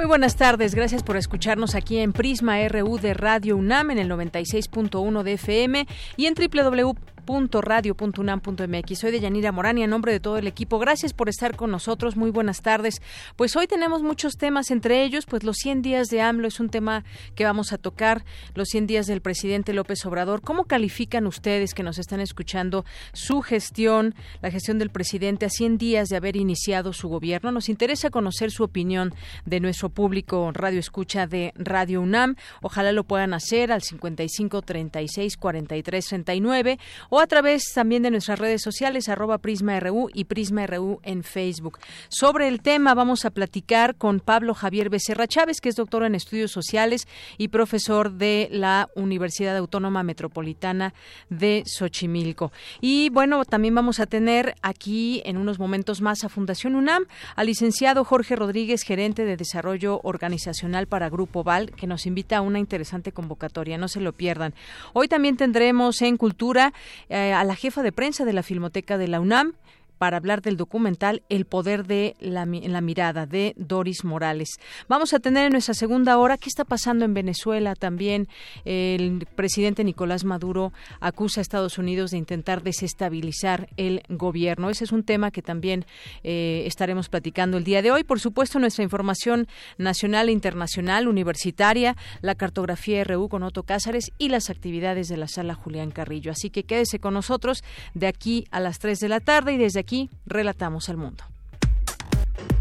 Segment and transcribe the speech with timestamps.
[0.00, 4.08] Muy buenas tardes, gracias por escucharnos aquí en Prisma RU de Radio UNAM en el
[4.08, 5.86] 96.1 de FM
[6.16, 6.94] y en www
[7.30, 8.98] radio.unam.mx.
[8.98, 11.70] Soy de Yanira Morán y en nombre de todo el equipo, gracias por estar con
[11.70, 12.16] nosotros.
[12.16, 13.00] Muy buenas tardes.
[13.36, 16.70] Pues hoy tenemos muchos temas, entre ellos, pues los 100 días de AMLO es un
[16.70, 17.04] tema
[17.36, 18.24] que vamos a tocar,
[18.54, 20.42] los 100 días del presidente López Obrador.
[20.42, 25.78] ¿Cómo califican ustedes que nos están escuchando su gestión, la gestión del presidente a 100
[25.78, 27.52] días de haber iniciado su gobierno?
[27.52, 32.34] Nos interesa conocer su opinión de nuestro público Radio Escucha de Radio UNAM.
[32.60, 38.38] Ojalá lo puedan hacer al 55 36 43 39 o a través también de nuestras
[38.38, 41.78] redes sociales, arroba PrismaRU y PrismaRU en Facebook.
[42.08, 46.14] Sobre el tema vamos a platicar con Pablo Javier Becerra Chávez, que es doctor en
[46.14, 50.94] estudios sociales y profesor de la Universidad Autónoma Metropolitana
[51.28, 52.52] de Xochimilco.
[52.80, 57.04] Y bueno, también vamos a tener aquí en unos momentos más a Fundación UNAM
[57.36, 62.40] al licenciado Jorge Rodríguez, gerente de desarrollo organizacional para Grupo Val, que nos invita a
[62.40, 63.78] una interesante convocatoria.
[63.78, 64.54] No se lo pierdan.
[64.94, 66.72] Hoy también tendremos en Cultura
[67.10, 69.54] eh, a la jefa de prensa de la Filmoteca de la UNAM,
[70.00, 74.58] para hablar del documental El poder de la, mirada de Doris Morales.
[74.88, 78.26] Vamos a tener en nuestra segunda hora qué está pasando en Venezuela también.
[78.64, 84.70] El presidente Nicolás Maduro acusa a Estados Unidos de intentar desestabilizar el gobierno.
[84.70, 85.84] Ese es un tema que también
[86.24, 88.02] eh, estaremos platicando el día de hoy.
[88.02, 94.30] Por supuesto, nuestra información nacional e internacional, universitaria, la cartografía RU con Otto Cázares y
[94.30, 96.32] las actividades de la sala Julián Carrillo.
[96.32, 97.62] Así que quédese con nosotros
[97.92, 101.24] de aquí a las 3 de la tarde y desde aquí Aquí relatamos al mundo.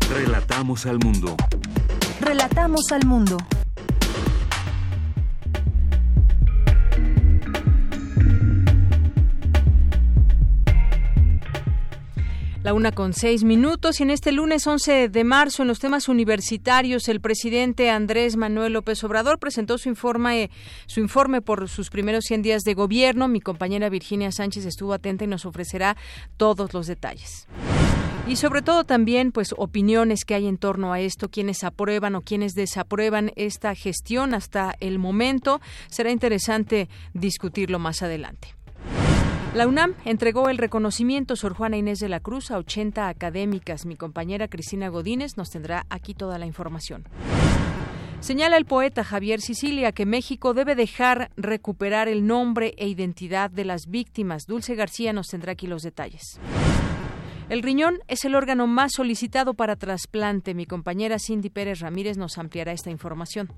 [0.10, 1.38] Relatamos al mundo.
[2.20, 3.38] Relatamos al mundo.
[12.62, 16.10] La una con seis minutos y en este lunes 11 de marzo en los temas
[16.10, 20.52] universitarios el presidente Andrés Manuel López Obrador presentó su informe
[20.86, 23.30] su informe por sus primeros 100 días de gobierno.
[23.30, 25.96] Mi compañera Virginia Sánchez estuvo atenta y nos ofrecerá
[26.36, 27.48] todos los detalles.
[28.28, 32.22] Y sobre todo también, pues, opiniones que hay en torno a esto, quienes aprueban o
[32.22, 35.62] quienes desaprueban esta gestión hasta el momento.
[35.90, 38.59] Será interesante discutirlo más adelante.
[39.56, 43.88] La UNAM entregó el reconocimiento Sor Juana Inés de la Cruz a 80 académicas.
[43.88, 47.06] Mi compañera Cristina Godínez nos tendrá aquí toda la información.
[48.20, 53.66] Señala el poeta Javier Sicilia que México debe dejar recuperar el nombre e identidad de
[53.66, 54.46] las víctimas.
[54.46, 56.40] Dulce García nos tendrá aquí los detalles.
[57.50, 60.54] El riñón es el órgano más solicitado para trasplante.
[60.54, 63.50] Mi compañera Cindy Pérez Ramírez nos ampliará esta información.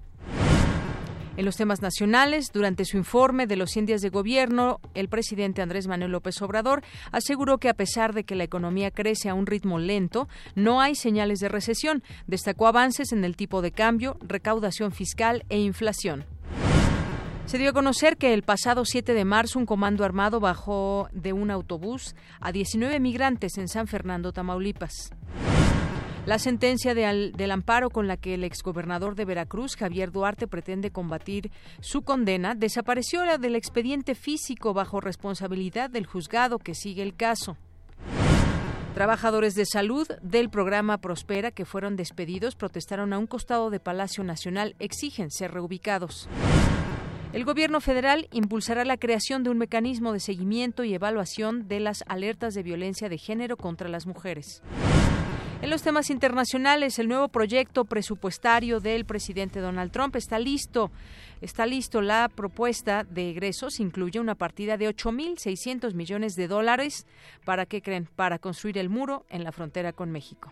[1.42, 5.64] En los temas nacionales, durante su informe de los 100 días de gobierno, el presidente
[5.64, 9.48] Andrés Manuel López Obrador aseguró que a pesar de que la economía crece a un
[9.48, 12.04] ritmo lento, no hay señales de recesión.
[12.28, 16.26] Destacó avances en el tipo de cambio, recaudación fiscal e inflación.
[17.48, 21.34] Se dio a conocer que el pasado 7 de marzo un comando armado bajó de
[21.34, 25.10] un autobús a 19 migrantes en San Fernando, Tamaulipas.
[26.28, 31.52] La sentencia del amparo con la que el exgobernador de Veracruz, Javier Duarte, pretende combatir
[31.80, 37.58] su condena desapareció la del expediente físico bajo responsabilidad del juzgado que sigue el caso.
[38.94, 44.24] Trabajadores de salud del programa Prospera que fueron despedidos protestaron a un costado de Palacio
[44.24, 46.30] Nacional, exigen ser reubicados.
[47.34, 52.04] El Gobierno federal impulsará la creación de un mecanismo de seguimiento y evaluación de las
[52.08, 54.62] alertas de violencia de género contra las mujeres.
[55.62, 60.90] En los temas internacionales, el nuevo proyecto presupuestario del presidente Donald Trump está listo.
[61.40, 62.02] Está listo.
[62.02, 67.06] La propuesta de egresos incluye una partida de 8.600 millones de dólares.
[67.46, 68.10] ¿Para qué creen?
[68.16, 70.52] Para construir el muro en la frontera con México.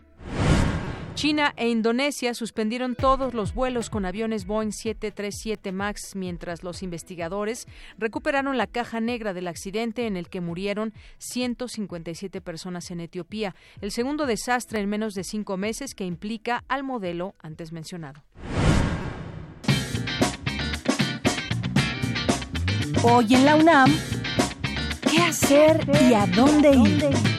[1.19, 7.67] China e Indonesia suspendieron todos los vuelos con aviones Boeing 737 MAX mientras los investigadores
[7.97, 13.91] recuperaron la caja negra del accidente en el que murieron 157 personas en Etiopía, el
[13.91, 18.23] segundo desastre en menos de cinco meses que implica al modelo antes mencionado.
[23.03, 23.93] Hoy en la UNAM,
[25.11, 27.38] ¿qué hacer y a dónde ir?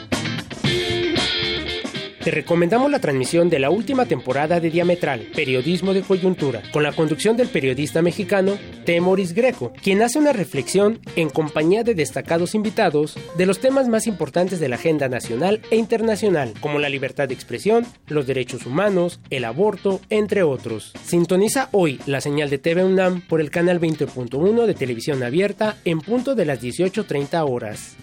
[2.23, 6.93] Te recomendamos la transmisión de la última temporada de Diametral, Periodismo de Coyuntura, con la
[6.93, 13.19] conducción del periodista mexicano Temoris Greco, quien hace una reflexión en compañía de destacados invitados
[13.39, 17.33] de los temas más importantes de la agenda nacional e internacional, como la libertad de
[17.33, 20.93] expresión, los derechos humanos, el aborto, entre otros.
[21.03, 26.03] Sintoniza hoy la señal de TV UNAM por el canal 20.1 de televisión abierta en
[26.03, 27.97] punto de las 18.30 horas.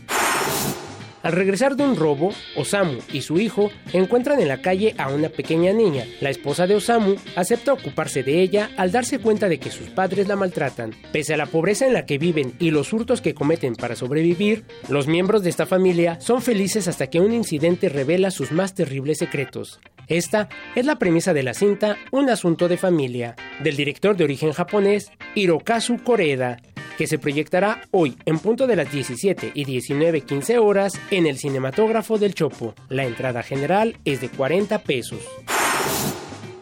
[1.23, 5.29] Al regresar de un robo, Osamu y su hijo encuentran en la calle a una
[5.29, 6.05] pequeña niña.
[6.21, 10.27] La esposa de Osamu acepta ocuparse de ella al darse cuenta de que sus padres
[10.27, 10.93] la maltratan.
[11.11, 14.65] Pese a la pobreza en la que viven y los hurtos que cometen para sobrevivir,
[14.89, 19.17] los miembros de esta familia son felices hasta que un incidente revela sus más terribles
[19.17, 19.79] secretos.
[20.07, 24.53] Esta es la premisa de la cinta Un asunto de familia, del director de origen
[24.53, 26.57] japonés Hirokazu Koreda,
[26.97, 32.17] que se proyectará hoy en punto de las 17 y 19.15 horas en el cinematógrafo
[32.17, 32.73] del Chopo.
[32.89, 35.19] La entrada general es de 40 pesos.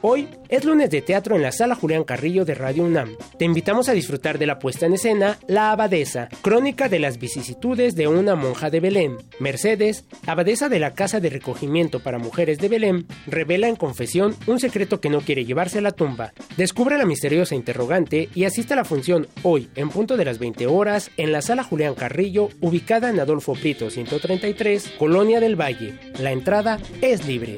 [0.07, 3.17] Hoy es lunes de teatro en la sala Julián Carrillo de Radio UNAM.
[3.39, 7.95] Te invitamos a disfrutar de la puesta en escena La Abadesa, crónica de las vicisitudes
[7.95, 9.17] de una monja de Belén.
[9.39, 14.59] Mercedes, abadesa de la Casa de Recogimiento para Mujeres de Belén, revela en confesión un
[14.59, 16.33] secreto que no quiere llevarse a la tumba.
[16.55, 20.67] Descubre la misteriosa interrogante y asiste a la función hoy en punto de las 20
[20.67, 25.97] horas en la sala Julián Carrillo, ubicada en Adolfo Prito 133, Colonia del Valle.
[26.19, 27.57] La entrada es libre.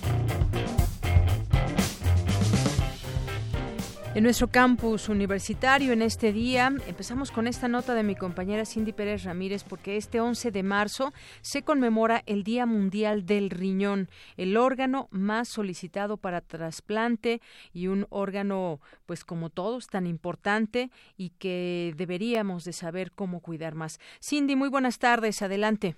[4.13, 8.91] En nuestro campus universitario en este día empezamos con esta nota de mi compañera Cindy
[8.91, 14.57] Pérez Ramírez porque este 11 de marzo se conmemora el Día Mundial del Riñón, el
[14.57, 17.41] órgano más solicitado para trasplante
[17.71, 23.75] y un órgano pues como todos tan importante y que deberíamos de saber cómo cuidar
[23.75, 23.97] más.
[24.21, 25.95] Cindy, muy buenas tardes, adelante.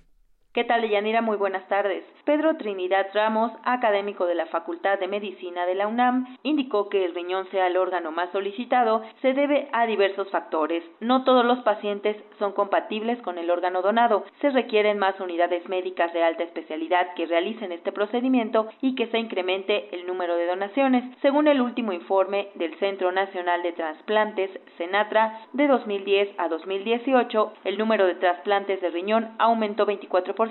[0.54, 1.24] ¿Qué tal, Yanira?
[1.24, 2.04] Muy buenas tardes.
[2.26, 7.16] Pedro Trinidad Ramos, académico de la Facultad de Medicina de la UNAM, indicó que el
[7.16, 10.84] riñón sea el órgano más solicitado se debe a diversos factores.
[11.00, 14.26] No todos los pacientes son compatibles con el órgano donado.
[14.42, 19.18] Se requieren más unidades médicas de alta especialidad que realicen este procedimiento y que se
[19.18, 21.04] incremente el número de donaciones.
[21.24, 27.80] Según el último informe del Centro Nacional de Trasplantes, CENATRA, de 2010 a 2018, el
[27.80, 30.43] número de trasplantes de riñón aumentó 24%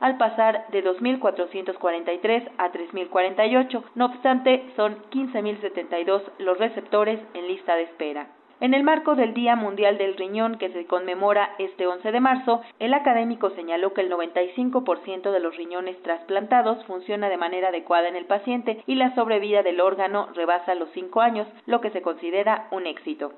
[0.00, 3.82] al pasar de 2.443 a 3.048.
[3.94, 8.37] No obstante, son 15.072 los receptores en lista de espera.
[8.60, 12.60] En el marco del Día Mundial del Riñón que se conmemora este 11 de marzo,
[12.80, 18.16] el académico señaló que el 95% de los riñones trasplantados funciona de manera adecuada en
[18.16, 22.66] el paciente y la sobrevida del órgano rebasa los 5 años, lo que se considera
[22.72, 23.32] un éxito.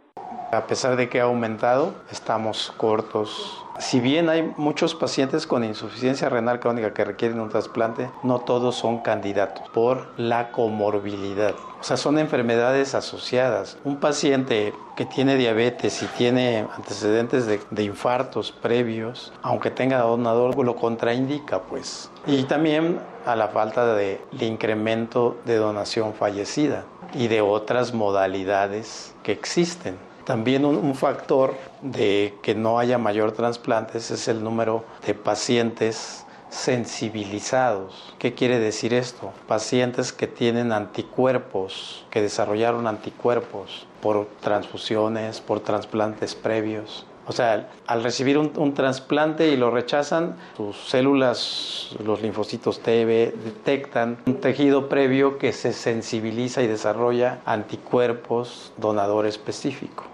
[0.52, 3.62] A pesar de que ha aumentado, estamos cortos.
[3.78, 8.74] Si bien hay muchos pacientes con insuficiencia renal crónica que requieren un trasplante, no todos
[8.74, 11.54] son candidatos por la comorbilidad.
[11.80, 13.78] O sea, son enfermedades asociadas.
[13.84, 20.76] Un paciente que tiene diabetes y tiene antecedentes de, infartos previos, aunque tenga donador, lo
[20.76, 22.10] contraindica, pues.
[22.26, 26.84] Y también a la falta de, incremento de donación fallecida
[27.14, 29.96] y de otras modalidades que existen.
[30.24, 38.14] También un, factor de que no haya mayor trasplantes es el número de pacientes sensibilizados.
[38.18, 39.32] ¿Qué quiere decir esto?
[39.48, 47.06] Pacientes que tienen anticuerpos, que desarrollaron anticuerpos por transfusiones, por trasplantes previos.
[47.26, 54.18] O sea, al recibir un, trasplante y lo rechazan, sus células, los linfocitos T detectan
[54.26, 60.04] un tejido previo que se sensibiliza y desarrolla anticuerpos donador específico.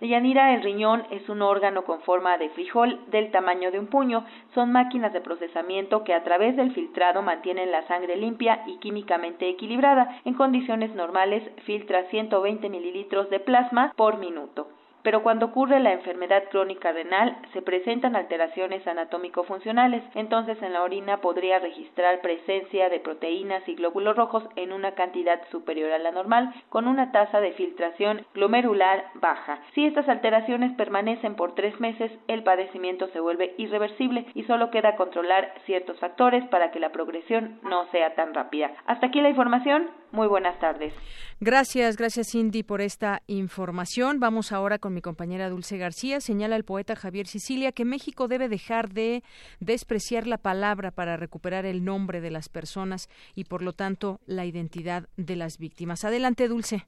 [0.00, 4.26] Yanira, el riñón es un órgano con forma de frijol del tamaño de un puño.
[4.54, 9.48] Son máquinas de procesamiento que a través del filtrado mantienen la sangre limpia y químicamente
[9.48, 10.20] equilibrada.
[10.26, 14.68] En condiciones normales filtra 120 mililitros de plasma por minuto.
[15.02, 21.18] Pero cuando ocurre la enfermedad crónica renal se presentan alteraciones anatómico-funcionales, entonces en la orina
[21.20, 26.52] podría registrar presencia de proteínas y glóbulos rojos en una cantidad superior a la normal,
[26.68, 29.60] con una tasa de filtración glomerular baja.
[29.74, 34.96] Si estas alteraciones permanecen por tres meses, el padecimiento se vuelve irreversible y solo queda
[34.96, 38.72] controlar ciertos factores para que la progresión no sea tan rápida.
[38.86, 39.90] Hasta aquí la información.
[40.12, 40.94] Muy buenas tardes.
[41.40, 44.18] Gracias, gracias Cindy por esta información.
[44.20, 46.22] Vamos ahora con mi compañera Dulce García.
[46.22, 49.22] Señala el poeta Javier Sicilia que México debe dejar de
[49.60, 54.46] despreciar la palabra para recuperar el nombre de las personas y por lo tanto la
[54.46, 56.04] identidad de las víctimas.
[56.04, 56.86] Adelante, Dulce.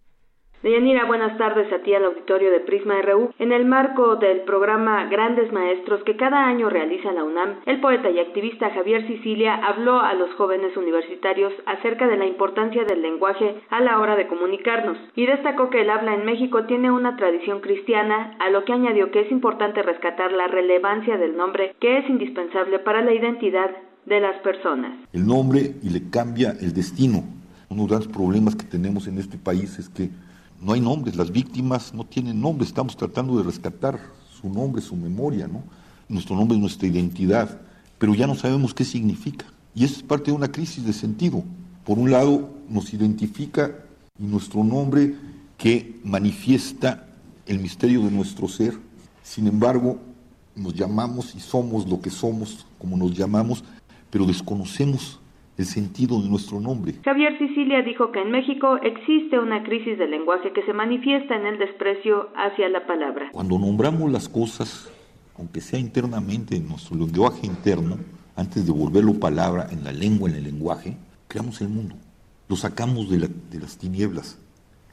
[0.61, 3.31] Deyanira, buenas tardes a ti al auditorio de Prisma RU.
[3.39, 8.11] En el marco del programa Grandes Maestros que cada año realiza la UNAM, el poeta
[8.11, 13.55] y activista Javier Sicilia habló a los jóvenes universitarios acerca de la importancia del lenguaje
[13.71, 17.61] a la hora de comunicarnos y destacó que el habla en México tiene una tradición
[17.61, 22.11] cristiana, a lo que añadió que es importante rescatar la relevancia del nombre que es
[22.11, 23.71] indispensable para la identidad
[24.07, 24.91] de las personas.
[25.13, 27.23] El nombre y le cambia el destino.
[27.71, 30.09] Uno de los problemas que tenemos en este país es que
[30.61, 34.01] no hay nombres, las víctimas no tienen nombre, estamos tratando de rescatar
[34.41, 35.63] su nombre, su memoria, ¿no?
[36.09, 37.61] Nuestro nombre es nuestra identidad,
[37.99, 39.47] pero ya no sabemos qué significa.
[39.75, 41.45] Y eso es parte de una crisis de sentido.
[41.85, 43.73] Por un lado, nos identifica
[44.19, 45.15] y nuestro nombre
[45.57, 47.07] que manifiesta
[47.47, 48.77] el misterio de nuestro ser.
[49.23, 49.99] Sin embargo,
[50.57, 53.63] nos llamamos y somos lo que somos, como nos llamamos,
[54.11, 55.21] pero desconocemos
[55.59, 56.95] el sentido de nuestro nombre.
[57.05, 61.47] Javier Sicilia dijo que en México existe una crisis del lenguaje que se manifiesta en
[61.47, 63.31] el desprecio hacia la palabra.
[63.33, 64.89] Cuando nombramos las cosas,
[65.37, 67.99] aunque sea internamente en nuestro lenguaje interno,
[68.37, 70.97] antes de volverlo palabra en la lengua, en el lenguaje,
[71.27, 71.97] creamos el mundo.
[72.49, 74.39] Lo sacamos de, las tinieblas,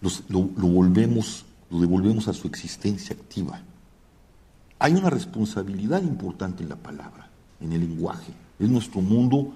[0.02, 0.10] lo,
[0.58, 3.62] lo volvemos, lo devolvemos a su existencia activa.
[4.80, 7.30] Hay una responsabilidad importante en la palabra,
[7.62, 8.34] en el lenguaje.
[8.60, 9.54] Es nuestro mundo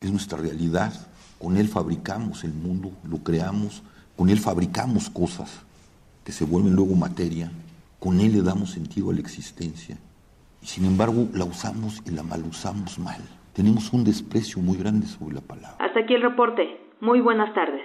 [0.00, 0.92] es nuestra realidad.
[1.38, 3.82] Con Él fabricamos el mundo, lo creamos,
[4.16, 5.62] con Él fabricamos cosas
[6.24, 7.50] que se vuelven luego materia,
[7.98, 9.96] con Él le damos sentido a la existencia.
[10.62, 13.20] Y sin embargo la usamos y la mal usamos mal.
[13.52, 15.76] Tenemos un desprecio muy grande sobre la palabra.
[15.78, 16.62] Hasta aquí el reporte.
[17.00, 17.82] Muy buenas tardes.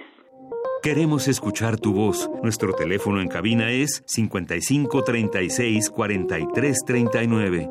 [0.82, 2.30] Queremos escuchar tu voz.
[2.42, 7.70] Nuestro teléfono en cabina es 55 36 43 39.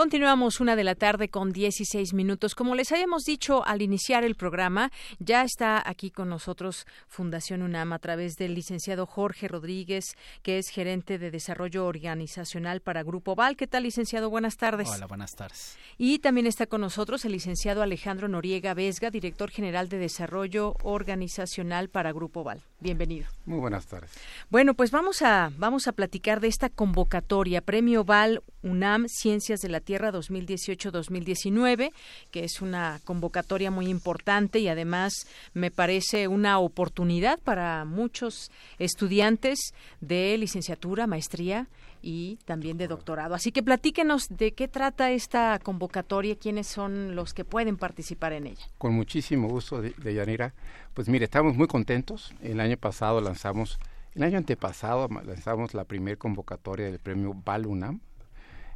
[0.00, 2.54] Continuamos una de la tarde con 16 minutos.
[2.54, 7.92] Como les habíamos dicho al iniciar el programa, ya está aquí con nosotros Fundación UNAM
[7.92, 13.58] a través del licenciado Jorge Rodríguez, que es gerente de desarrollo organizacional para Grupo Val.
[13.58, 14.30] ¿Qué tal, licenciado?
[14.30, 14.88] Buenas tardes.
[14.88, 15.76] Hola, buenas tardes.
[15.98, 21.90] Y también está con nosotros el licenciado Alejandro Noriega Vesga, director general de desarrollo organizacional
[21.90, 22.62] para Grupo Val.
[22.78, 23.28] Bienvenido.
[23.44, 24.12] Muy buenas tardes.
[24.48, 29.68] Bueno, pues vamos a vamos a platicar de esta convocatoria Premio Val UNAM Ciencias de
[29.68, 31.90] la Tierra 2018-2019,
[32.30, 39.58] que es una convocatoria muy importante y además me parece una oportunidad para muchos estudiantes
[40.00, 41.66] de licenciatura, maestría
[42.02, 43.34] y también de doctorado.
[43.34, 48.46] Así que platíquenos de qué trata esta convocatoria, quiénes son los que pueden participar en
[48.46, 48.68] ella.
[48.78, 50.54] Con muchísimo gusto, de, Yanira.
[50.94, 52.32] Pues mire, estamos muy contentos.
[52.40, 53.80] El año pasado lanzamos,
[54.14, 57.98] el año antepasado lanzamos la primera convocatoria del premio Balunam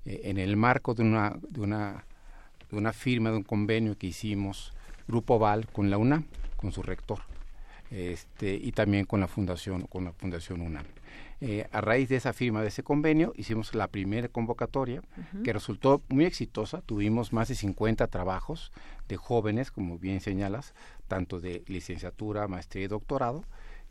[0.05, 2.05] eh, en el marco de una, de, una,
[2.71, 4.73] de una firma, de un convenio que hicimos
[5.09, 6.25] Grupo Val con la UNAM,
[6.57, 7.21] con su rector,
[7.91, 10.85] este, y también con la fundación, con la fundación UNAM.
[11.41, 15.03] Eh, a raíz de esa firma de ese convenio hicimos la primera convocatoria
[15.43, 16.81] que resultó muy exitosa.
[16.81, 18.73] Tuvimos más de 50 trabajos
[19.09, 20.75] de jóvenes, como bien señalas,
[21.07, 23.45] tanto de licenciatura, maestría y doctorado,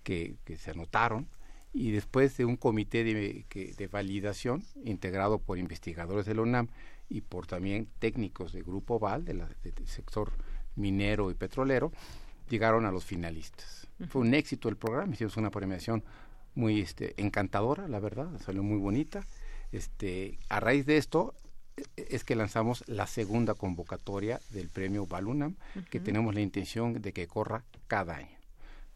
[0.04, 1.28] que, que se anotaron
[1.74, 6.68] y después de un comité de, de, validación integrado por investigadores de la UNAM
[7.10, 9.44] y por también técnicos de Grupo Val, del
[9.86, 10.32] sector
[10.76, 11.92] minero y petrolero,
[12.48, 13.88] llegaron a los finalistas.
[14.08, 16.04] Fue un éxito el programa, hicimos una premiación
[16.54, 19.26] muy este, encantadora, la verdad, salió muy bonita.
[19.72, 21.34] Este, a raíz de esto
[21.76, 25.56] e, es que lanzamos la segunda convocatoria del premio Balunam,
[25.90, 28.43] que tenemos la intención de que corra cada año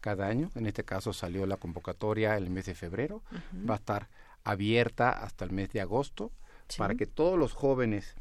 [0.08, 0.50] cada año.
[0.54, 3.22] En este caso salió la convocatoria el mes de febrero.
[3.68, 4.08] Va a estar
[4.42, 6.32] abierta hasta el mes de agosto
[6.78, 8.14] para que todos los jóvenes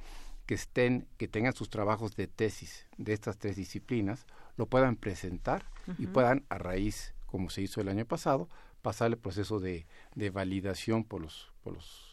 [0.45, 4.25] que estén, que tengan sus trabajos de tesis de estas tres disciplinas,
[4.57, 5.63] lo puedan presentar
[5.97, 8.49] y puedan a raíz, como se hizo el año pasado,
[8.81, 12.06] pasar el proceso de, de validación por los, por los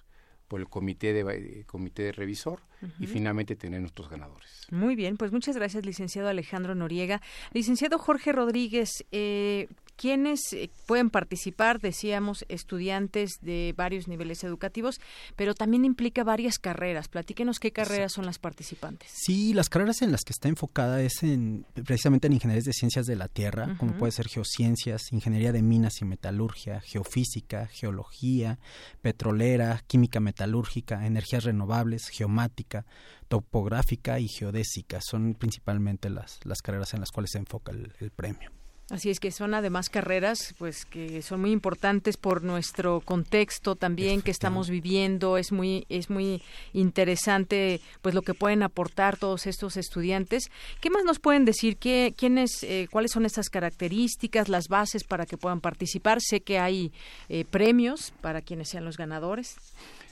[0.49, 2.61] por el comité de eh, comité de revisor
[3.01, 4.67] y finalmente tener nuestros ganadores.
[4.71, 7.23] Muy bien, pues muchas gracias, licenciado Alejandro Noriega.
[7.53, 11.81] Licenciado Jorge Rodríguez, eh, ¿Quiénes eh, pueden participar?
[11.81, 15.01] Decíamos estudiantes de varios niveles educativos,
[15.37, 17.09] pero también implica varias carreras.
[17.09, 19.11] Platíquenos qué carreras son las participantes.
[19.13, 23.07] Sí, las carreras en las que está enfocada es en precisamente en ingenierías de ciencias
[23.07, 28.59] de la tierra, como puede ser geociencias, ingeniería de minas y metalurgia, geofísica, geología,
[29.01, 32.85] petrolera, química metalúrgica, energías renovables, geomática,
[33.29, 35.01] topográfica y geodésica.
[35.01, 38.51] Son principalmente las, las carreras en las cuales se enfoca el premio.
[38.91, 44.21] Así es que son además carreras pues que son muy importantes por nuestro contexto también
[44.21, 46.43] que estamos viviendo, es muy es muy
[46.75, 50.50] interesante pues lo que pueden aportar todos estos estudiantes.
[50.83, 55.25] ¿Qué más nos pueden decir qué quiénes eh, cuáles son estas características, las bases para
[55.25, 56.21] que puedan participar?
[56.21, 56.93] Sé que hay
[57.31, 59.57] eh, premios para quienes sean los ganadores.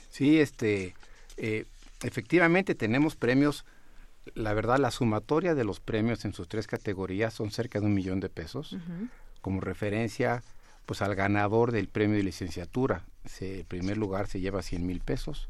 [0.09, 0.95] Sí, este
[1.37, 1.65] eh,
[2.01, 3.65] efectivamente tenemos premios
[4.35, 7.93] la verdad, la sumatoria de los premios en sus tres categorías son cerca de un
[7.93, 8.77] millón de pesos.
[9.41, 10.43] Como referencia,
[10.85, 14.99] pues al ganador del premio de licenciatura, se, el primer lugar se lleva 100 mil
[14.99, 15.47] pesos.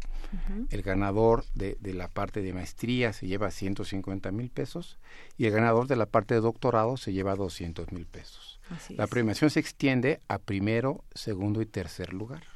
[0.71, 4.97] El ganador de, de, la parte de maestría se lleva 150 mil pesos.
[5.37, 8.59] Y el ganador de la parte de doctorado se lleva 200 mil pesos.
[8.89, 12.52] la premiación se extiende a primero, segundo y tercer lugar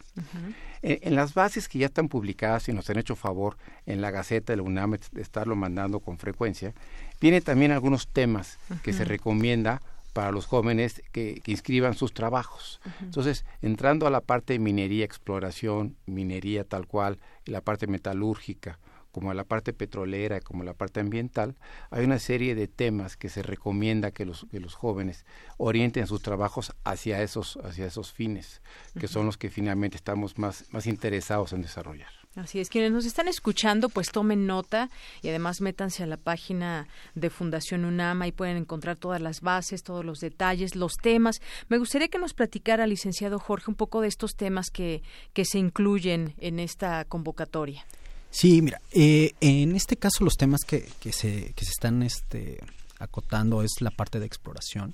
[0.82, 4.54] en, las bases que ya están publicadas y nos han hecho favor en la Gaceta
[4.54, 6.74] de la UNAM de estarlo mandando con frecuencia,
[7.20, 9.82] viene también algunos temas que se recomienda
[10.14, 12.82] para los jóvenes que, inscriban sus trabajos.
[13.02, 18.80] Entonces, entrando a la parte de minería, exploración, minería tal cual, y la parte metalúrgica,
[19.18, 21.56] como la parte petrolera, como la parte ambiental,
[21.90, 25.26] hay una serie de temas que se recomienda que los, que los jóvenes
[25.58, 28.62] orienten sus trabajos hacia esos, hacia esos fines,
[29.00, 32.12] que son los que finalmente estamos más, más interesados en desarrollar.
[32.36, 34.92] Así es, quienes nos están escuchando, pues tomen nota
[35.24, 39.82] y además métanse a la página de Fundación UNAM, y pueden encontrar todas las bases,
[39.82, 41.42] todos los detalles, los temas.
[41.70, 45.02] Me gustaría que nos platicara, licenciado Jorge, un poco de estos temas que,
[45.34, 47.84] que se incluyen en esta convocatoria.
[48.30, 52.60] Sí, mira, eh, en este caso los temas que, que, se, que se están este,
[53.00, 54.94] acotando es la parte de exploración,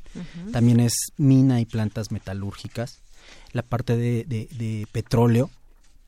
[0.52, 3.02] también es mina y plantas metalúrgicas,
[3.52, 5.50] la parte de, de, petróleo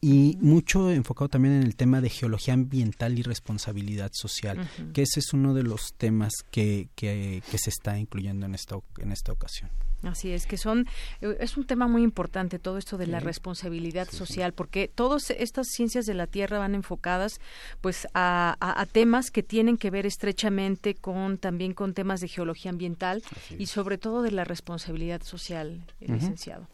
[0.06, 5.20] y mucho enfocado también en el tema de geología ambiental y responsabilidad social, que ese
[5.20, 9.32] es uno de los temas que, que, que se está incluyendo en esta, en esta
[9.32, 9.72] ocasión.
[10.04, 10.86] Así es, que son,
[11.22, 15.70] eh, es un tema muy importante todo esto de la responsabilidad social, porque todas estas
[15.70, 17.42] ciencias de la Tierra van enfocadas
[17.82, 22.70] pues a, a, temas que tienen que ver estrechamente con también con temas de geología
[22.70, 23.24] ambiental
[23.58, 26.68] y sobre todo de la responsabilidad social, eh, licenciado.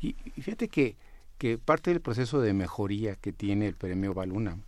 [0.00, 0.96] Y, fíjate que,
[1.38, 4.58] que parte del proceso de mejoría que tiene el premio Baluna,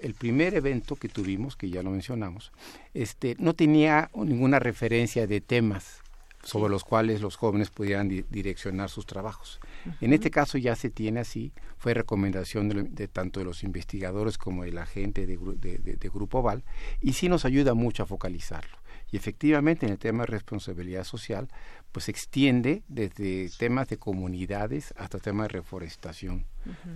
[0.00, 2.52] el primer evento que tuvimos, que ya lo mencionamos,
[2.94, 6.02] este, no tenía ninguna referencia de temas
[6.42, 9.60] sobre los cuales los jóvenes pudieran direccionar sus trabajos.
[10.00, 14.64] En este caso ya se tiene así, fue recomendación de, tanto de los investigadores como
[14.64, 16.64] de la gente de, de, Grupo Val,
[17.00, 18.78] y sí nos ayuda mucho a focalizarlo.
[19.12, 21.48] Y efectivamente en el tema de responsabilidad social,
[21.92, 26.46] pues se extiende desde temas de comunidades hasta temas de reforestación,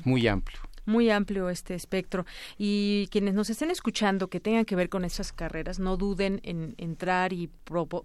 [0.05, 2.27] muy amplio muy amplio este espectro.
[2.59, 6.75] Y quienes nos estén escuchando que tengan que ver con esas carreras, no duden en
[6.79, 7.49] entrar y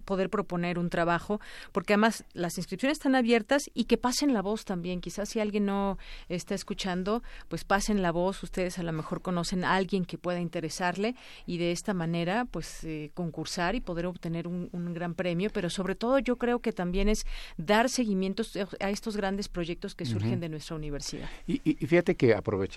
[0.04, 1.40] poder proponer un trabajo,
[1.72, 5.00] porque además las inscripciones están abiertas y que pasen la voz también.
[5.00, 8.42] Quizás si alguien no está escuchando, pues pasen la voz.
[8.42, 11.14] Ustedes a lo mejor conocen a alguien que pueda interesarle
[11.46, 15.50] y de esta manera, pues eh, concursar y poder obtener un, gran premio.
[15.52, 17.24] Pero sobre todo yo creo que también es
[17.56, 18.42] dar seguimiento
[18.80, 21.28] a estos grandes proyectos que surgen de nuestra universidad.
[21.46, 22.69] Y, y fíjate que aprovechando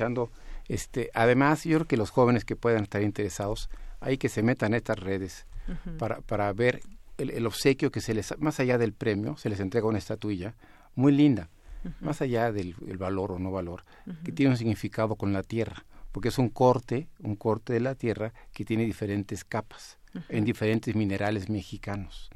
[0.68, 4.74] este, además, yo creo que los jóvenes que puedan estar interesados, hay que se metan
[4.74, 5.46] en estas redes
[5.98, 6.82] para, para ver
[7.18, 10.56] el, obsequio que se les, más allá del premio, se les entrega una estatuilla
[10.96, 11.50] muy linda,
[12.00, 13.84] más allá del valor o no valor,
[14.24, 17.96] que tiene un significado con la tierra, porque es un corte, un corte de la
[17.96, 19.98] tierra que tiene diferentes capas,
[20.30, 22.30] en diferentes minerales mexicanos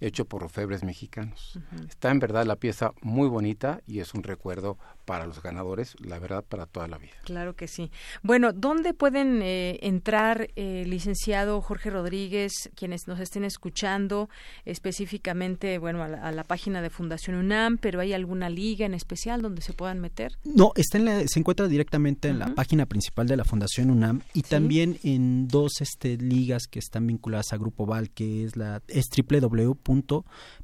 [0.00, 1.58] hecho por orfebres mexicanos.
[1.88, 4.78] Está en verdad la pieza muy bonita y es un recuerdo
[5.10, 7.14] para los ganadores, la verdad, para toda la vida.
[7.24, 7.90] Claro que sí.
[8.22, 14.28] Bueno, ¿dónde pueden eh, entrar, eh, licenciado Jorge Rodríguez, quienes nos estén escuchando
[14.64, 19.62] específicamente, bueno, a la, página de Fundación UNAM, pero hay alguna liga en especial donde
[19.62, 20.38] se puedan meter?
[20.44, 24.42] No, está en se encuentra directamente en la página principal de la Fundación UNAM y
[24.42, 29.06] también en dos este, ligas que están vinculadas a Grupo Val, que es la es
[29.10, 29.74] www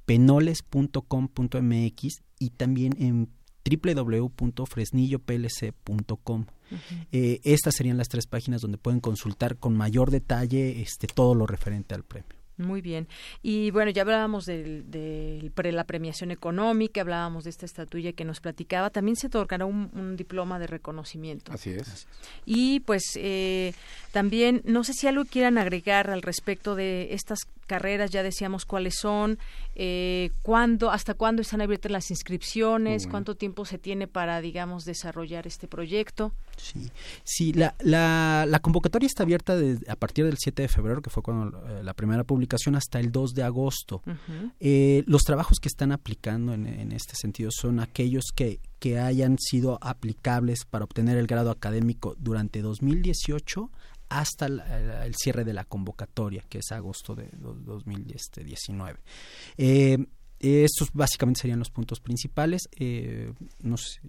[0.06, 3.30] www.penoles.com.mx y también en
[3.68, 6.46] www.fresnilloplc.com.
[7.12, 11.46] Eh, estas serían las tres páginas donde pueden consultar con mayor detalle este, todo lo
[11.46, 12.36] referente al premio.
[12.58, 13.06] Muy bien.
[13.42, 18.90] Y bueno, ya hablábamos de, la premiación económica, hablábamos de esta estatuilla que nos platicaba.
[18.90, 21.52] También se otorgará un, diploma de reconocimiento.
[21.52, 22.06] Así es.
[22.46, 23.74] Y pues eh,
[24.12, 28.94] también, no sé si algo quieran agregar al respecto de estas carreras, ya decíamos cuáles
[28.98, 29.38] son,
[29.74, 35.46] eh, cuándo, hasta cuándo están abiertas las inscripciones, cuánto tiempo se tiene para, digamos, desarrollar
[35.46, 36.32] este proyecto.
[36.56, 36.90] Sí,
[37.24, 39.56] sí la, la, la convocatoria está abierta
[39.88, 43.12] a partir del 7 de febrero, que fue cuando eh, la primera publicación, hasta el
[43.12, 44.02] 2 de agosto.
[44.60, 49.36] Eh, los trabajos que están aplicando en, en este sentido son aquellos que, que hayan
[49.38, 53.70] sido aplicables para obtener el grado académico durante 2018
[54.08, 58.98] hasta el, cierre de la convocatoria, que es agosto de 2019.
[59.58, 59.98] Eh,
[60.38, 62.68] estos básicamente serían los puntos principales.
[62.78, 64.00] Eh, no sé.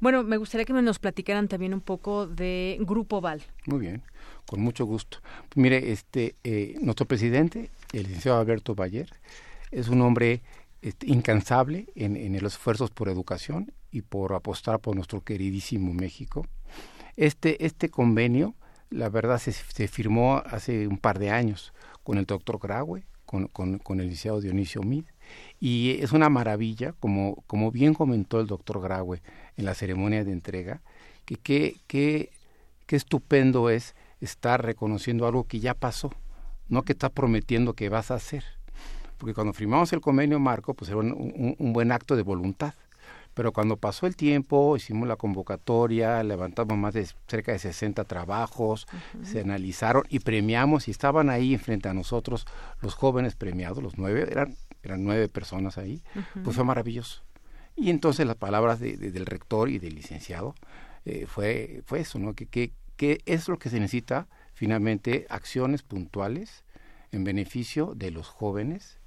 [0.00, 3.42] Bueno, me gustaría que nos platicaran también un poco de Grupo Val.
[3.66, 4.02] Muy bien,
[4.46, 5.18] con mucho gusto.
[5.54, 9.08] Mire, este, eh, nuestro presidente, el licenciado Alberto Bayer,
[9.70, 10.42] es un hombre
[10.82, 16.46] este, incansable en, en los esfuerzos por educación y por apostar por nuestro queridísimo México.
[17.16, 18.54] Este, este convenio
[18.90, 19.52] la verdad se,
[19.88, 21.72] firmó hace un par de años
[22.02, 25.04] con el doctor Graue, con, con, el licenciado Dionisio Mid,
[25.58, 29.22] y es una maravilla, como, como bien comentó el doctor Graue
[29.56, 30.82] en la ceremonia de entrega,
[31.24, 32.30] que qué que,
[32.88, 36.12] estupendo es estar reconociendo algo que ya pasó,
[36.68, 38.44] no que está prometiendo que vas a hacer.
[39.18, 42.74] Porque cuando firmamos el convenio marco, pues era un buen acto de voluntad
[43.36, 48.86] pero cuando pasó el tiempo, hicimos la convocatoria, levantamos más de cerca de 60 trabajos,
[49.22, 52.46] se analizaron y premiamos y estaban ahí frente a nosotros
[52.80, 56.02] los jóvenes premiados, los nueve, eran, eran nueve personas ahí,
[56.44, 57.24] pues fue maravilloso.
[57.76, 60.54] Y entonces las palabras de, del rector y del licenciado
[61.04, 62.32] eh, fue, fue eso, ¿no?
[62.32, 66.64] Que, que, que es lo que se necesita finalmente, acciones puntuales
[67.12, 68.98] en beneficio de los jóvenes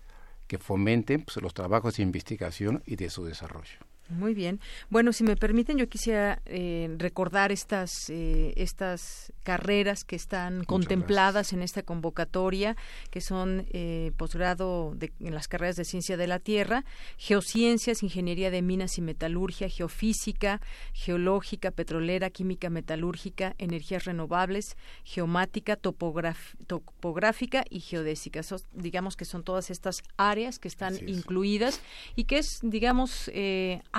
[0.46, 3.89] que fomenten pues, los trabajos de investigación y de su desarrollo.
[4.10, 4.60] Muy bien.
[4.90, 11.54] Bueno, si me permiten, yo quisiera eh, recordar estas eh, estas carreras que están contempladas
[11.54, 12.76] en esta convocatoria,
[13.12, 16.86] que son eh, posgrado en las carreras de ciencia de la tierra,
[17.18, 20.60] geociencias, ingeniería de minas y metalurgia, geofísica,
[20.94, 28.42] geológica, petrolera, química metalúrgica, energías renovables, geomática, topográfica y geodésica.
[28.74, 31.80] digamos que son todas estas áreas que están incluidas
[32.16, 33.30] y que es, digamos,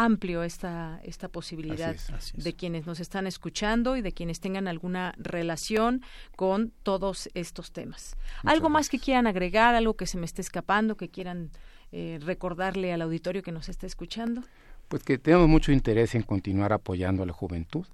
[0.05, 1.95] amplio esta, esta posibilidad
[2.35, 6.03] de quienes nos están escuchando y de quienes tengan alguna relación
[6.37, 8.17] con todos estos temas.
[8.45, 11.51] ¿Algo más que quieran agregar, algo que se me esté escapando, que quieran
[11.93, 14.43] eh, recordarle al auditorio que nos está escuchando?
[14.89, 17.87] Pues que tenemos mucho interés en continuar apoyando a la juventud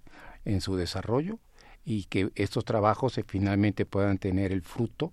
[0.45, 1.38] en su desarrollo
[1.85, 5.12] y que estos trabajos finalmente puedan tener el fruto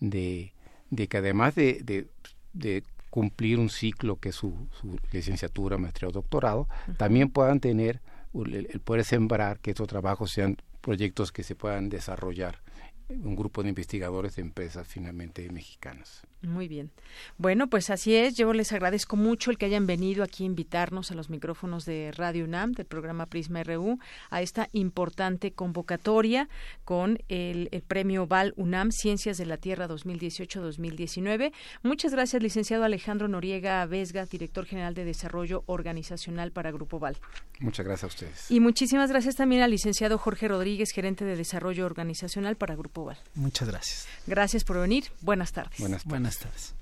[0.00, 0.52] de,
[0.90, 2.08] de que además de, de,
[2.52, 2.82] de
[3.14, 4.68] cumplir un ciclo que es su,
[5.12, 8.00] licenciatura, maestría o doctorado, también puedan tener
[8.34, 12.58] el, el, poder sembrar que estos trabajos sean proyectos que se puedan desarrollar
[13.08, 16.22] un grupo de investigadores de empresas finalmente mexicanas.
[16.42, 16.90] Muy bien.
[17.38, 18.34] Bueno, pues así es.
[18.34, 22.12] Yo les agradezco mucho el que hayan venido aquí a invitarnos a los micrófonos de
[22.12, 23.98] Radio UNAM, del programa Prisma RU,
[24.30, 26.48] a esta importante convocatoria
[26.84, 31.52] con el, premio Val UNAM Ciencias de la Tierra 2018-2019.
[31.82, 37.16] Muchas gracias, licenciado Alejandro Noriega Vesga, director general de Desarrollo Organizacional para Grupo Val.
[37.60, 38.50] Muchas gracias a ustedes.
[38.50, 42.93] Y muchísimas gracias también al licenciado Jorge Rodríguez, gerente de Desarrollo Organizacional para Grupo
[43.34, 44.08] Muchas gracias.
[44.26, 45.04] Gracias por venir.
[45.20, 45.78] Buenas tardes.
[45.78, 46.74] Buenas, buenas tardes.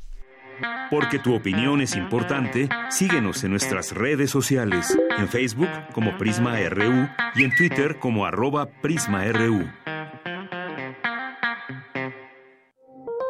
[0.90, 7.08] Porque tu opinión es importante, síguenos en nuestras redes sociales, en Facebook como Prisma RU
[7.34, 9.66] y en Twitter como arroba PrismaRU.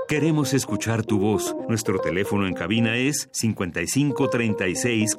[0.09, 1.57] Queremos escuchar tu voz.
[1.69, 5.17] Nuestro teléfono en cabina es 55 36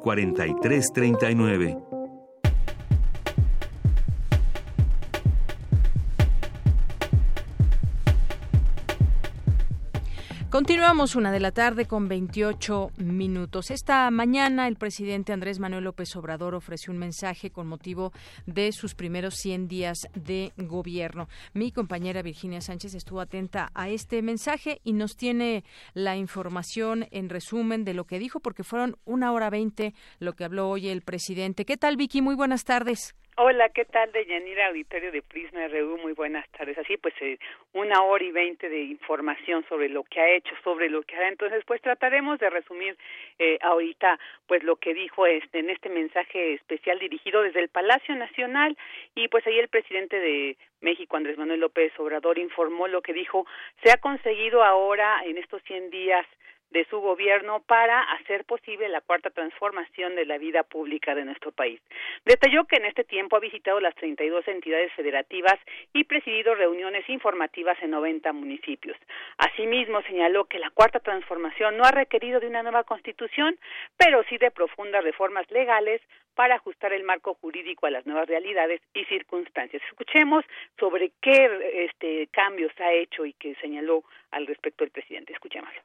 [10.54, 13.72] Continuamos una de la tarde con 28 minutos.
[13.72, 18.12] Esta mañana el presidente Andrés Manuel López Obrador ofreció un mensaje con motivo
[18.46, 21.28] de sus primeros 100 días de gobierno.
[21.54, 27.30] Mi compañera Virginia Sánchez estuvo atenta a este mensaje y nos tiene la información en
[27.30, 31.02] resumen de lo que dijo porque fueron una hora veinte lo que habló hoy el
[31.02, 31.64] presidente.
[31.64, 32.22] ¿Qué tal Vicky?
[32.22, 33.16] Muy buenas tardes.
[33.36, 35.98] Hola, ¿qué tal, Deyanira, auditorio de Prisma RU?
[35.98, 36.78] Muy buenas tardes.
[36.78, 37.36] Así, pues, eh,
[37.72, 41.30] una hora y veinte de información sobre lo que ha hecho, sobre lo que hará.
[41.30, 42.96] Entonces, pues, trataremos de resumir
[43.40, 48.14] eh, ahorita, pues, lo que dijo este, en este mensaje especial dirigido desde el Palacio
[48.14, 48.78] Nacional.
[49.16, 53.48] Y, pues, ahí el presidente de México, Andrés Manuel López Obrador, informó lo que dijo.
[53.82, 56.24] Se ha conseguido ahora, en estos 100 días,
[56.74, 61.52] de su gobierno para hacer posible la cuarta transformación de la vida pública de nuestro
[61.52, 61.80] país.
[62.24, 65.54] Detalló que en este tiempo ha visitado las 32 entidades federativas
[65.92, 68.96] y presidido reuniones informativas en 90 municipios.
[69.38, 73.56] Asimismo, señaló que la cuarta transformación no ha requerido de una nueva constitución,
[73.96, 76.00] pero sí de profundas reformas legales
[76.34, 79.80] para ajustar el marco jurídico a las nuevas realidades y circunstancias.
[79.88, 80.44] Escuchemos
[80.76, 85.32] sobre qué este, cambios ha hecho y qué señaló al respecto el presidente.
[85.32, 85.80] Escuchémoslo.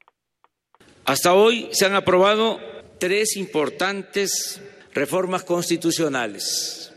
[1.09, 2.59] Hasta hoy se han aprobado
[2.99, 4.61] tres importantes
[4.93, 6.93] reformas constitucionales.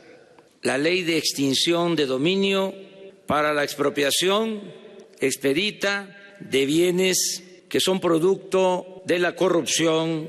[0.60, 2.74] La ley de extinción de dominio
[3.26, 4.60] para la expropiación
[5.18, 10.28] expedita de bienes que son producto de la corrupción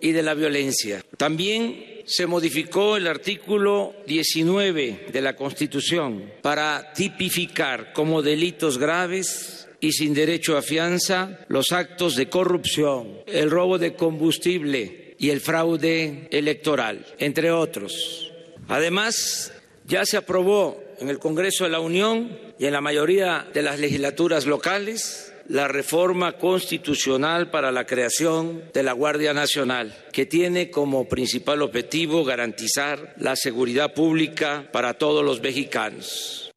[0.00, 1.04] y de la violencia.
[1.16, 9.92] También se modificó el artículo 19 de la Constitución para tipificar como delitos graves y
[9.92, 16.28] sin derecho a fianza los actos de corrupción, el robo de combustible y el fraude
[16.30, 18.32] electoral, entre otros.
[18.68, 19.52] Además,
[19.86, 23.80] ya se aprobó en el Congreso de la Unión y en la mayoría de las
[23.80, 31.08] legislaturas locales la reforma constitucional para la creación de la Guardia Nacional, que tiene como
[31.08, 36.49] principal objetivo garantizar la seguridad pública para todos los mexicanos.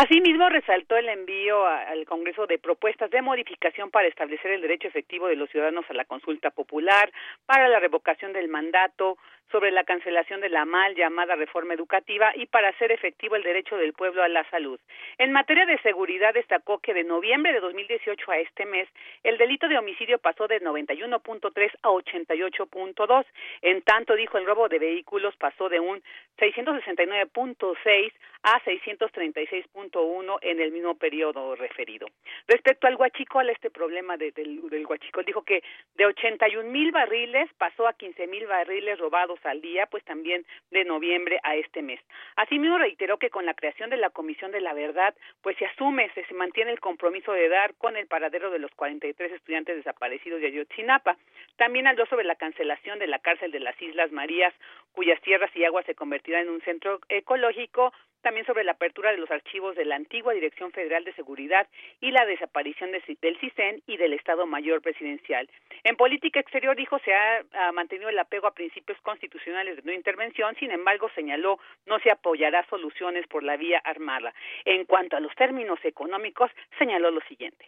[0.00, 5.26] Asimismo, resaltó el envío al Congreso de propuestas de modificación para establecer el derecho efectivo
[5.26, 7.10] de los ciudadanos a la consulta popular,
[7.46, 9.18] para la revocación del mandato,
[9.50, 13.76] sobre la cancelación de la mal llamada reforma educativa y para hacer efectivo el derecho
[13.76, 14.78] del pueblo a la salud.
[15.16, 18.88] En materia de seguridad destacó que de noviembre de 2018 a este mes
[19.22, 23.26] el delito de homicidio pasó de 91.3 a 88.2.
[23.62, 26.02] En tanto, dijo, el robo de vehículos pasó de un
[26.38, 32.06] 669.6 a 636.1 en el mismo periodo referido.
[32.46, 35.62] Respecto al huachicol, este problema del, del huachicol, dijo que
[35.96, 40.84] de 81 mil barriles pasó a 15 mil barriles robados al día, pues también de
[40.84, 42.00] noviembre a este mes.
[42.36, 46.10] Asimismo, reiteró que con la creación de la Comisión de la Verdad, pues se asume,
[46.14, 50.48] se, mantiene el compromiso de dar con el paradero de los 43 estudiantes desaparecidos de
[50.48, 51.16] Ayotzinapa.
[51.56, 54.54] También habló sobre la cancelación de la cárcel de las Islas Marías,
[54.92, 59.18] cuyas tierras y aguas se convertirán en un centro ecológico, también sobre la apertura de
[59.18, 61.68] los archivos de la antigua Dirección Federal de Seguridad
[62.00, 65.48] y la desaparición de, del CISEN y del Estado Mayor Presidencial.
[65.84, 69.82] En política exterior, dijo, se ha, ha mantenido el apego a principios constitucionales constitucionales de
[69.84, 74.34] no intervención, sin embargo, señaló no se apoyará soluciones por la vía armada.
[74.64, 77.66] En cuanto a los términos económicos, señaló lo siguiente.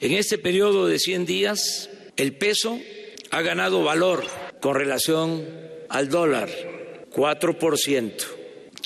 [0.00, 2.78] En este periodo de 100 días, el peso
[3.32, 4.22] ha ganado valor
[4.60, 5.44] con relación
[5.88, 6.48] al dólar,
[7.10, 8.36] 4%.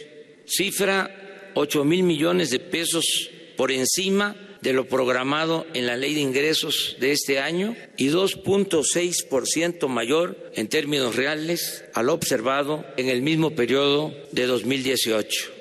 [0.46, 6.22] cifra 8 mil millones de pesos por encima de lo programado en la ley de
[6.22, 13.52] ingresos de este año y 2.6% mayor en términos reales al observado en el mismo
[13.52, 15.59] periodo de 2018.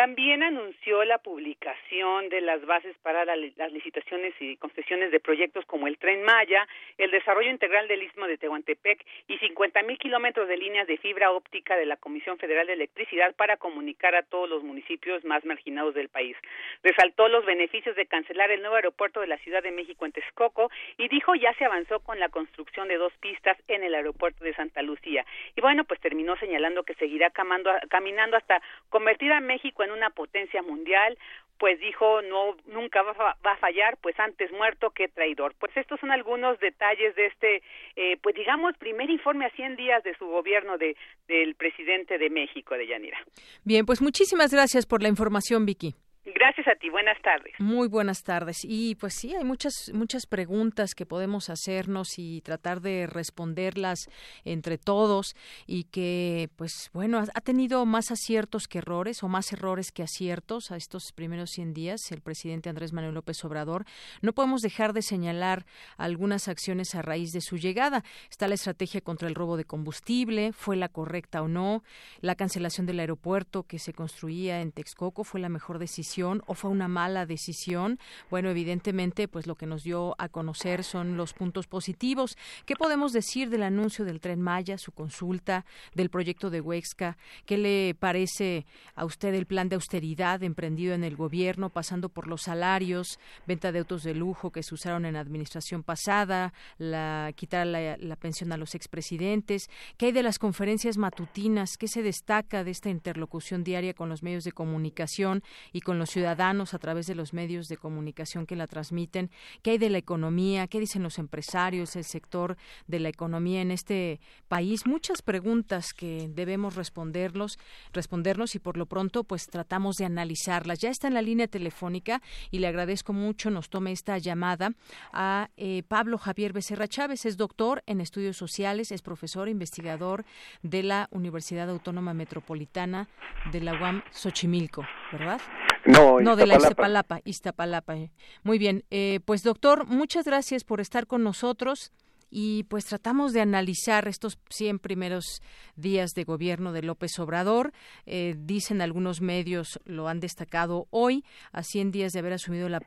[0.00, 5.88] También anunció la publicación de las bases para las licitaciones y concesiones de proyectos como
[5.88, 10.56] el Tren Maya, el desarrollo integral del Istmo de Tehuantepec y 50 mil kilómetros de
[10.56, 14.62] líneas de fibra óptica de la Comisión Federal de Electricidad para comunicar a todos los
[14.62, 16.34] municipios más marginados del país.
[16.82, 20.70] Resaltó los beneficios de cancelar el nuevo aeropuerto de la Ciudad de México en Texcoco
[20.96, 24.54] y dijo ya se avanzó con la construcción de dos pistas en el aeropuerto de
[24.54, 25.26] Santa Lucía.
[25.56, 30.62] Y bueno, pues terminó señalando que seguirá caminando hasta convertir a México en una potencia
[30.62, 31.16] mundial,
[31.58, 35.54] pues dijo no nunca va, a fallar, pues antes muerto que traidor.
[35.58, 37.62] Pues estos son algunos detalles de este,
[37.96, 40.96] eh, pues digamos, primer informe a 100 días de su gobierno de,
[41.28, 43.18] del presidente de México, de Yanira.
[43.64, 45.94] Bien, pues muchísimas gracias por la información, Vicky.
[46.24, 46.90] Gracias a ti.
[46.90, 47.54] Buenas tardes.
[47.58, 48.58] Muy buenas tardes.
[48.62, 54.10] Y pues sí, hay muchas muchas preguntas que podemos hacernos y tratar de responderlas
[54.44, 55.34] entre todos
[55.66, 60.70] y que pues bueno, ha tenido más aciertos que errores o más errores que aciertos
[60.70, 63.86] a estos primeros 100 días el presidente Andrés Manuel López Obrador.
[64.20, 65.64] No podemos dejar de señalar
[65.96, 68.04] algunas acciones a raíz de su llegada.
[68.28, 71.82] Está la estrategia contra el robo de combustible, fue la correcta o no,
[72.20, 76.70] la cancelación del aeropuerto que se construía en Texcoco fue la mejor decisión o fue
[76.70, 77.98] una mala decisión.
[78.30, 82.36] Bueno, evidentemente, pues lo que nos dio a conocer son los puntos positivos.
[82.66, 87.16] ¿Qué podemos decir del anuncio del Tren Maya, su consulta, del proyecto de Huexca?
[87.46, 92.26] ¿Qué le parece a usted el plan de austeridad emprendido en el gobierno, pasando por
[92.26, 97.32] los salarios, venta de autos de lujo que se usaron en la administración pasada, la
[97.36, 99.70] quitar la, la pensión a los expresidentes?
[99.96, 101.76] ¿Qué hay de las conferencias matutinas?
[101.78, 105.42] ¿Qué se destaca de esta interlocución diaria con los medios de comunicación
[105.72, 109.30] y con los ciudadanos a través de los medios de comunicación que la transmiten?
[109.62, 110.66] ¿Qué hay de la economía?
[110.66, 112.56] ¿Qué dicen los empresarios, el sector
[112.88, 114.86] de la economía en este país?
[114.86, 117.58] Muchas preguntas que debemos responderlos,
[117.92, 120.80] respondernos y por lo pronto pues tratamos de analizarlas.
[120.80, 124.72] Ya está en la línea telefónica y le agradezco mucho nos tome esta llamada
[125.12, 130.24] a eh, Pablo Javier Becerra Chávez, es doctor en estudios sociales, es profesor investigador
[130.62, 133.08] de la Universidad Autónoma Metropolitana
[133.52, 135.40] de la UAM Xochimilco, ¿verdad?
[135.86, 137.96] No, no de la Iztapalapa, Iztapalapa.
[138.42, 141.92] Muy bien, eh, pues doctor, muchas gracias por estar con nosotros
[142.30, 145.42] y pues tratamos de analizar estos 100 primeros
[145.74, 147.72] días de gobierno de López Obrador.
[148.06, 152.80] Eh, dicen algunos medios, lo han destacado hoy, a 100 días de haber asumido la,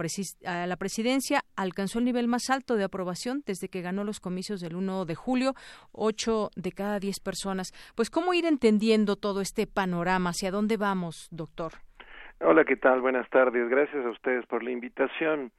[0.66, 4.76] la presidencia, alcanzó el nivel más alto de aprobación desde que ganó los comicios del
[4.76, 5.56] 1 de julio,
[5.92, 7.74] 8 de cada 10 personas.
[7.96, 10.30] Pues, ¿cómo ir entendiendo todo este panorama?
[10.30, 11.74] ¿Hacia dónde vamos, doctor?
[12.39, 13.02] Hola, ¿qué tal?
[13.02, 13.69] Buenas tardes.
[13.69, 15.52] Gracias a ustedes por la invitación.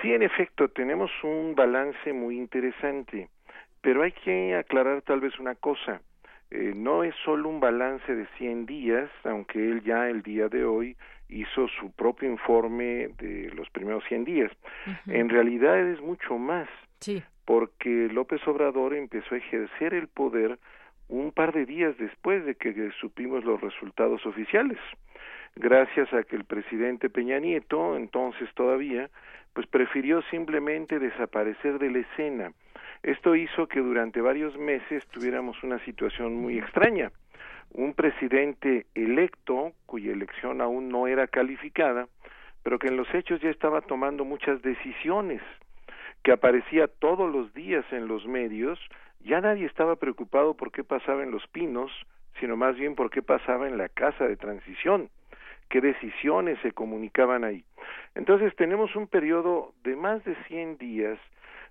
[0.00, 3.28] Sí, en efecto, tenemos un balance muy interesante,
[3.80, 6.00] pero hay que aclarar tal vez una cosa.
[6.50, 10.64] Eh, no es solo un balance de 100 días, aunque él ya el día de
[10.64, 10.96] hoy
[11.28, 14.52] hizo su propio informe de los primeros 100 días.
[15.06, 16.68] En realidad es mucho más,
[17.00, 17.22] sí.
[17.44, 20.58] porque López Obrador empezó a ejercer el poder
[21.08, 24.78] un par de días después de que supimos los resultados oficiales,
[25.56, 29.10] gracias a que el presidente Peña Nieto, entonces todavía,
[29.52, 32.52] pues prefirió simplemente desaparecer de la escena.
[33.02, 37.12] Esto hizo que durante varios meses tuviéramos una situación muy extraña.
[37.72, 42.08] Un presidente electo, cuya elección aún no era calificada,
[42.62, 45.42] pero que en los hechos ya estaba tomando muchas decisiones,
[46.22, 48.80] que aparecía todos los días en los medios,
[49.20, 51.90] ya nadie estaba preocupado por qué pasaba en Los Pinos,
[52.40, 55.10] sino más bien por qué pasaba en la casa de transición
[55.74, 57.64] qué decisiones se comunicaban ahí.
[58.14, 61.18] Entonces tenemos un periodo de más de 100 días,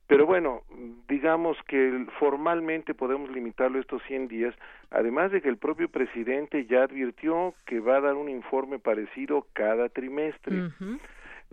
[0.07, 0.63] pero bueno,
[1.07, 4.53] digamos que formalmente podemos limitarlo a estos 100 días,
[4.91, 9.47] además de que el propio presidente ya advirtió que va a dar un informe parecido
[9.53, 10.67] cada trimestre.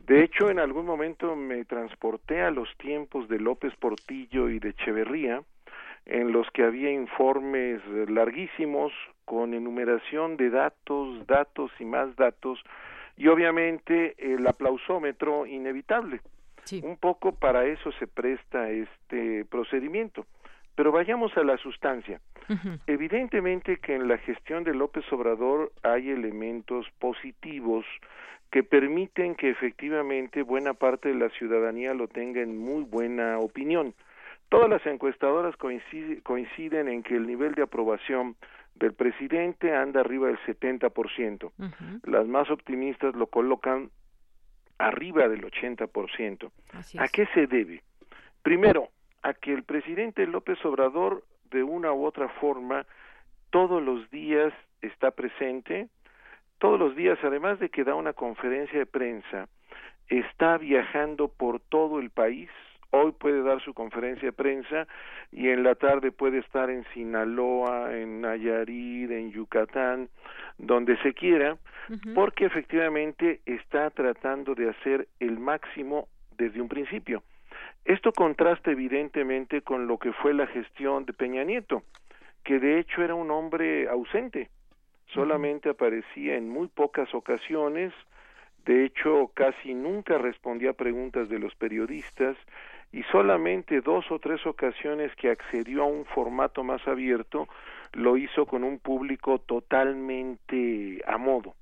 [0.09, 4.71] De hecho, en algún momento me transporté a los tiempos de López Portillo y de
[4.71, 5.45] Echeverría,
[6.11, 8.93] en los que había informes larguísimos
[9.25, 12.59] con enumeración de datos, datos y más datos
[13.17, 16.21] y obviamente el aplausómetro inevitable.
[16.83, 20.27] Un poco para eso se presta este procedimiento.
[20.75, 22.21] Pero vayamos a la sustancia.
[22.87, 27.85] Evidentemente que en la gestión de López Obrador hay elementos positivos
[28.51, 33.95] que permiten que efectivamente buena parte de la ciudadanía lo tenga en muy buena opinión.
[34.51, 38.37] Todas las encuestadoras coinciden en que el nivel de aprobación
[38.75, 41.53] del presidente anda arriba del 70%.
[42.05, 43.91] Las más optimistas lo colocan
[44.79, 46.51] arriba del 80%.
[46.99, 47.83] ¿A qué se debe?
[48.43, 48.89] Primero,
[49.23, 52.87] a que el presidente López Obrador, de una u otra forma,
[53.51, 55.89] todos los días está presente,
[56.59, 59.49] todos los días, además de que da una conferencia de prensa,
[60.09, 62.51] está viajando por todo el país,
[62.91, 64.87] hoy puede dar su conferencia de prensa
[65.33, 70.09] y en la tarde puede estar en Sinaloa, en Nayarit, en Yucatán,
[70.59, 71.57] donde se quiera,
[72.15, 77.23] porque efectivamente está tratando de hacer el máximo desde un principio.
[77.85, 81.83] Esto contrasta evidentemente con lo que fue la gestión de Peña Nieto,
[82.45, 84.49] que de hecho era un hombre ausente,
[85.07, 87.93] solamente aparecía en muy pocas ocasiones,
[88.65, 92.37] De hecho, casi nunca respondía a preguntas de los periodistas
[92.93, 97.49] y solamente dos o tres ocasiones que accedió a un formato más abierto
[97.93, 101.55] lo hizo con un público totalmente a modo.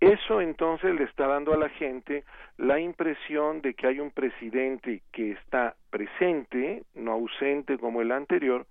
[0.00, 2.24] Eso entonces le está dando a la gente
[2.58, 8.66] la impresión de que hay un presidente que está presente, no ausente como el anterior,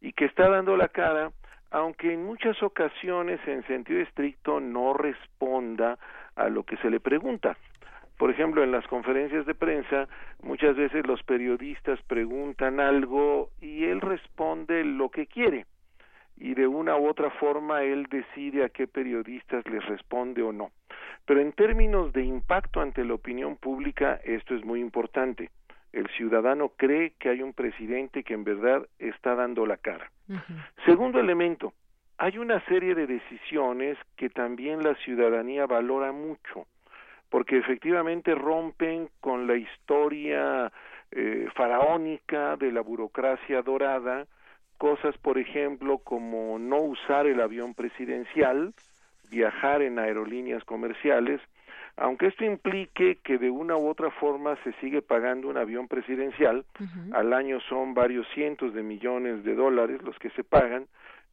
[0.00, 1.30] y que está dando la cara,
[1.70, 5.98] aunque en muchas ocasiones en sentido estricto no responda
[6.36, 7.56] a lo que se le pregunta.
[8.18, 10.08] Por ejemplo, en las conferencias de prensa,
[10.42, 15.66] muchas veces los periodistas preguntan algo y él responde lo que quiere
[16.38, 20.70] y de una u otra forma él decide a qué periodistas les responde o no.
[21.24, 25.50] Pero en términos de impacto ante la opinión pública, esto es muy importante.
[25.92, 30.10] El ciudadano cree que hay un presidente que en verdad está dando la cara.
[30.84, 31.72] Segundo elemento,
[32.18, 36.66] hay una serie de decisiones que también la ciudadanía valora mucho,
[37.30, 40.72] porque efectivamente rompen con la historia
[41.10, 44.26] eh, faraónica de la burocracia dorada,
[44.78, 48.74] cosas, por ejemplo, como no usar el avión presidencial,
[49.30, 51.40] viajar en aerolíneas comerciales,
[51.96, 56.64] aunque esto implique que de una u otra forma se sigue pagando un avión presidencial,
[57.12, 60.86] al año son varios cientos de millones de dólares los que se pagan,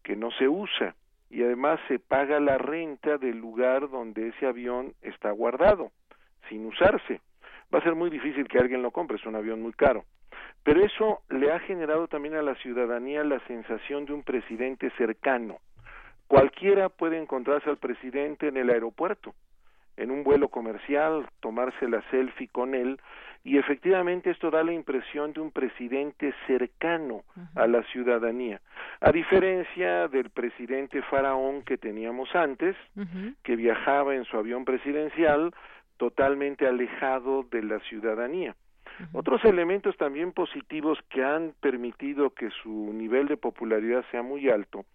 [0.03, 0.95] que no se usa
[1.33, 5.91] y además se paga la renta del lugar donde ese avión está guardado,
[6.47, 7.21] sin usarse.
[7.73, 10.05] Va a ser muy difícil que alguien lo compre, es un avión muy caro.
[10.63, 15.57] Pero eso le ha generado también a la ciudadanía la sensación de un presidente cercano.
[16.27, 19.33] Cualquiera puede encontrarse al presidente en el aeropuerto,
[19.97, 22.99] en un vuelo comercial, tomarse la selfie con él,
[23.43, 27.23] y efectivamente esto da la impresión de un presidente cercano
[27.55, 28.61] a la ciudadanía,
[29.01, 32.75] a diferencia del presidente faraón que teníamos antes,
[33.43, 35.53] que viajaba en su avión presidencial
[35.97, 38.55] totalmente alejado de la ciudadanía.
[39.11, 44.85] Otros elementos también positivos que han permitido que su nivel de popularidad sea muy alto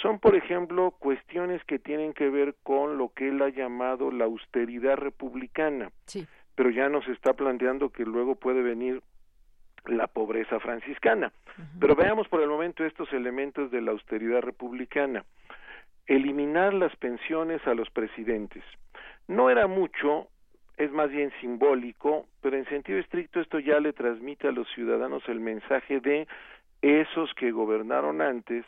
[0.00, 4.24] son, por ejemplo, cuestiones que tienen que ver con lo que él ha llamado la
[4.24, 5.90] austeridad republicana.
[6.54, 9.02] Pero ya nos está planteando que luego puede venir
[9.86, 11.32] la pobreza franciscana.
[11.78, 15.24] Pero veamos por el momento estos elementos de la austeridad republicana.
[16.06, 18.64] Eliminar las pensiones a los presidentes.
[19.28, 20.28] No era mucho,
[20.76, 25.22] es más bien simbólico, pero en sentido estricto esto ya le transmite a los ciudadanos
[25.28, 26.26] el mensaje de
[26.82, 28.64] esos que gobernaron antes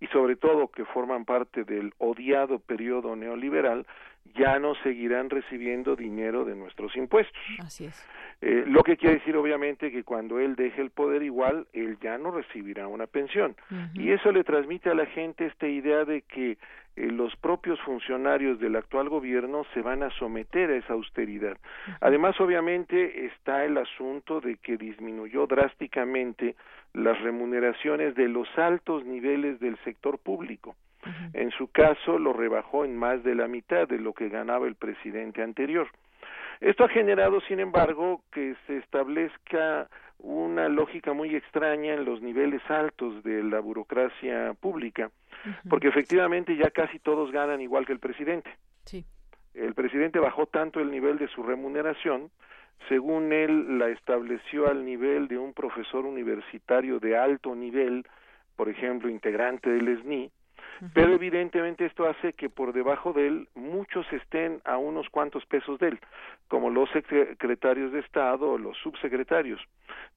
[0.00, 3.86] y sobre todo que forman parte del odiado periodo neoliberal,
[4.34, 7.40] ya no seguirán recibiendo dinero de nuestros impuestos.
[7.60, 8.06] Así es.
[8.40, 12.18] Eh, lo que quiere decir obviamente que cuando él deje el poder igual, él ya
[12.18, 13.56] no recibirá una pensión.
[13.94, 16.52] Y eso le transmite a la gente esta idea de que
[16.98, 21.56] eh, los propios funcionarios del actual gobierno se van a someter a esa austeridad.
[22.00, 26.54] Además, obviamente, está el asunto de que disminuyó drásticamente
[26.94, 30.76] las remuneraciones de los altos niveles del sector público.
[31.32, 34.74] En su caso, lo rebajó en más de la mitad de lo que ganaba el
[34.74, 35.88] presidente anterior.
[36.60, 42.60] Esto ha generado, sin embargo, que se establezca una lógica muy extraña en los niveles
[42.68, 45.10] altos de la burocracia pública,
[45.70, 48.50] porque efectivamente ya casi todos ganan igual que el presidente.
[48.84, 49.04] Sí.
[49.54, 52.30] El presidente bajó tanto el nivel de su remuneración,
[52.88, 58.06] según él la estableció al nivel de un profesor universitario de alto nivel,
[58.56, 60.30] por ejemplo, integrante del SNI,
[60.94, 65.78] pero evidentemente esto hace que por debajo de él muchos estén a unos cuantos pesos
[65.80, 66.00] de él,
[66.46, 69.60] como los secretarios de Estado o los subsecretarios.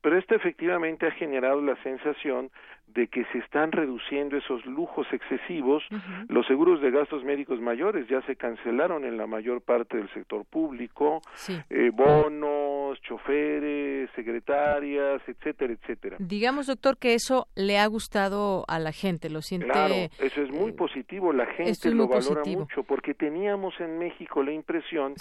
[0.02, 2.52] Pero esto efectivamente ha generado la sensación
[2.94, 5.84] de que se están reduciendo esos lujos excesivos.
[6.28, 10.46] Los seguros de gastos médicos mayores ya se cancelaron en la mayor parte del sector
[10.46, 11.22] público,
[11.70, 16.18] eh, bonos, choferes, secretarias, etcétera, etcétera.
[16.20, 19.68] Digamos, doctor, que eso le ha gustado a la gente, lo siente.
[19.68, 24.52] Claro, eso es muy positivo, la gente lo valora mucho, porque teníamos en México la
[24.52, 25.16] impresión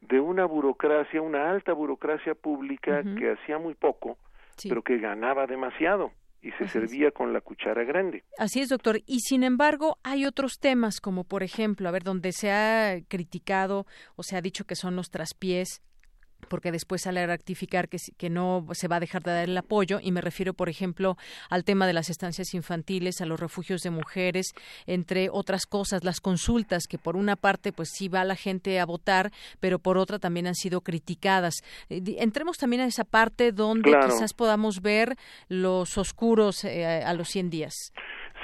[0.00, 4.16] de una burocracia, una alta burocracia pública que hacía muy poco,
[4.68, 6.12] pero que ganaba demasiado
[6.46, 8.22] y se servía con la cuchara grande.
[8.38, 9.00] Así es, doctor.
[9.04, 13.86] Y sin embargo, hay otros temas, como por ejemplo, a ver, donde se ha criticado
[14.14, 15.82] o se ha dicho que son los traspiés
[16.48, 19.56] porque después sale a rectificar que, que no se va a dejar de dar el
[19.56, 19.98] apoyo.
[20.02, 21.16] Y me refiero por ejemplo
[21.50, 24.52] al tema de las estancias infantiles a los refugios de mujeres
[24.86, 28.86] entre otras cosas las consultas que por una parte pues sí va la gente a
[28.86, 29.30] votar
[29.60, 31.54] pero por otra también han sido criticadas.
[31.88, 35.16] Eh, entremos también a esa parte donde quizás podamos ver
[35.48, 37.92] los oscuros eh, a los 100 días.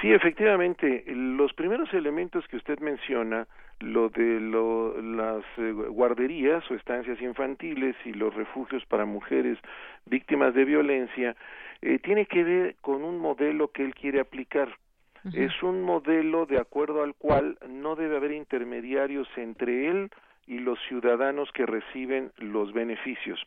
[0.01, 3.47] Sí efectivamente los primeros elementos que usted menciona
[3.79, 9.57] lo de las eh, guarderías o estancias infantiles y los refugios para mujeres
[10.05, 11.35] víctimas de violencia
[11.81, 14.69] eh, tiene que ver con un modelo que él quiere aplicar.
[15.33, 20.09] Es un modelo de acuerdo al cual no debe haber intermediarios entre él
[20.47, 23.39] y los ciudadanos que reciben los beneficios.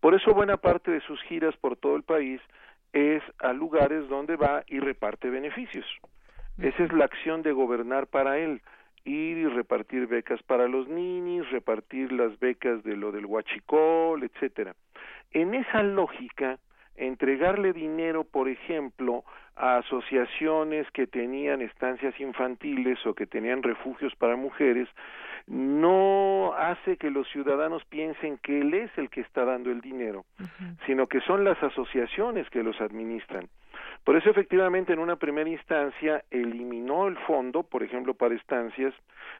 [0.00, 2.40] Por eso buena parte de sus giras por todo el país
[2.92, 5.86] es a lugares donde va y reparte beneficios.
[6.58, 8.60] Esa es la acción de gobernar para él
[9.04, 14.74] ir y repartir becas para los ninis, repartir las becas de lo del huachicol, etcétera.
[15.32, 16.58] En esa lógica,
[16.96, 19.24] entregarle dinero, por ejemplo,
[19.56, 24.88] a asociaciones que tenían estancias infantiles o que tenían refugios para mujeres,
[25.46, 30.24] no hace que los ciudadanos piensen que él es el que está dando el dinero,
[30.86, 33.48] sino que son las asociaciones que los administran.
[34.04, 38.94] Por eso, efectivamente, en una primera instancia eliminó el fondo, por ejemplo, para estancias,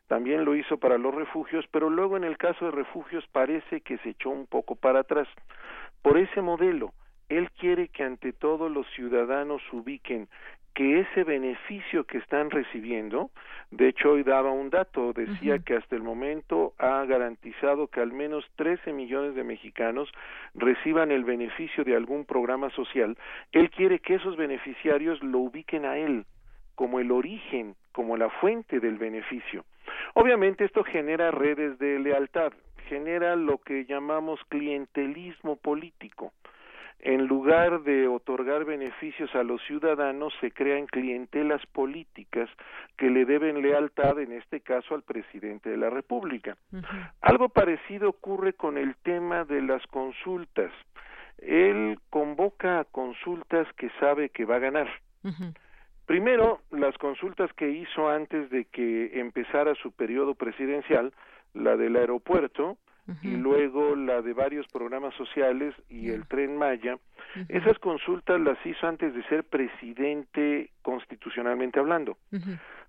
[0.07, 3.99] también lo hizo para los refugios, pero luego en el caso de refugios parece que
[3.99, 5.29] se echó un poco para atrás.
[6.03, 6.93] Por ese modelo,
[7.31, 10.28] él quiere que ante todo los ciudadanos ubiquen
[10.74, 13.31] que ese beneficio que están recibiendo,
[13.70, 18.12] de hecho hoy daba un dato, decía que hasta el momento ha garantizado que al
[18.12, 20.09] menos 13 millones de mexicanos
[20.55, 23.16] reciban el beneficio de algún programa social,
[23.53, 26.24] él quiere que esos beneficiarios lo ubiquen a él
[26.74, 29.64] como el origen, como la fuente del beneficio.
[30.14, 32.53] Obviamente esto genera redes de lealtad,
[32.89, 36.33] genera lo que llamamos clientelismo político
[37.03, 42.51] en lugar de otorgar beneficios a los ciudadanos, se crean clientelas políticas
[42.97, 46.57] que le deben lealtad, en este caso, al presidente de la República.
[47.23, 50.71] Algo parecido ocurre con el tema de las consultas.
[51.39, 54.89] Él convoca a consultas que sabe que va a ganar.
[56.05, 61.13] Primero, las consultas que hizo antes de que empezara su periodo presidencial,
[61.55, 62.77] la del aeropuerto,
[63.23, 66.99] y luego la de varios programas sociales y el tren Maya.
[67.49, 72.17] Esas consultas las hizo antes de ser presidente constitucionalmente hablando.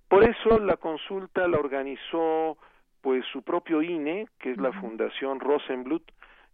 [0.07, 2.57] Por eso la consulta la organizó
[3.01, 6.03] pues su propio INE, que es la Fundación Rosenblut,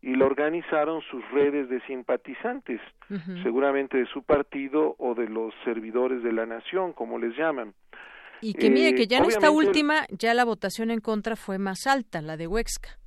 [0.01, 2.79] y la organizaron sus redes de simpatizantes,
[3.43, 7.73] seguramente de su partido o de los servidores de la nación, como les llaman.
[8.41, 11.87] Y que mire que ya en esta última, ya la votación en contra fue más
[11.87, 12.99] alta, la de Huexca.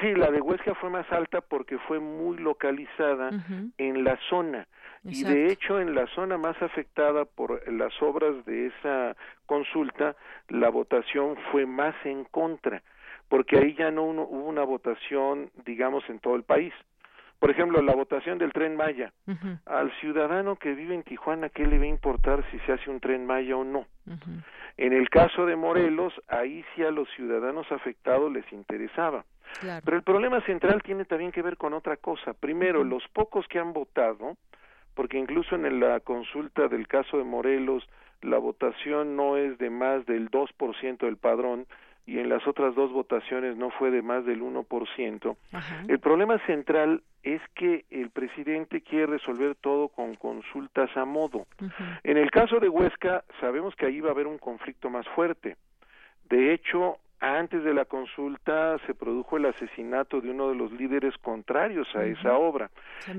[0.00, 3.30] Sí, la de Huesca fue más alta porque fue muy localizada
[3.78, 4.66] en la zona.
[5.04, 9.16] Y de hecho, en la zona más afectada por las obras de esa
[9.46, 10.14] consulta,
[10.48, 12.82] la votación fue más en contra,
[13.28, 16.74] porque ahí ya no hubo una votación, digamos, en todo el país.
[17.38, 19.12] Por ejemplo, la votación del tren Maya.
[19.66, 23.00] Al ciudadano que vive en Tijuana, ¿qué le va a importar si se hace un
[23.00, 23.86] tren Maya o no?
[24.76, 29.24] En el caso de Morelos, ahí sí a los ciudadanos afectados les interesaba.
[29.84, 32.32] Pero el problema central tiene también que ver con otra cosa.
[32.34, 34.36] Primero, los pocos que han votado,
[34.94, 37.88] porque incluso en la consulta del caso de Morelos,
[38.20, 41.66] la votación no es de más del 2% del padrón,
[42.08, 45.36] y en las otras dos votaciones no fue de más del 1%.
[45.88, 51.46] El problema central es que el presidente quiere resolver todo con consultas a modo.
[52.04, 55.58] En el caso de Huesca, sabemos que ahí va a haber un conflicto más fuerte.
[56.30, 61.16] De hecho, antes de la consulta se produjo el asesinato de uno de los líderes
[61.18, 62.70] contrarios a esa obra.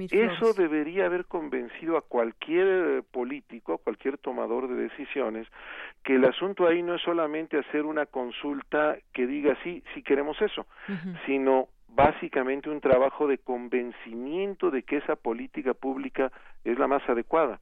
[0.10, 5.48] Eso debería haber convencido a cualquier eh, político, a cualquier tomador de decisiones,
[6.04, 10.42] que el asunto ahí no es solamente hacer una consulta que diga sí, sí queremos
[10.42, 10.66] eso,
[11.26, 16.32] sino básicamente un trabajo de convencimiento de que esa política pública
[16.64, 17.60] es la más adecuada.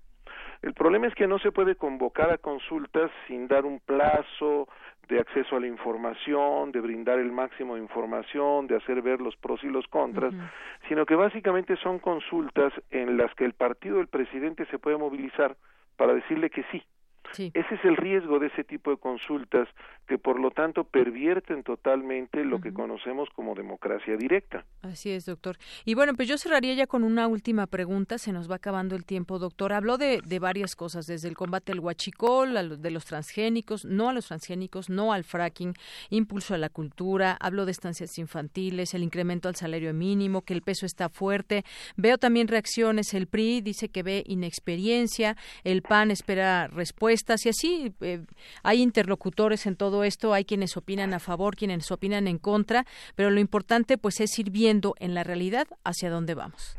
[0.62, 4.68] El problema es que no se puede convocar a consultas sin dar un plazo,
[5.08, 9.36] de acceso a la información, de brindar el máximo de información, de hacer ver los
[9.38, 10.34] pros y los contras,
[10.88, 15.56] sino que básicamente son consultas en las que el partido del presidente se puede movilizar
[15.96, 16.84] para decirle que sí,
[17.38, 19.68] ese es el riesgo de ese tipo de consultas
[20.08, 24.64] que por lo tanto pervierten totalmente lo que conocemos como democracia directa.
[24.82, 25.58] Así es, doctor.
[25.84, 29.06] Y bueno, pues yo cerraría ya con una última pregunta, se nos va acabando el
[29.06, 29.74] tiempo, doctor.
[29.74, 34.14] Habló de, de varias cosas, desde el combate al huachicol, de los transgénicos, no a
[34.14, 35.74] los transgénicos, no al fracking,
[36.10, 40.62] impulso a la cultura, habló de estancias infantiles, el incremento al salario mínimo, que el
[40.62, 41.66] peso está fuerte.
[41.98, 47.94] Veo también reacciones, el PRI dice que ve inexperiencia, el PAN espera respuesta y así
[48.02, 48.22] eh,
[48.64, 53.30] hay interlocutores en todo esto, hay quienes opinan a favor, quienes opinan en contra, pero
[53.30, 56.78] lo importante pues es ir viendo en la realidad hacia dónde vamos.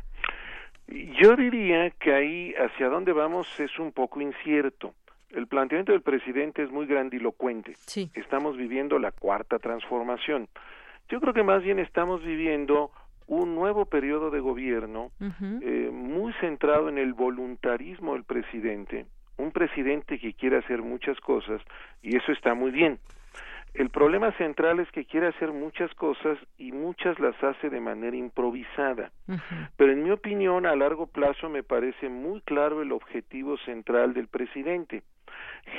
[0.87, 4.95] Yo diría que ahí hacia dónde vamos es un poco incierto.
[5.29, 7.73] El planteamiento del presidente es muy grandilocuente.
[7.85, 8.09] Sí.
[8.15, 10.47] Estamos viviendo la cuarta transformación.
[11.09, 12.91] Yo creo que más bien estamos viviendo
[13.29, 19.05] un nuevo periodo de gobierno eh, muy centrado en el voluntarismo del presidente,
[19.39, 21.61] un presidente que quiere hacer muchas cosas
[22.01, 22.99] y eso está muy bien.
[23.73, 28.15] El problema central es que quiere hacer muchas cosas y muchas las hace de manera
[28.15, 29.11] improvisada.
[29.77, 34.27] Pero en mi opinión, a largo plazo me parece muy claro el objetivo central del
[34.27, 35.03] presidente,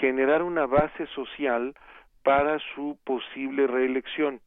[0.01, 1.75] generar una base social
[2.23, 4.41] para su posible reelección.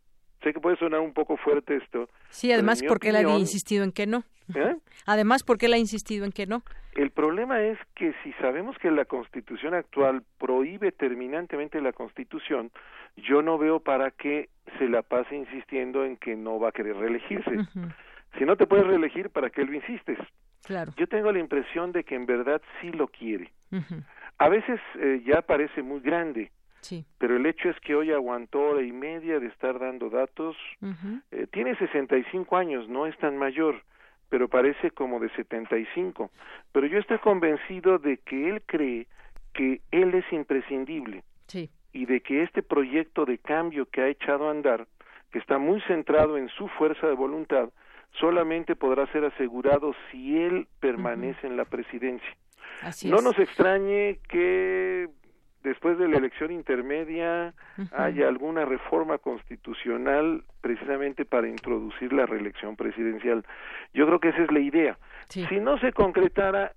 [0.44, 2.10] Sé que puede sonar un poco fuerte esto.
[2.30, 4.24] Sí, además porque él ha insistido en que no.
[4.54, 4.76] ¿Eh?
[5.06, 6.64] Además porque él ha insistido en que no.
[6.96, 12.72] El problema es que si sabemos que la Constitución actual prohíbe terminantemente la Constitución,
[13.16, 16.96] yo no veo para qué se la pase insistiendo en que no va a querer
[16.98, 17.52] reelegirse.
[18.38, 20.20] Si no te puedes reelegir, ¿para qué lo insistes?
[20.64, 20.94] Claro.
[20.98, 23.52] Yo tengo la impresión de que en verdad sí lo quiere.
[24.38, 26.52] A veces eh, ya parece muy grande,
[26.84, 27.06] Sí.
[27.18, 30.56] pero el hecho es que hoy aguantó hora y media de estar dando datos.
[31.32, 33.82] Eh, tiene 65 años, no es tan mayor,
[34.30, 36.30] pero parece como de 75.
[36.72, 39.08] Pero yo estoy convencido de que él cree
[39.54, 41.70] que él es imprescindible Sí.
[41.94, 44.88] y de que este proyecto de cambio que ha echado a andar,
[45.32, 47.70] que está muy centrado en su fuerza de voluntad,
[48.20, 52.36] solamente podrá ser asegurado si él permanece en la presidencia.
[52.82, 53.24] Así no es.
[53.24, 55.08] nos extrañe que
[55.64, 57.54] después de la elección intermedia
[57.92, 63.46] haya alguna reforma constitucional precisamente para introducir la reelección presidencial.
[63.94, 64.98] Yo creo que esa es la idea.
[65.30, 65.46] Sí.
[65.48, 66.74] Si no se concretara,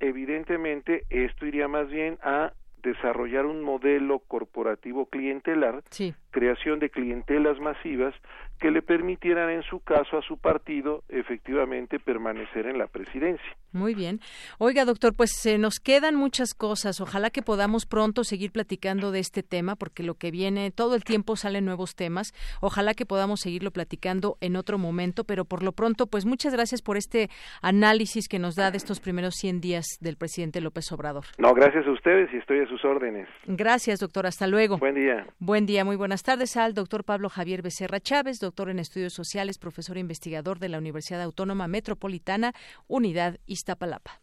[0.00, 6.14] evidentemente esto iría más bien a desarrollar un modelo corporativo clientelar, Sí.
[6.38, 8.14] Creación de clientelas masivas
[8.60, 13.46] que le permitieran en su caso a su partido efectivamente permanecer en la presidencia.
[13.72, 14.20] Muy bien.
[14.58, 17.00] Oiga, doctor, pues se nos quedan muchas cosas.
[17.00, 21.04] Ojalá que podamos pronto seguir platicando de este tema, porque lo que viene, todo el
[21.04, 22.32] tiempo salen nuevos temas.
[22.60, 26.82] Ojalá que podamos seguirlo platicando en otro momento, pero por lo pronto, pues muchas gracias
[26.82, 27.28] por este
[27.62, 31.24] análisis que nos da de estos primeros 100 días del presidente López Obrador.
[31.36, 33.28] No, gracias a ustedes y estoy a sus órdenes.
[33.46, 34.26] Gracias, doctor.
[34.26, 34.78] Hasta luego.
[34.78, 35.26] Buen día.
[35.38, 39.56] Buen día, muy buenas tardes al doctor Pablo Javier Becerra Chávez, doctor en estudios sociales,
[39.56, 42.52] profesor e investigador de la Universidad Autónoma Metropolitana,
[42.86, 44.20] Unidad Iztapalapa.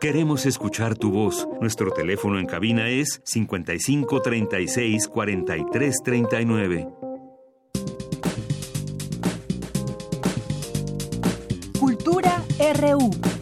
[0.00, 1.46] Queremos escuchar tu voz.
[1.60, 6.88] Nuestro teléfono en cabina es 55 36 43 39.
[11.78, 12.42] Cultura
[12.80, 13.37] RU.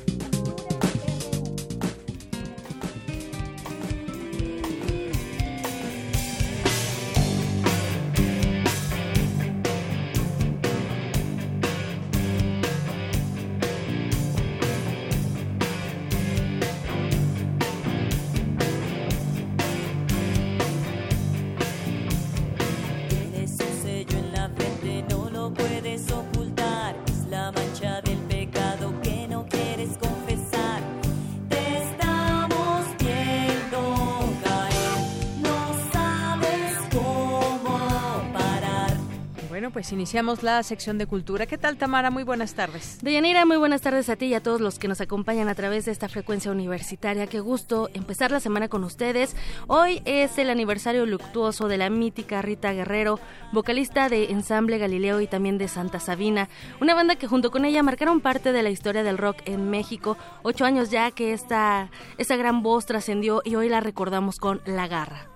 [39.76, 41.44] Pues iniciamos la sección de cultura.
[41.44, 42.10] ¿Qué tal, Tamara?
[42.10, 42.96] Muy buenas tardes.
[43.02, 45.84] Deyanira, muy buenas tardes a ti y a todos los que nos acompañan a través
[45.84, 47.26] de esta frecuencia universitaria.
[47.26, 49.36] Qué gusto empezar la semana con ustedes.
[49.66, 53.20] Hoy es el aniversario luctuoso de la mítica Rita Guerrero,
[53.52, 56.48] vocalista de Ensamble Galileo y también de Santa Sabina,
[56.80, 60.16] una banda que junto con ella marcaron parte de la historia del rock en México.
[60.42, 64.88] Ocho años ya que esta, esta gran voz trascendió y hoy la recordamos con La
[64.88, 65.28] Garra.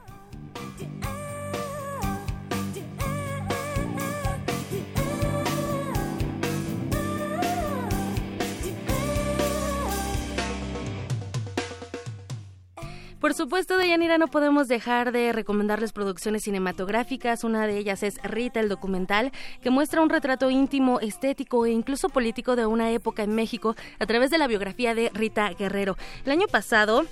[13.21, 17.45] Por supuesto, Deyanira, no podemos dejar de recomendarles producciones cinematográficas.
[17.45, 22.09] Una de ellas es Rita, el documental, que muestra un retrato íntimo, estético e incluso
[22.09, 25.99] político de una época en México a través de la biografía de Rita Guerrero.
[26.25, 27.05] El año pasado,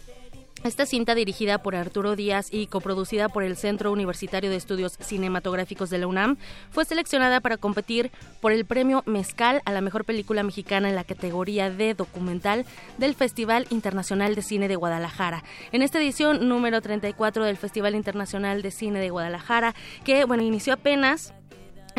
[0.65, 5.91] esta cinta dirigida por Arturo Díaz y coproducida por el Centro Universitario de Estudios Cinematográficos
[5.91, 6.37] de la UNAM
[6.71, 11.05] fue seleccionada para competir por el premio Mezcal a la mejor película mexicana en la
[11.05, 12.67] categoría de documental
[12.99, 15.45] del Festival Internacional de Cine de Guadalajara.
[15.73, 20.75] En esta edición número 34 del Festival Internacional de Cine de Guadalajara, que bueno, inició
[20.75, 21.33] apenas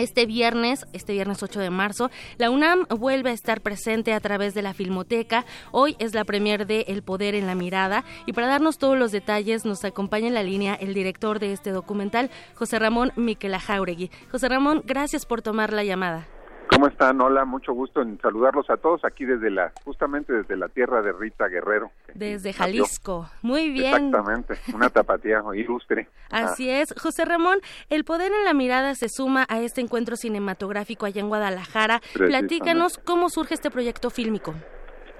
[0.02, 4.54] este viernes, este viernes 8 de marzo, la UNAM vuelve a estar presente a través
[4.54, 5.46] de la Filmoteca.
[5.72, 9.12] Hoy es la premier de El Poder en la Mirada y para darnos todos los
[9.12, 14.12] detalles nos acompaña en la línea el director de este documental, José Ramón Miquela Jauregui.
[14.32, 16.28] José Ramón, gracias por tomar la llamada.
[16.70, 17.20] ¿Cómo están?
[17.20, 21.12] Hola, mucho gusto en saludarlos a todos aquí desde la, justamente desde la tierra de
[21.12, 21.90] Rita Guerrero.
[22.14, 23.28] Desde Jalisco.
[23.42, 24.06] Muy bien.
[24.06, 26.08] Exactamente, una tapatía ilustre.
[26.30, 26.94] Así es.
[26.94, 27.58] José Ramón,
[27.90, 32.02] El Poder en la Mirada se suma a este encuentro cinematográfico allá en Guadalajara.
[32.14, 34.54] Platícanos cómo surge este proyecto fílmico.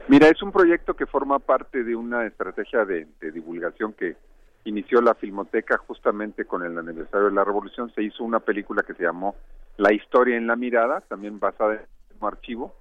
[0.08, 4.18] Mira, es un proyecto que forma parte de una estrategia de, de divulgación que
[4.70, 7.92] inició la Filmoteca justamente con el aniversario de la Revolución.
[7.94, 9.36] Se hizo una película que se llamó
[9.78, 11.82] La historia en la mirada, también basada en
[12.20, 12.74] un archivo.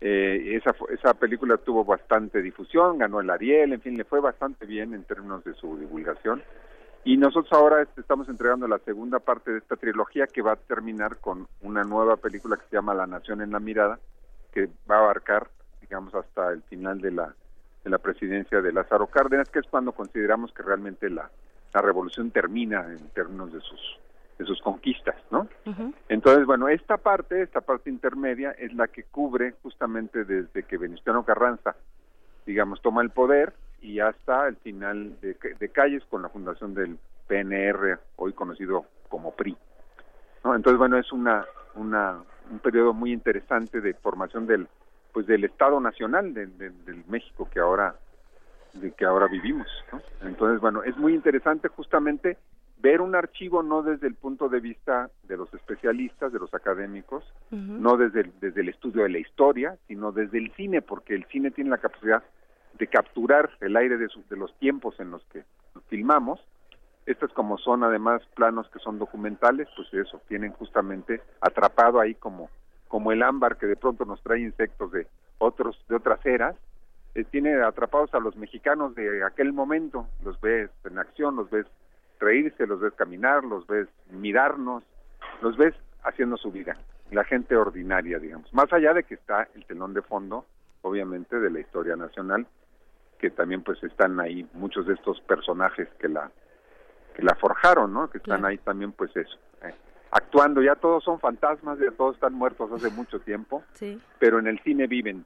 [0.00, 4.64] Eh, esa, esa película tuvo bastante difusión, ganó el Ariel, en fin, le fue bastante
[4.66, 6.42] bien en términos de su divulgación.
[7.04, 11.18] Y nosotros ahora estamos entregando la segunda parte de esta trilogía que va a terminar
[11.18, 13.98] con una nueva película que se llama La Nación en la Mirada,
[14.52, 15.48] que va a abarcar,
[15.80, 17.34] digamos, hasta el final de la,
[17.84, 21.30] de la presidencia de Lázaro Cárdenas, que es cuando consideramos que realmente la,
[21.72, 23.98] la revolución termina en términos de sus,
[24.38, 25.48] de sus conquistas, ¿no?
[26.08, 31.24] Entonces, bueno, esta parte, esta parte intermedia, es la que cubre justamente desde que Venustiano
[31.24, 31.76] Carranza,
[32.46, 36.98] digamos, toma el poder y hasta el final de, de Calles con la fundación del
[37.26, 39.56] PNR, hoy conocido como PRI.
[40.44, 40.54] ¿no?
[40.54, 44.66] Entonces, bueno, es una, una, un periodo muy interesante de formación del,
[45.12, 47.94] pues, del Estado Nacional de, de- del México que ahora,
[48.74, 49.68] de que ahora vivimos.
[49.92, 50.00] ¿no?
[50.22, 52.36] Entonces, bueno, es muy interesante justamente
[52.80, 57.24] ver un archivo no desde el punto de vista de los especialistas, de los académicos,
[57.82, 61.24] no desde el, desde el estudio de la historia, sino desde el cine, porque el
[61.26, 62.22] cine tiene la capacidad
[62.78, 65.42] de capturar el aire de, sus- de los tiempos en los que
[65.88, 66.38] filmamos.
[67.06, 72.48] Estos como son además planos que son documentales, pues eso, tienen justamente atrapado ahí como,
[72.88, 75.06] como el ámbar que de pronto nos trae insectos de
[75.38, 76.56] otros, de otras eras,
[77.14, 81.66] eh, tiene atrapados a los mexicanos de aquel momento, los ves en acción, los ves
[82.18, 84.82] reírse, los ves caminar, los ves mirarnos,
[85.42, 86.76] los ves haciendo su vida,
[87.10, 88.52] la gente ordinaria, digamos.
[88.52, 90.46] Más allá de que está el telón de fondo,
[90.82, 92.46] obviamente, de la historia nacional,
[93.18, 96.30] que también pues están ahí muchos de estos personajes que la
[97.14, 98.08] que la forjaron, ¿no?
[98.08, 99.74] Que están ahí también pues eso, eh,
[100.10, 104.00] actuando, ya todos son fantasmas, ya todos están muertos hace mucho tiempo, Sí.
[104.18, 105.24] pero en el cine viven.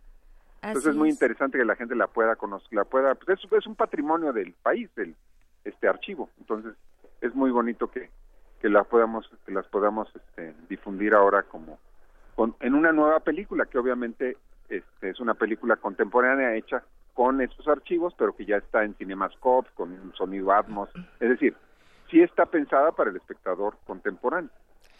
[0.63, 1.15] Entonces es muy es.
[1.17, 4.53] interesante que la gente la pueda conocer, la pueda, pues es, es un patrimonio del
[4.63, 5.15] país, del
[5.65, 6.31] este archivo.
[6.39, 6.75] Entonces
[7.21, 8.11] es muy bonito que,
[8.61, 11.79] que la podamos, que las podamos este, difundir ahora como
[12.37, 14.37] con, en una nueva película que obviamente
[14.69, 16.83] este, es una película contemporánea hecha
[17.15, 20.89] con estos archivos, pero que ya está en CinemaScope con un sonido Atmos,
[21.21, 21.55] es decir,
[22.11, 24.49] sí está pensada para el espectador contemporáneo.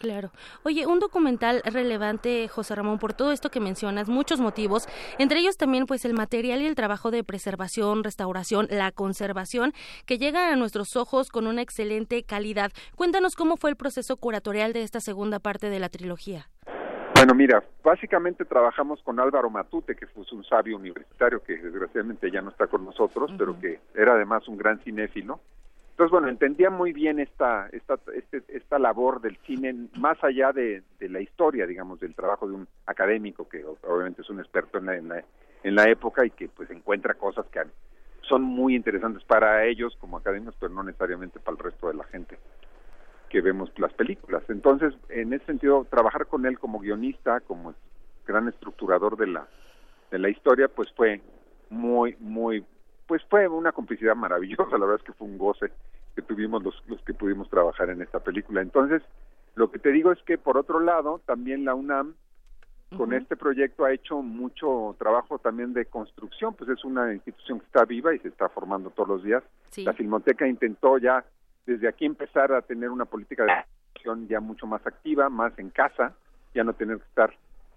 [0.03, 0.31] Claro.
[0.63, 4.85] Oye, un documental relevante, José Ramón, por todo esto que mencionas, muchos motivos,
[5.17, 9.71] entre ellos también pues el material y el trabajo de preservación, restauración, la conservación,
[10.05, 12.73] que llega a nuestros ojos con una excelente calidad.
[12.97, 16.49] Cuéntanos cómo fue el proceso curatorial de esta segunda parte de la trilogía.
[17.15, 22.41] Bueno, mira, básicamente trabajamos con Álvaro Matute, que fue un sabio universitario que desgraciadamente ya
[22.41, 25.39] no está con nosotros, pero que era además un gran cinéfilo.
[25.93, 30.81] Entonces, bueno, entendía muy bien esta, esta, este- esta labor del cine más allá de,
[30.99, 34.87] de la historia, digamos, del trabajo de un académico que obviamente es un experto en
[34.87, 35.23] la, en la,
[35.61, 37.61] en la época y que pues encuentra cosas que
[38.21, 42.05] son muy interesantes para ellos como académicos, pero no necesariamente para el resto de la
[42.05, 42.39] gente
[43.29, 44.41] que vemos las películas.
[44.49, 47.75] Entonces, en ese sentido, trabajar con él como guionista, como
[48.25, 49.47] gran estructurador de la
[50.09, 51.21] de la historia, pues fue
[51.69, 52.63] muy, muy,
[53.13, 54.71] pues fue una complicidad maravillosa.
[54.71, 55.71] La verdad es que fue un goce
[56.15, 58.59] que tuvimos los, los que pudimos trabajar en esta película.
[58.59, 59.03] Entonces,
[59.53, 62.15] lo que te digo es que por otro lado, también la UNAM
[62.97, 67.67] con este proyecto ha hecho mucho trabajo también de construcción, pues es una institución que
[67.67, 69.43] está viva y se está formando todos los días.
[69.69, 69.83] Sí.
[69.83, 71.23] La Filmoteca intentó ya
[71.67, 73.51] desde aquí empezar a tener una política de
[73.93, 76.15] construcción ya mucho más activa, más en casa,
[76.55, 77.31] ya no tener que estar.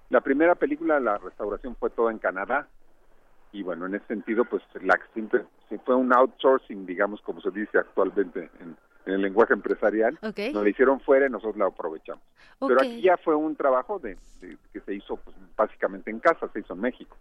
[0.09, 2.69] La primera película, la restauración fue toda en Canadá
[3.53, 4.99] y bueno, en ese sentido, pues la
[5.69, 8.77] sí fue un outsourcing, digamos, como se dice actualmente en,
[9.07, 10.19] en el lenguaje empresarial.
[10.21, 10.35] Nos
[10.65, 12.23] la hicieron fuera y nosotros la aprovechamos.
[12.59, 16.49] Pero aquí ya fue un trabajo de, de- que se hizo pues, básicamente en casa,
[16.53, 17.17] se hizo en México.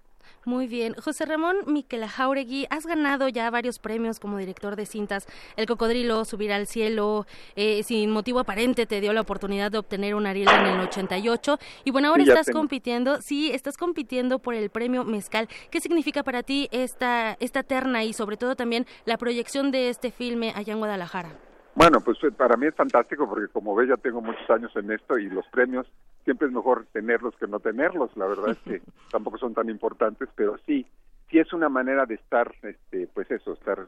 [0.46, 0.94] Muy bien.
[0.96, 5.28] José Ramón Miquela Jauregui, has ganado ya varios premios como director de cintas.
[5.58, 7.26] El Cocodrilo, Subir al Cielo,
[7.56, 11.58] eh, sin motivo aparente te dio la oportunidad de obtener un Ariel en el 88.
[11.84, 12.60] Y bueno, ahora Sí, estás tengo.
[12.60, 15.48] compitiendo, sí, estás compitiendo por el premio Mezcal.
[15.70, 20.12] ¿Qué significa para ti esta, esta terna y sobre todo también la proyección de este
[20.12, 21.30] filme allá en Guadalajara?
[21.76, 24.92] Bueno, pues eh, para mí es fantástico porque como ves ya tengo muchos años en
[24.92, 25.86] esto y los premios
[26.24, 28.16] siempre es mejor tenerlos que no tenerlos.
[28.16, 30.86] La verdad es que tampoco son tan importantes, pero sí,
[31.30, 33.86] sí es una manera de estar, este, pues eso, estar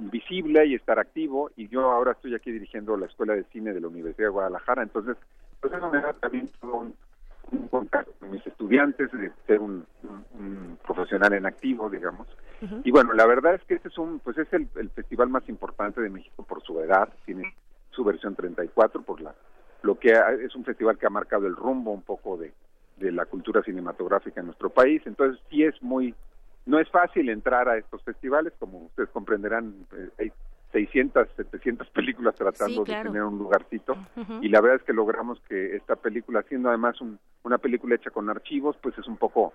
[0.00, 1.50] visible y estar activo.
[1.56, 4.82] Y yo ahora estoy aquí dirigiendo la Escuela de Cine de la Universidad de Guadalajara,
[4.82, 5.16] entonces
[5.60, 6.94] pues eso me da también todo un,
[7.52, 9.86] un contacto con mis estudiantes, de ser un,
[10.34, 12.26] un profesional en activo, digamos.
[12.84, 15.48] Y bueno, la verdad es que este es un, pues es el, el, festival más
[15.48, 17.54] importante de México por su edad, tiene
[17.90, 19.34] su versión 34 por la,
[19.82, 20.12] lo que
[20.44, 22.52] es un festival que ha marcado el rumbo un poco de,
[22.98, 26.14] de la cultura cinematográfica en nuestro país, entonces sí es muy,
[26.66, 30.32] no es fácil entrar a estos festivales, como ustedes comprenderán, eh, hay
[30.72, 33.96] 600, 700 películas tratando de tener un lugarcito.
[34.40, 38.10] Y la verdad es que logramos que esta película, siendo además un, una película hecha
[38.10, 39.52] con archivos, pues es un poco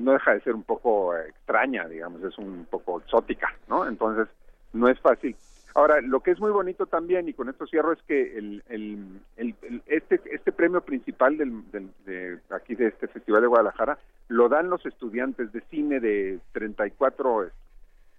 [0.00, 3.86] no deja de ser un poco extraña, digamos, es un poco exótica, ¿no?
[3.86, 4.28] Entonces,
[4.72, 5.36] no es fácil.
[5.74, 9.20] Ahora, lo que es muy bonito también, y con esto cierro, es que el, el,
[9.36, 9.54] el,
[9.86, 13.98] este, este premio principal del, del, de aquí de este Festival de Guadalajara
[14.28, 17.50] lo dan los estudiantes de cine de 34,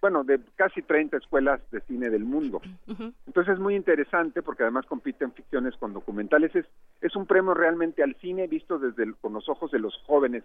[0.01, 2.61] bueno, de casi 30 escuelas de cine del mundo.
[3.27, 6.55] Entonces es muy interesante porque además compiten ficciones con documentales.
[6.55, 6.65] Es,
[7.01, 10.43] es un premio realmente al cine visto desde con los ojos de los jóvenes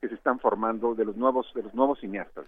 [0.00, 2.44] que se están formando de los nuevos de los nuevos cineastas.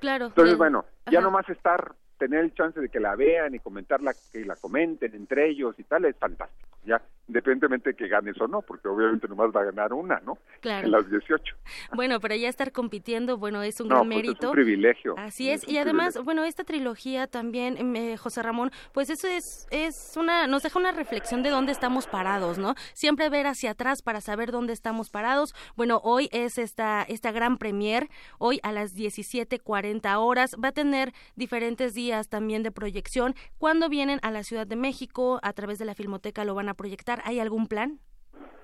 [0.00, 0.26] Claro.
[0.26, 4.44] Entonces, bueno, ya nomás estar tener el chance de que la vean y comentarla, que
[4.44, 7.00] la comenten entre ellos y tal, es fantástico, ya,
[7.30, 10.38] independientemente de que ganes o no, porque obviamente nomás va a ganar una, ¿no?
[10.60, 10.86] Claro.
[10.86, 11.56] En las 18.
[11.94, 14.46] Bueno, pero ya estar compitiendo, bueno, es un gran pues mérito.
[14.46, 15.14] Es un privilegio.
[15.16, 20.16] Así es, y además, bueno, esta trilogía también, eh, José Ramón, pues eso es, es
[20.16, 22.74] una, nos deja una reflexión de dónde estamos parados, ¿no?
[22.94, 25.54] Siempre ver hacia atrás para saber dónde estamos parados.
[25.76, 28.08] Bueno, hoy es esta, esta gran premier,
[28.38, 33.34] hoy a las 17.40 horas, va a tener diferentes días también de proyección.
[33.58, 35.38] ¿Cuándo vienen a la Ciudad de México?
[35.42, 37.19] ¿A través de la Filmoteca lo van a proyectar?
[37.24, 37.98] ¿Hay algún plan?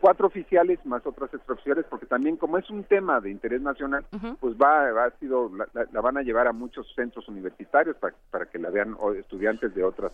[0.01, 4.05] Cuatro oficiales más otras extraoficiales, porque también como es un tema de interés nacional,
[4.41, 8.59] pues va, ha sido, la, van a llevar a muchos centros universitarios para, para que
[8.59, 10.13] la vean estudiantes de otras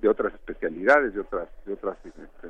[0.00, 2.48] de otras especialidades, de otras de otras este,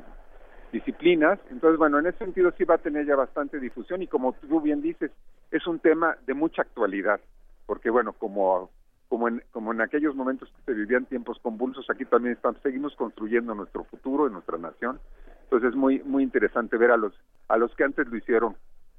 [0.71, 1.39] disciplinas.
[1.51, 4.59] Entonces, bueno, en ese sentido sí va a tener ya bastante difusión y como tú
[4.59, 5.11] bien dices,
[5.51, 7.21] es un tema de mucha actualidad,
[7.65, 8.69] porque bueno, como
[9.07, 12.95] como en, como en aquellos momentos que se vivían tiempos convulsos, aquí también estamos, seguimos
[12.95, 14.99] construyendo nuestro futuro, en nuestra nación.
[15.43, 17.13] Entonces es muy, muy interesante ver a los,
[17.47, 18.55] a los que antes lo hicieron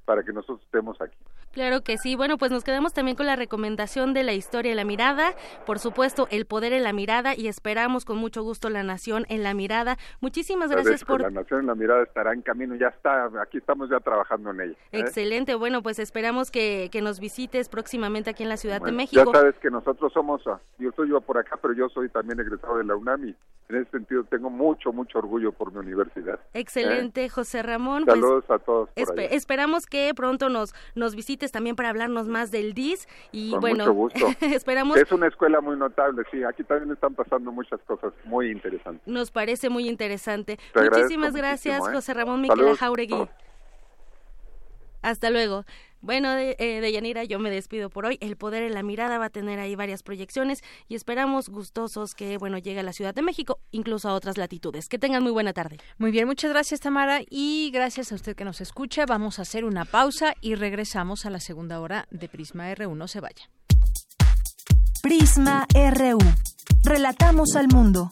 [0.07, 1.17] para que nosotros estemos aquí.
[1.51, 2.15] Claro que sí.
[2.15, 5.33] Bueno, pues nos quedamos también con la recomendación de la historia en la mirada,
[5.65, 9.43] por supuesto, el poder en la mirada y esperamos con mucho gusto la nación en
[9.43, 9.97] la mirada.
[10.21, 13.89] Muchísimas gracias por la nación en la mirada estará en camino, ya está, aquí estamos
[13.89, 14.77] ya trabajando en ella.
[14.93, 14.99] ¿eh?
[14.99, 15.55] Excelente.
[15.55, 19.21] Bueno, pues esperamos que, que, nos visites próximamente aquí en la Ciudad de México.
[19.25, 22.39] Ya sabes que nosotros somos, ah, yo estoy yo por acá, pero yo soy también
[22.39, 23.35] egresado de la UNAM y
[23.69, 26.35] en ese sentido tengo mucho, mucho orgullo por mi universidad.
[26.53, 26.61] ¿eh?
[26.61, 28.05] Excelente, José Ramón.
[28.05, 28.89] Pues Saludos a todos.
[28.95, 33.83] esperamos que pronto nos, nos visites también para hablarnos más del DIS y Con bueno,
[33.85, 34.27] mucho gusto.
[34.45, 34.97] esperamos...
[34.97, 39.05] Es una escuela muy notable, sí, aquí también están pasando muchas cosas muy interesantes.
[39.07, 40.57] Nos parece muy interesante.
[40.73, 41.91] Te Muchísimas gracias, ¿eh?
[41.93, 43.27] José Ramón Miquel Jauregui.
[45.01, 45.65] Hasta luego.
[46.07, 48.17] Bueno, de, eh, de, Yanira, yo me despido por hoy.
[48.21, 52.37] El Poder en la Mirada va a tener ahí varias proyecciones y esperamos gustosos que,
[52.37, 54.87] bueno, llegue a la Ciudad de México, incluso a otras latitudes.
[54.87, 55.79] Que tengan muy buena tarde.
[55.97, 59.05] Muy bien, muchas gracias, Tamara, y gracias a usted que nos escucha.
[59.05, 62.95] Vamos a hacer una pausa y regresamos a la segunda hora de Prisma RU.
[62.95, 63.49] No se vaya.
[65.01, 66.19] Prisma RU.
[66.85, 68.11] Relatamos al mundo.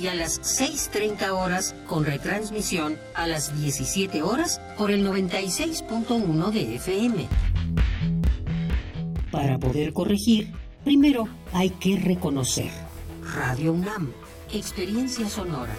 [0.00, 6.76] y a las 6.30 horas con retransmisión a las 17 horas por el 96.1 de
[6.76, 7.28] FM.
[9.30, 10.52] Para poder corregir,
[10.84, 12.70] primero hay que reconocer.
[13.34, 14.12] Radio UNAM,
[14.52, 15.74] experiencia sonora.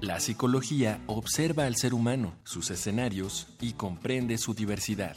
[0.00, 5.16] La psicología observa al ser humano, sus escenarios y comprende su diversidad.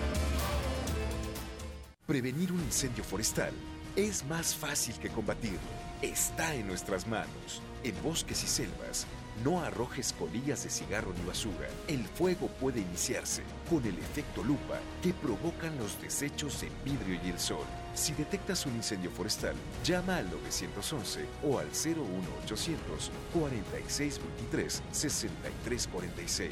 [2.11, 3.53] Prevenir un incendio forestal
[3.95, 5.57] es más fácil que combatirlo.
[6.01, 7.61] Está en nuestras manos.
[7.85, 9.07] En bosques y selvas,
[9.45, 11.69] no arrojes colillas de cigarro ni basura.
[11.87, 17.29] El fuego puede iniciarse con el efecto lupa que provocan los desechos en vidrio y
[17.29, 17.63] el sol.
[17.95, 19.55] Si detectas un incendio forestal,
[19.85, 26.51] llama al 911 o al 01800 4623 6346.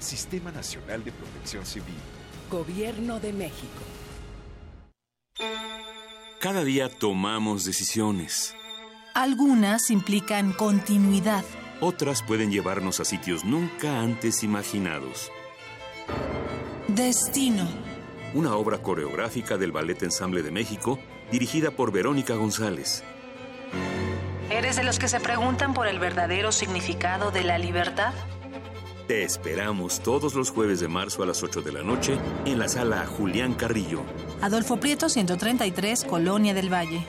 [0.00, 1.94] Sistema Nacional de Protección Civil.
[2.50, 3.95] Gobierno de México.
[6.38, 8.54] Cada día tomamos decisiones.
[9.14, 11.44] Algunas implican continuidad.
[11.80, 15.30] Otras pueden llevarnos a sitios nunca antes imaginados.
[16.88, 17.66] Destino.
[18.34, 20.98] Una obra coreográfica del Ballet Ensamble de México,
[21.30, 23.02] dirigida por Verónica González.
[24.50, 28.14] ¿Eres de los que se preguntan por el verdadero significado de la libertad?
[29.06, 32.66] Te esperamos todos los jueves de marzo a las 8 de la noche en la
[32.66, 34.02] sala Julián Carrillo.
[34.40, 37.04] Adolfo Prieto 133, Colonia del Valle.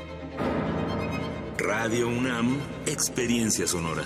[1.57, 4.03] Radio UNAM, Experiencia Sonora.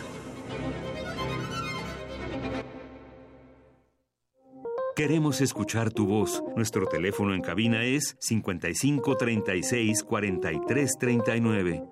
[4.96, 6.42] Queremos escuchar tu voz.
[6.56, 11.84] Nuestro teléfono en cabina es 55 36 43 39.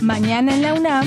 [0.00, 1.06] Mañana en la UNAM,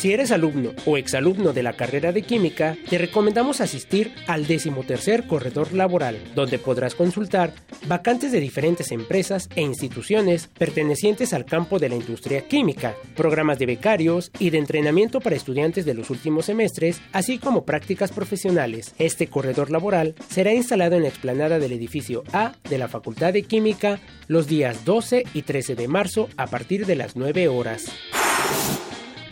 [0.00, 5.26] Si eres alumno o exalumno de la carrera de química, te recomendamos asistir al decimotercer
[5.26, 7.52] corredor laboral, donde podrás consultar
[7.86, 13.66] vacantes de diferentes empresas e instituciones pertenecientes al campo de la industria química, programas de
[13.66, 18.94] becarios y de entrenamiento para estudiantes de los últimos semestres, así como prácticas profesionales.
[18.96, 23.42] Este corredor laboral será instalado en la explanada del edificio A de la Facultad de
[23.42, 27.92] Química los días 12 y 13 de marzo a partir de las 9 horas.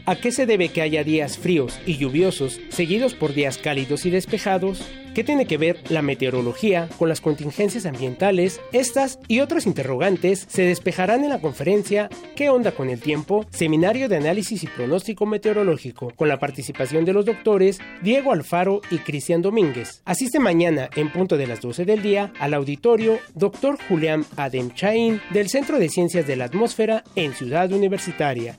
[0.08, 4.10] ¿A qué se debe que haya días fríos y lluviosos seguidos por días cálidos y
[4.10, 4.82] despejados?
[5.14, 8.58] ¿Qué tiene que ver la meteorología con las contingencias ambientales?
[8.72, 13.44] Estas y otros interrogantes se despejarán en la conferencia ¿Qué onda con el tiempo?
[13.50, 19.00] Seminario de análisis y pronóstico meteorológico, con la participación de los doctores Diego Alfaro y
[19.00, 20.00] Cristian Domínguez.
[20.06, 23.76] Asiste mañana en punto de las 12 del día al auditorio Dr.
[23.86, 28.56] Julián Adem Chain del Centro de Ciencias de la Atmósfera en Ciudad Universitaria.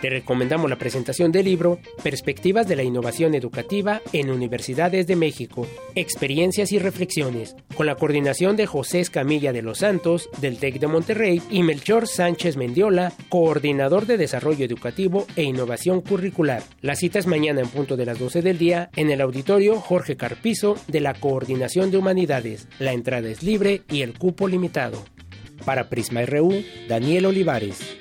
[0.00, 5.66] Te recomendamos la presentación del libro Perspectivas de la Innovación Educativa en Universidades de México,
[5.96, 10.86] Experiencias y Reflexiones, con la coordinación de José Escamilla de los Santos, del TEC de
[10.86, 16.62] Monterrey, y Melchor Sánchez Mendiola, coordinador de Desarrollo Educativo e Innovación Curricular.
[16.80, 20.16] La cita es mañana en punto de las 12 del día en el auditorio Jorge
[20.16, 22.68] Carpizo de la Coordinación de Humanidades.
[22.78, 25.02] La entrada es libre y el cupo limitado.
[25.64, 27.98] Para Prisma RU, Daniel Olivares.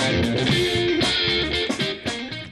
[0.00, 0.59] Thank you.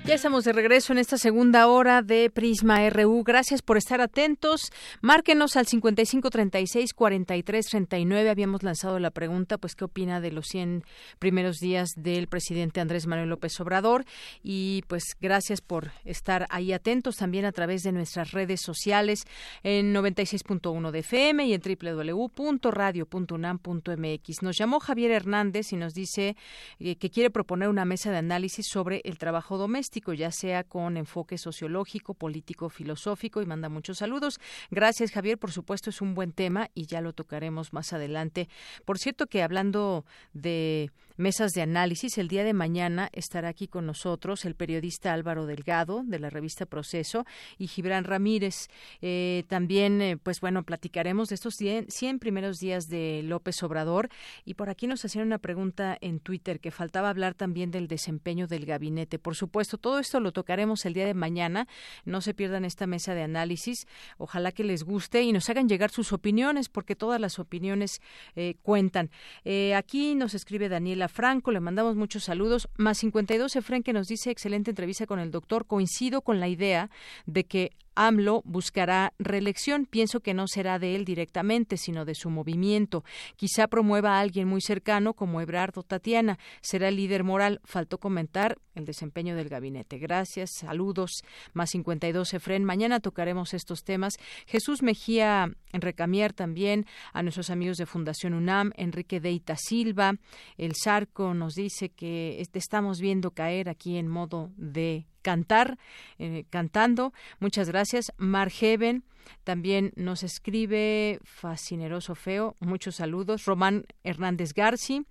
[0.09, 3.24] Ya estamos de regreso en esta segunda hora de Prisma RU.
[3.24, 4.72] Gracias por estar atentos.
[5.02, 8.30] Márquenos al 5536-4339.
[8.30, 10.82] Habíamos lanzado la pregunta, pues, ¿qué opina de los 100
[11.18, 14.06] primeros días del presidente Andrés Manuel López Obrador?
[14.42, 19.24] Y, pues, gracias por estar ahí atentos también a través de nuestras redes sociales
[19.62, 24.42] en 96.1 de FM y en www.radio.unam.mx.
[24.42, 26.34] Nos llamó Javier Hernández y nos dice
[26.78, 30.96] eh, que quiere proponer una mesa de análisis sobre el trabajo doméstico ya sea con
[30.96, 34.40] enfoque sociológico, político, filosófico, y manda muchos saludos.
[34.70, 35.38] Gracias, Javier.
[35.38, 38.49] Por supuesto, es un buen tema y ya lo tocaremos más adelante.
[38.84, 43.84] Por cierto, que hablando de mesas de análisis, el día de mañana estará aquí con
[43.86, 47.26] nosotros el periodista Álvaro Delgado de la revista Proceso
[47.59, 48.68] y Gibran Ramírez.
[49.03, 54.09] Eh, también, eh, pues bueno, platicaremos de estos 100, 100 primeros días de López Obrador
[54.44, 58.46] y por aquí nos hacían una pregunta en Twitter que faltaba hablar también del desempeño
[58.46, 59.18] del gabinete.
[59.18, 61.66] Por supuesto, todo esto lo tocaremos el día de mañana.
[62.05, 63.86] No se pierdan esta mesa de análisis.
[64.18, 68.03] Ojalá que les guste y nos hagan llegar sus opiniones, porque todas las opiniones
[68.36, 69.11] eh, cuentan.
[69.47, 72.68] Eh, aquí nos escribe Daniela Franco, le mandamos muchos saludos.
[72.76, 75.64] Más 52 Efren que nos dice excelente entrevista con el doctor.
[75.64, 76.91] Coincido con la idea
[77.24, 77.70] de que
[78.07, 79.86] AMLO buscará reelección.
[79.86, 83.05] Pienso que no será de él directamente, sino de su movimiento.
[83.36, 86.38] Quizá promueva a alguien muy cercano como Ebrardo Tatiana.
[86.61, 87.61] Será el líder moral.
[87.64, 89.99] Faltó comentar el desempeño del gabinete.
[89.99, 91.22] Gracias, saludos.
[91.53, 92.64] Más 52 Efren.
[92.64, 94.14] Mañana tocaremos estos temas.
[94.46, 100.14] Jesús Mejía Recamier también, a nuestros amigos de Fundación UNAM, Enrique Deita Silva.
[100.57, 105.78] El Sarco nos dice que estamos viendo caer aquí en modo de cantar,
[106.18, 107.12] eh, cantando.
[107.40, 108.12] Muchas gracias.
[108.16, 109.04] Margeven
[109.44, 112.56] también nos escribe Fascineroso Feo.
[112.60, 113.44] Muchos saludos.
[113.44, 115.04] Román Hernández Garci,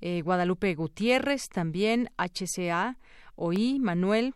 [0.00, 2.98] eh, Guadalupe Gutiérrez, también HCA,
[3.36, 4.34] OI, Manuel,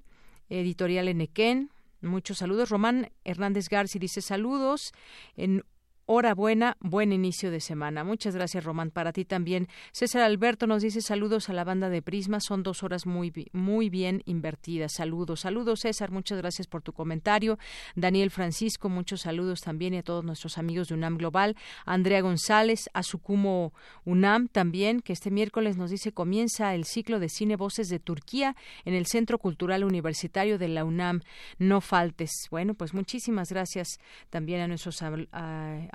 [0.49, 1.71] Editorial Enequén.
[2.03, 2.69] Muchos saludos.
[2.69, 4.93] Román Hernández Garci dice saludos.
[5.37, 5.65] En
[6.09, 8.05] Hora buena, buen inicio de semana.
[8.05, 8.93] Muchas gracias, Román.
[8.93, 9.67] Para ti también.
[9.91, 12.39] César Alberto nos dice saludos a la banda de Prisma.
[12.39, 14.93] Son dos horas muy, muy bien invertidas.
[14.93, 15.41] Saludos.
[15.41, 16.13] Saludos, César.
[16.13, 17.59] Muchas gracias por tu comentario.
[17.97, 21.57] Daniel Francisco, muchos saludos también y a todos nuestros amigos de UNAM Global.
[21.87, 27.29] Andrea González, a Sucumo UNAM también, que este miércoles nos dice comienza el ciclo de
[27.29, 28.55] cine Voces de Turquía
[28.85, 31.23] en el Centro Cultural Universitario de la UNAM.
[31.59, 32.47] No faltes.
[32.53, 33.99] Bueno, pues muchísimas gracias
[34.31, 35.03] también a nuestros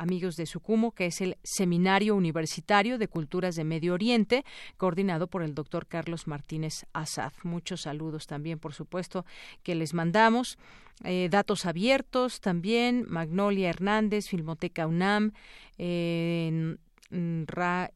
[0.02, 4.44] amigos de Sucumo, que es el Seminario Universitario de Culturas de Medio Oriente,
[4.78, 7.32] coordinado por el doctor Carlos Martínez Azad.
[7.44, 9.26] Muchos saludos también, por supuesto,
[9.64, 10.58] que les mandamos.
[11.04, 15.34] Eh, datos abiertos también, Magnolia Hernández, Filmoteca UNAM,
[15.78, 16.76] eh,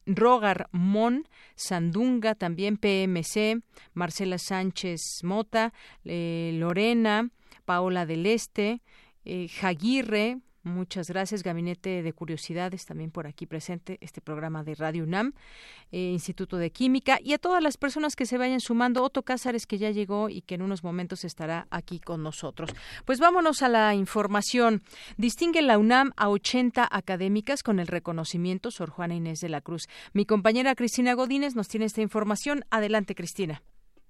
[0.06, 3.62] Rogar Mon, Sandunga, también PMC,
[3.94, 5.72] Marcela Sánchez Mota,
[6.04, 7.30] eh, Lorena,
[7.64, 8.82] Paola del Este,
[9.24, 15.04] eh, Jaguirre, Muchas gracias, Gabinete de Curiosidades, también por aquí presente, este programa de Radio
[15.04, 15.32] UNAM,
[15.92, 19.04] eh, Instituto de Química, y a todas las personas que se vayan sumando.
[19.04, 22.74] Otto Cázares, que ya llegó y que en unos momentos estará aquí con nosotros.
[23.04, 24.82] Pues vámonos a la información.
[25.16, 29.86] Distingue la UNAM a 80 académicas con el reconocimiento Sor Juana Inés de la Cruz.
[30.14, 32.64] Mi compañera Cristina Godínez nos tiene esta información.
[32.70, 33.62] Adelante, Cristina.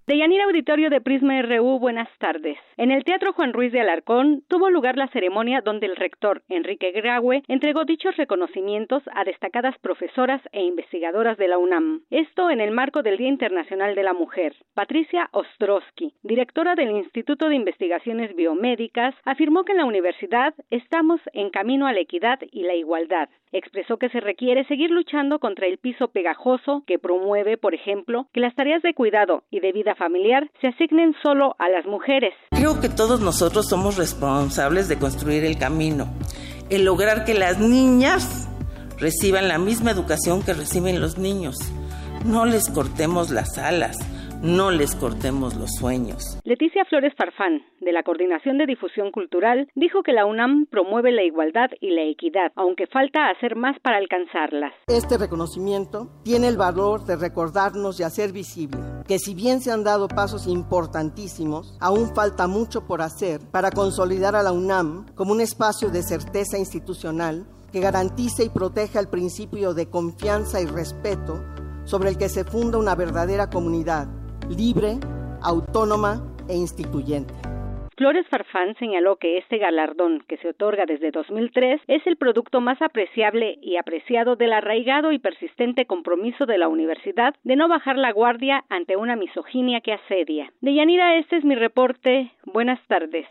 [0.06, 2.56] De Yanira Auditorio de Prisma RU, buenas tardes.
[2.76, 6.92] En el Teatro Juan Ruiz de Alarcón tuvo lugar la ceremonia donde el rector Enrique
[6.92, 12.02] Graue entregó dichos reconocimientos a destacadas profesoras e investigadoras de la UNAM.
[12.10, 14.54] Esto en el marco del Día Internacional de la Mujer.
[14.74, 21.50] Patricia Ostrowski, directora del Instituto de Investigaciones Biomédicas, afirmó que en la universidad estamos en
[21.50, 23.28] camino a la equidad y la igualdad.
[23.52, 28.40] Expresó que se requiere seguir luchando contra el piso pegajoso que promueve, por ejemplo, que
[28.40, 32.34] las tareas de cuidado y de vida familiar se asignen solo a las mujeres.
[32.50, 36.06] Creo que todos nosotros somos responsables de construir el camino,
[36.70, 38.48] el lograr que las niñas
[38.98, 41.56] reciban la misma educación que reciben los niños.
[42.24, 43.96] No les cortemos las alas
[44.42, 46.38] no les cortemos los sueños.
[46.44, 51.24] Leticia Flores Farfán, de la Coordinación de Difusión Cultural, dijo que la UNAM promueve la
[51.24, 54.72] igualdad y la equidad, aunque falta hacer más para alcanzarlas.
[54.88, 59.84] Este reconocimiento tiene el valor de recordarnos y hacer visible que si bien se han
[59.84, 65.40] dado pasos importantísimos, aún falta mucho por hacer para consolidar a la UNAM como un
[65.40, 71.42] espacio de certeza institucional que garantice y proteja el principio de confianza y respeto
[71.84, 74.08] sobre el que se funda una verdadera comunidad
[74.50, 74.98] libre,
[75.42, 77.34] autónoma e instituyente.
[77.96, 82.80] Flores Farfán señaló que este galardón, que se otorga desde 2003, es el producto más
[82.82, 88.12] apreciable y apreciado del arraigado y persistente compromiso de la universidad de no bajar la
[88.12, 90.52] guardia ante una misoginia que asedia.
[90.60, 92.30] De Yanira, este es mi reporte.
[92.44, 93.26] Buenas tardes.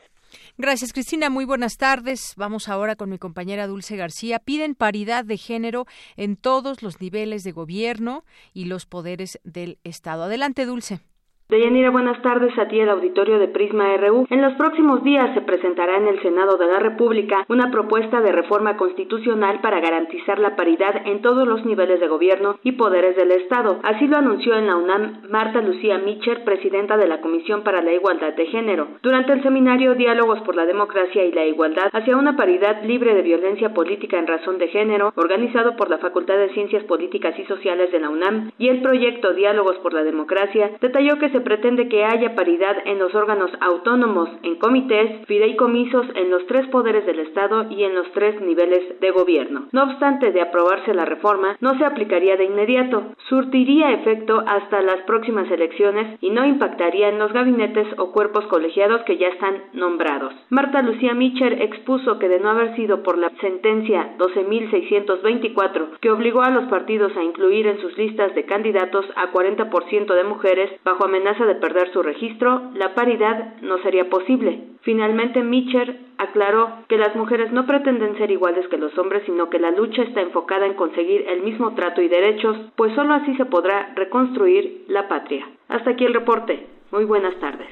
[0.58, 1.30] Gracias, Cristina.
[1.30, 2.34] Muy buenas tardes.
[2.38, 4.40] Vamos ahora con mi compañera Dulce García.
[4.40, 5.86] Piden paridad de género
[6.16, 10.24] en todos los niveles de gobierno y los poderes del Estado.
[10.24, 11.02] Adelante, Dulce.
[11.48, 14.26] Deyanira, buenas tardes a ti el auditorio de Prisma RU.
[14.32, 18.32] En los próximos días se presentará en el Senado de la República una propuesta de
[18.32, 23.30] reforma constitucional para garantizar la paridad en todos los niveles de gobierno y poderes del
[23.30, 23.80] Estado.
[23.84, 27.94] Así lo anunció en la UNAM Marta Lucía Mitcher, presidenta de la Comisión para la
[27.94, 28.88] Igualdad de Género.
[29.04, 33.22] Durante el seminario Diálogos por la Democracia y la Igualdad hacia una paridad libre de
[33.22, 37.92] violencia política en razón de género, organizado por la Facultad de Ciencias Políticas y Sociales
[37.92, 42.06] de la UNAM, y el proyecto Diálogos por la Democracia, detalló que se pretende que
[42.06, 47.70] haya paridad en los órganos autónomos, en comités, fideicomisos en los tres poderes del Estado
[47.70, 49.68] y en los tres niveles de gobierno.
[49.74, 55.02] No obstante de aprobarse la reforma, no se aplicaría de inmediato, surtiría efecto hasta las
[55.02, 60.34] próximas elecciones y no impactaría en los gabinetes o cuerpos colegiados que ya están nombrados.
[60.50, 66.44] Marta Lucía Mitcher expuso que de no haber sido por la sentencia 12.624 que obligó
[66.44, 71.04] a los partidos a incluir en sus listas de candidatos a 40% de mujeres bajo
[71.04, 74.62] amenaza de perder su registro, la paridad no sería posible.
[74.82, 79.58] Finalmente, Mitcher aclaró que las mujeres no pretenden ser iguales que los hombres, sino que
[79.58, 83.46] la lucha está enfocada en conseguir el mismo trato y derechos, pues solo así se
[83.46, 85.50] podrá reconstruir la patria.
[85.68, 86.68] Hasta aquí el reporte.
[86.92, 87.70] Muy buenas tardes.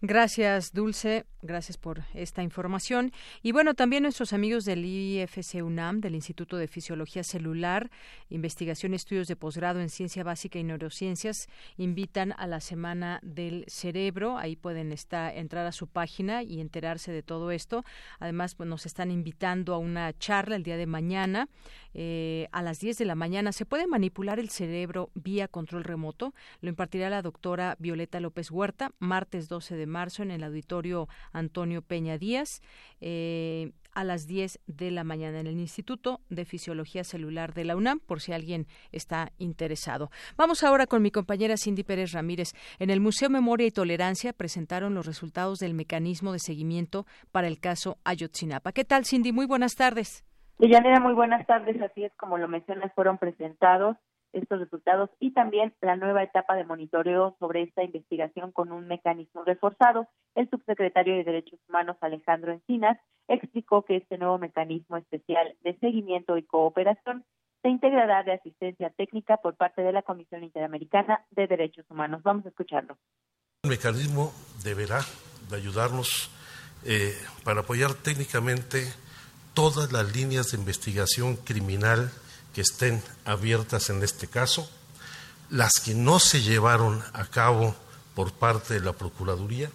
[0.00, 1.24] Gracias, Dulce.
[1.46, 3.12] Gracias por esta información.
[3.40, 7.88] Y bueno, también nuestros amigos del IFC UNAM, del Instituto de Fisiología Celular,
[8.30, 13.64] Investigación y Estudios de Posgrado en Ciencia Básica y Neurociencias, invitan a la Semana del
[13.68, 14.38] Cerebro.
[14.38, 17.84] Ahí pueden estar, entrar a su página y enterarse de todo esto.
[18.18, 21.48] Además, pues, nos están invitando a una charla el día de mañana
[21.94, 23.52] eh, a las 10 de la mañana.
[23.52, 26.34] ¿Se puede manipular el cerebro vía control remoto?
[26.60, 31.82] Lo impartirá la doctora Violeta López Huerta, martes 12 de marzo en el auditorio Antonio
[31.82, 32.60] Peña Díaz.
[33.00, 37.76] Eh, a las 10 de la mañana en el Instituto de Fisiología Celular de la
[37.76, 40.10] UNAM, por si alguien está interesado.
[40.36, 42.52] Vamos ahora con mi compañera Cindy Pérez Ramírez.
[42.78, 47.58] En el Museo Memoria y Tolerancia presentaron los resultados del mecanismo de seguimiento para el
[47.58, 48.72] caso Ayotzinapa.
[48.72, 49.32] ¿Qué tal, Cindy?
[49.32, 50.26] Muy buenas tardes.
[50.58, 51.80] Deyanira, muy buenas tardes.
[51.80, 53.96] Así es como lo mencionas, fueron presentados
[54.36, 59.44] estos resultados y también la nueva etapa de monitoreo sobre esta investigación con un mecanismo
[59.44, 60.08] reforzado.
[60.34, 62.98] El subsecretario de Derechos Humanos, Alejandro Encinas,
[63.28, 67.24] explicó que este nuevo mecanismo especial de seguimiento y cooperación
[67.62, 72.22] se integrará de asistencia técnica por parte de la Comisión Interamericana de Derechos Humanos.
[72.22, 72.96] Vamos a escucharlo.
[73.64, 74.30] El mecanismo
[74.62, 75.00] deberá
[75.50, 76.30] de ayudarnos
[76.84, 77.14] eh,
[77.44, 78.84] para apoyar técnicamente
[79.54, 82.10] todas las líneas de investigación criminal
[82.56, 84.66] que estén abiertas en este caso,
[85.50, 87.76] las que no se llevaron a cabo
[88.14, 89.70] por parte de la Procuraduría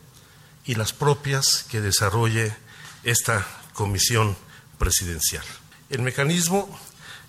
[0.66, 2.52] y las propias que desarrolle
[3.04, 4.36] esta comisión
[4.80, 5.46] presidencial.
[5.92, 6.76] El mecanismo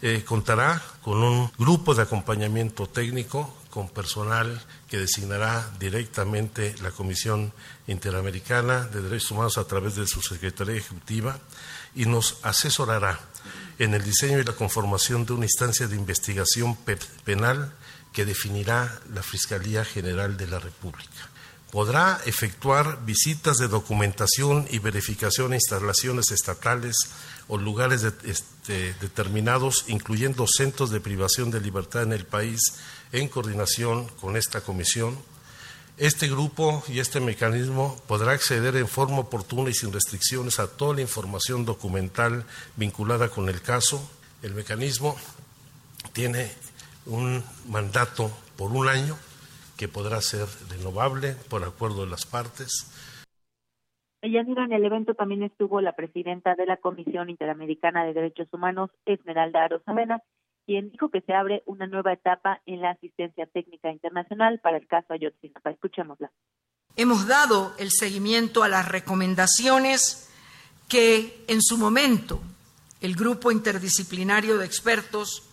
[0.01, 4.59] eh, contará con un grupo de acompañamiento técnico con personal
[4.89, 7.53] que designará directamente la Comisión
[7.89, 11.39] Interamericana de Derechos Humanos a través de su Secretaría Ejecutiva
[11.95, 13.21] y nos asesorará
[13.79, 16.77] en el diseño y la conformación de una instancia de investigación
[17.25, 17.73] penal
[18.13, 21.31] que definirá la Fiscalía General de la República.
[21.71, 26.95] Podrá efectuar visitas de documentación y verificación a instalaciones estatales
[27.49, 32.61] o lugares este, determinados, incluyendo centros de privación de libertad en el país,
[33.11, 35.19] en coordinación con esta comisión
[35.99, 40.95] este grupo y este mecanismo podrá acceder en forma oportuna y sin restricciones a toda
[40.95, 42.45] la información documental
[42.77, 44.01] vinculada con el caso.
[44.43, 45.17] El mecanismo
[46.13, 46.51] tiene
[47.07, 49.17] un mandato por un año
[49.77, 52.89] que podrá ser renovable por acuerdo de las partes.
[54.23, 58.91] Yanira, en el evento también estuvo la presidenta de la Comisión Interamericana de Derechos Humanos,
[59.05, 60.23] Esmeralda Arosamena,
[60.67, 64.87] quien dijo que se abre una nueva etapa en la asistencia técnica internacional para el
[64.87, 65.71] caso Ayotzinapa.
[65.71, 66.31] Escuchémosla.
[66.97, 70.31] Hemos dado el seguimiento a las recomendaciones
[70.89, 72.41] que en su momento
[73.01, 75.49] el Grupo Interdisciplinario de Expertos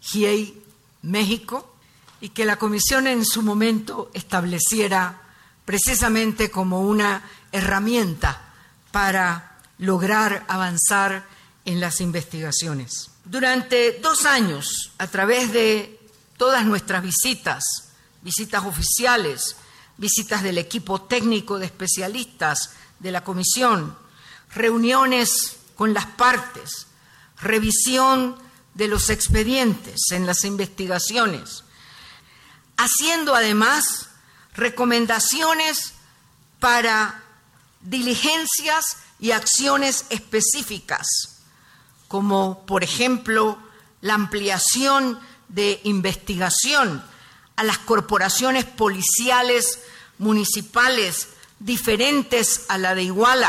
[0.00, 0.62] GIEI
[1.02, 1.74] México
[2.20, 5.22] y que la Comisión en su momento estableciera
[5.64, 8.52] precisamente como una herramienta
[8.92, 11.24] para lograr avanzar
[11.64, 13.11] en las investigaciones.
[13.24, 16.00] Durante dos años, a través de
[16.36, 17.62] todas nuestras visitas,
[18.20, 19.56] visitas oficiales,
[19.96, 23.96] visitas del equipo técnico de especialistas de la comisión,
[24.54, 26.88] reuniones con las partes,
[27.40, 28.36] revisión
[28.74, 31.62] de los expedientes en las investigaciones,
[32.76, 34.08] haciendo además
[34.54, 35.92] recomendaciones
[36.58, 37.22] para
[37.82, 41.32] diligencias y acciones específicas
[42.12, 43.56] como por ejemplo
[44.02, 45.16] la ampliación
[45.48, 47.00] de investigación
[47.56, 49.80] a las corporaciones policiales
[50.18, 53.48] municipales diferentes a la de Iguala.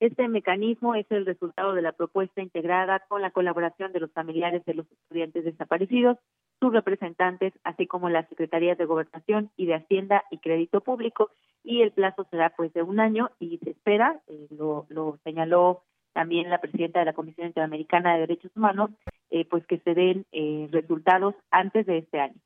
[0.00, 4.64] Este mecanismo es el resultado de la propuesta integrada con la colaboración de los familiares
[4.64, 6.18] de los estudiantes desaparecidos,
[6.58, 11.30] sus representantes, así como las secretarías de Gobernación y de Hacienda y Crédito Público,
[11.62, 15.84] y el plazo será pues de un año y se espera, eh, lo, lo señaló
[16.12, 18.90] también la presidenta de la Comisión Interamericana de Derechos Humanos,
[19.30, 22.40] eh, pues que se den eh, resultados antes de este año.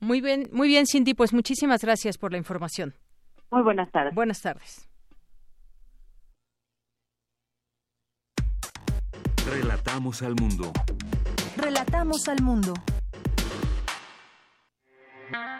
[0.00, 2.94] Muy bien, muy bien, Cindy, pues muchísimas gracias por la información.
[3.50, 4.14] Muy buenas tardes.
[4.14, 4.88] Buenas tardes.
[9.48, 10.72] Relatamos al mundo.
[11.56, 12.74] Relatamos al mundo.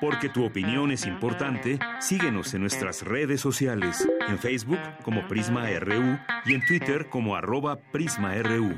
[0.00, 6.18] Porque tu opinión es importante, síguenos en nuestras redes sociales, en Facebook como Prisma RU
[6.44, 8.76] y en Twitter como arroba PrismaRU.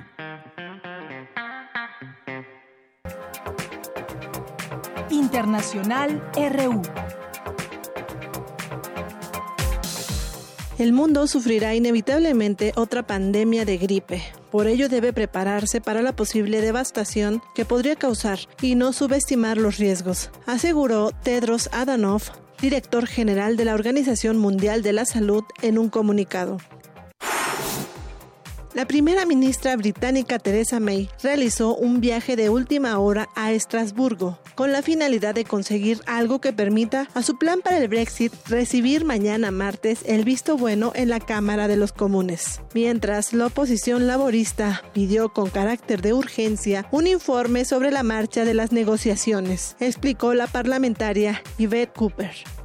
[5.11, 6.83] Internacional RU.
[10.79, 14.23] El mundo sufrirá inevitablemente otra pandemia de gripe.
[14.51, 19.79] Por ello debe prepararse para la posible devastación que podría causar y no subestimar los
[19.79, 22.21] riesgos, aseguró Tedros Adhanom,
[22.61, 26.59] director general de la Organización Mundial de la Salud, en un comunicado.
[28.79, 34.71] La primera ministra británica Theresa May realizó un viaje de última hora a Estrasburgo con
[34.71, 39.51] la finalidad de conseguir algo que permita a su plan para el Brexit recibir mañana
[39.51, 45.31] martes el visto bueno en la Cámara de los Comunes, mientras la oposición laborista pidió
[45.31, 51.43] con carácter de urgencia un informe sobre la marcha de las negociaciones, explicó la parlamentaria
[51.59, 52.58] Yvette Cooper.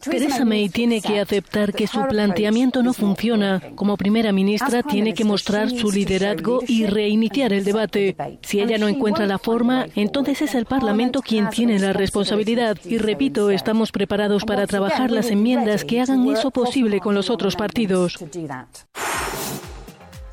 [0.00, 3.62] Theresa May tiene que aceptar que su planteamiento no funciona.
[3.74, 8.16] Como primera ministra tiene que mostrar su liderazgo y reiniciar el debate.
[8.42, 12.76] Si ella no encuentra la forma, entonces es el Parlamento quien tiene la responsabilidad.
[12.84, 17.56] Y repito, estamos preparados para trabajar las enmiendas que hagan eso posible con los otros
[17.56, 18.18] partidos.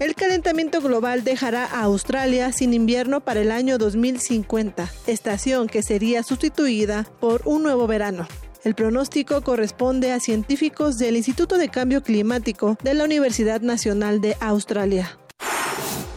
[0.01, 6.23] El calentamiento global dejará a Australia sin invierno para el año 2050, estación que sería
[6.23, 8.27] sustituida por un nuevo verano.
[8.63, 14.35] El pronóstico corresponde a científicos del Instituto de Cambio Climático de la Universidad Nacional de
[14.39, 15.19] Australia.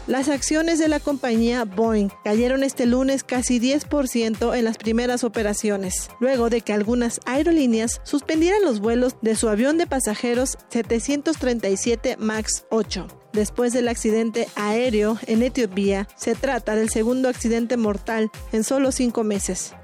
[0.06, 6.08] Las acciones de la compañía Boeing cayeron este lunes casi 10% en las primeras operaciones,
[6.20, 12.64] luego de que algunas aerolíneas suspendieran los vuelos de su avión de pasajeros 737 MAX
[12.70, 16.08] 8 después del accidente aéreo en Etiopía.
[16.16, 19.74] Se trata del segundo accidente mortal en solo cinco meses.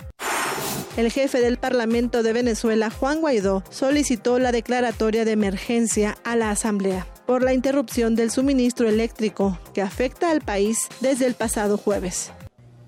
[0.96, 6.50] El jefe del Parlamento de Venezuela, Juan Guaidó, solicitó la declaratoria de emergencia a la
[6.50, 12.32] Asamblea por la interrupción del suministro eléctrico que afecta al país desde el pasado jueves.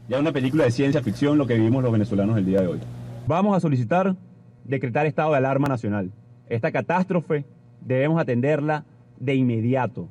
[0.08, 2.80] Ya una película de ciencia ficción lo que vivimos los venezolanos el día de hoy.
[3.26, 4.16] Vamos a solicitar
[4.64, 6.10] decretar estado de alarma nacional.
[6.48, 7.44] Esta catástrofe
[7.80, 8.84] debemos atenderla
[9.18, 10.08] de inmediato.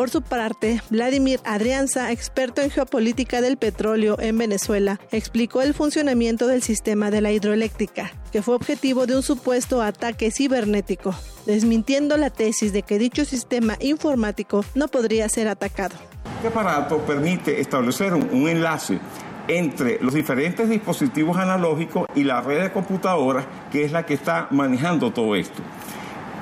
[0.00, 6.46] Por su parte, Vladimir Adrianza, experto en geopolítica del petróleo en Venezuela, explicó el funcionamiento
[6.46, 11.14] del sistema de la hidroeléctrica, que fue objetivo de un supuesto ataque cibernético,
[11.44, 15.96] desmintiendo la tesis de que dicho sistema informático no podría ser atacado.
[16.36, 18.98] Este aparato permite establecer un, enlace
[19.48, 24.48] entre los diferentes dispositivos analógicos y la red de computadoras, que es la que está
[24.50, 25.60] manejando todo esto.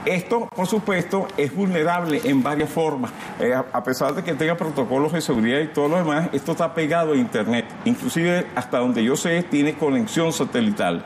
[0.08, 3.12] Esto, por supuesto, es vulnerable en varias formas.
[3.38, 6.72] Eh, a pesar de que tenga protocolos de seguridad y todo lo demás, esto está
[6.72, 7.66] pegado a Internet.
[7.84, 11.04] Inclusive, hasta donde yo sé, tiene conexión satelital.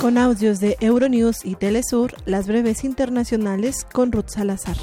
[0.00, 4.76] Con audios de Euronews y Telesur, las breves internacionales con Ruth Salazar.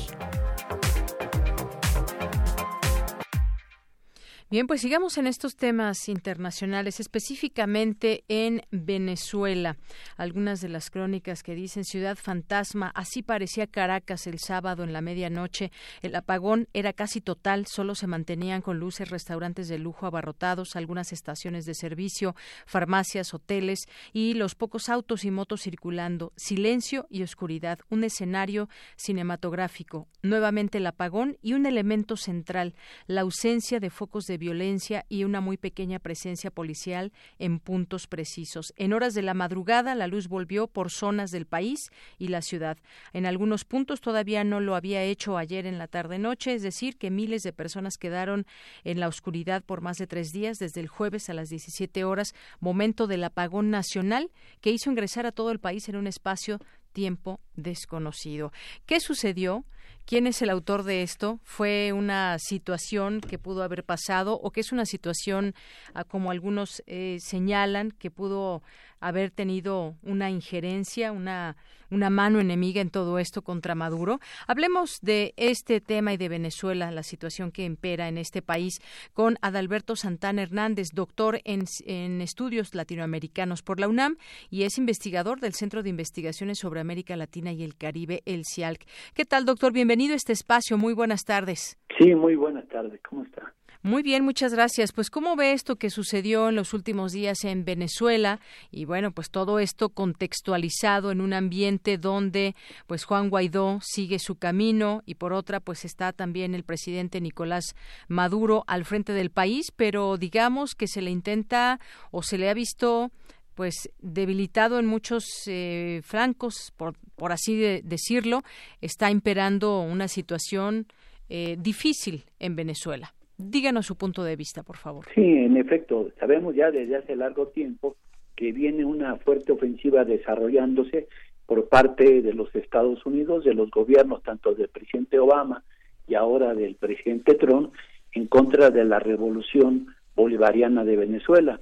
[4.54, 9.78] Bien, pues sigamos en estos temas internacionales, específicamente en Venezuela.
[10.16, 15.02] Algunas de las crónicas que dicen Ciudad Fantasma, así parecía Caracas el sábado en la
[15.02, 15.72] medianoche.
[16.04, 21.14] El apagón era casi total, solo se mantenían con luces restaurantes de lujo abarrotados, algunas
[21.14, 22.36] estaciones de servicio,
[22.68, 26.32] farmacias, hoteles y los pocos autos y motos circulando.
[26.36, 30.08] Silencio y oscuridad, un escenario cinematográfico.
[30.22, 32.76] Nuevamente el apagón y un elemento central,
[33.08, 38.74] la ausencia de focos de violencia y una muy pequeña presencia policial en puntos precisos.
[38.76, 42.78] En horas de la madrugada la luz volvió por zonas del país y la ciudad.
[43.14, 47.10] En algunos puntos todavía no lo había hecho ayer en la tarde-noche, es decir, que
[47.10, 48.46] miles de personas quedaron
[48.84, 52.34] en la oscuridad por más de tres días, desde el jueves a las 17 horas,
[52.60, 54.30] momento del apagón nacional
[54.60, 56.60] que hizo ingresar a todo el país en un espacio
[56.92, 58.52] tiempo desconocido.
[58.86, 59.66] ¿Qué sucedió?
[60.06, 61.40] ¿Quién es el autor de esto?
[61.44, 65.56] ¿Fue una situación que pudo haber pasado o que es una situación,
[65.94, 68.64] ah, como algunos eh, señalan, que pudo
[69.04, 71.58] haber tenido una injerencia, una,
[71.92, 74.20] una mano enemiga en todo esto contra Maduro.
[74.48, 78.82] Hablemos de este tema y de Venezuela, la situación que impera en este país,
[79.14, 84.18] con Adalberto Santana Hernández, doctor en, en estudios latinoamericanos por la UNAM
[84.50, 88.86] y es investigador del Centro de Investigaciones sobre América Latina y el Caribe, el CIALC.
[89.14, 89.74] ¿Qué tal, doctor?
[89.74, 90.78] Bienvenido a este espacio.
[90.78, 91.78] Muy buenas tardes.
[92.00, 93.02] Sí, muy buenas tardes.
[93.08, 93.54] ¿Cómo está?
[93.86, 94.94] Muy bien, muchas gracias.
[94.94, 98.40] Pues, ¿cómo ve esto que sucedió en los últimos días en Venezuela?
[98.72, 102.56] Y bueno, pues todo esto contextualizado en un ambiente donde,
[102.88, 107.76] pues, Juan Guaidó sigue su camino y por otra, pues, está también el presidente Nicolás
[108.08, 111.82] Maduro al frente del país, pero digamos que se le intenta
[112.12, 113.12] o se le ha visto
[113.54, 118.44] pues debilitado en muchos eh, flancos, por, por así de decirlo,
[118.80, 120.88] está imperando una situación
[121.28, 123.14] eh, difícil en Venezuela.
[123.38, 125.06] Díganos su punto de vista, por favor.
[125.14, 127.96] Sí, en efecto, sabemos ya desde hace largo tiempo
[128.36, 131.08] que viene una fuerte ofensiva desarrollándose
[131.46, 135.64] por parte de los Estados Unidos, de los gobiernos tanto del presidente Obama
[136.08, 137.74] y ahora del presidente Trump,
[138.12, 141.60] en contra de la revolución bolivariana de Venezuela.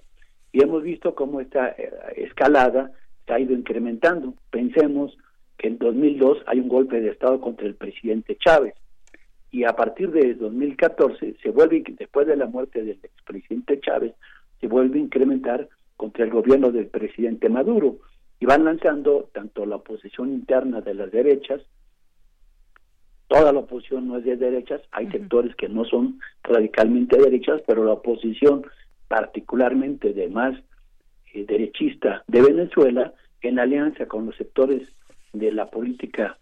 [0.52, 2.92] Y hemos visto cómo esta eh, escalada
[3.26, 4.34] se ha ido incrementando.
[4.50, 5.18] Pensemos
[5.58, 8.74] que en 2002 hay un golpe de Estado contra el presidente Chávez
[9.52, 14.14] y a partir de 2014 se vuelve, después de la muerte del expresidente Chávez,
[14.60, 15.68] se vuelve a incrementar
[15.98, 17.98] contra el gobierno del presidente Maduro
[18.40, 21.62] y van lanzando tanto la oposición interna de las derechas,
[23.28, 27.84] toda la oposición no es de derechas, hay sectores que no son radicalmente derechas, pero
[27.84, 28.66] la oposición
[29.08, 30.58] particularmente de más
[31.34, 34.88] eh, derechista de Venezuela, en alianza con los sectores
[35.34, 36.38] de la política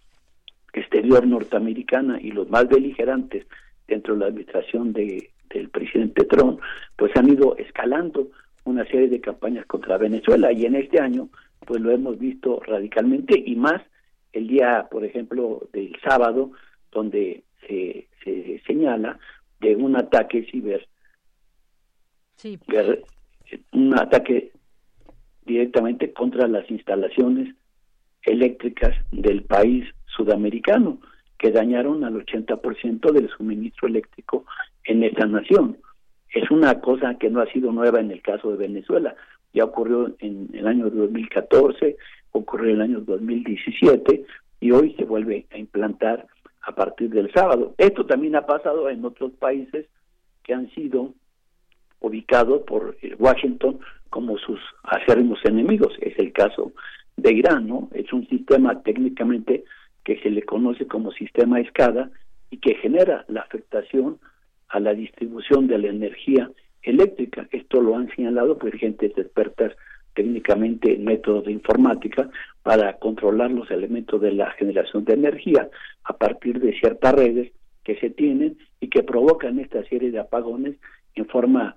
[0.74, 3.46] exterior norteamericana y los más beligerantes
[3.88, 6.60] dentro de la administración de, del presidente Trump,
[6.96, 8.30] pues han ido escalando
[8.66, 11.30] una serie de campañas contra Venezuela y en este año
[11.66, 13.82] pues lo hemos visto radicalmente y más
[14.32, 16.52] el día, por ejemplo, del sábado,
[16.92, 19.18] donde se, se señala
[19.60, 20.88] de un ataque ciber,
[22.36, 22.60] sí.
[23.74, 24.52] un ataque
[25.46, 27.56] directamente contra las instalaciones
[28.22, 29.86] eléctricas del país
[30.16, 31.00] sudamericano,
[31.38, 34.46] que dañaron al 80% del suministro eléctrico
[34.84, 35.78] en esa nación.
[36.34, 39.16] Es una cosa que no ha sido nueva en el caso de Venezuela.
[39.54, 41.98] Ya ocurrió en el año 2014,
[42.32, 44.26] ocurrió en el año 2017
[44.60, 46.28] y hoy se vuelve a implantar
[46.62, 47.74] a partir del sábado.
[47.78, 49.88] Esto también ha pasado en otros países
[50.44, 51.14] que han sido
[52.02, 53.80] ubicados por eh, Washington
[54.10, 55.94] como sus acérrimos enemigos.
[56.02, 56.74] Es el caso
[57.18, 57.90] de Irán, ¿no?
[57.94, 59.64] Es un sistema técnicamente
[60.10, 62.10] que se le conoce como sistema escada
[62.50, 64.18] y que genera la afectación
[64.68, 66.50] a la distribución de la energía
[66.82, 67.48] eléctrica.
[67.52, 69.74] Esto lo han señalado pues gente expertas
[70.16, 72.28] técnicamente en métodos de informática
[72.64, 75.70] para controlar los elementos de la generación de energía
[76.04, 77.52] a partir de ciertas redes
[77.84, 80.76] que se tienen y que provocan esta serie de apagones
[81.14, 81.76] en forma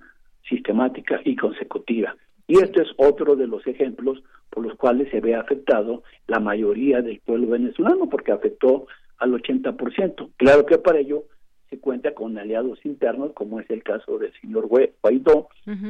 [0.48, 2.16] sistemática y consecutiva.
[2.46, 4.22] Y este es otro de los ejemplos
[4.52, 10.30] por los cuales se ve afectado la mayoría del pueblo venezolano, porque afectó al 80%.
[10.36, 11.24] Claro que para ello
[11.70, 15.48] se cuenta con aliados internos, como es el caso del señor Guaidó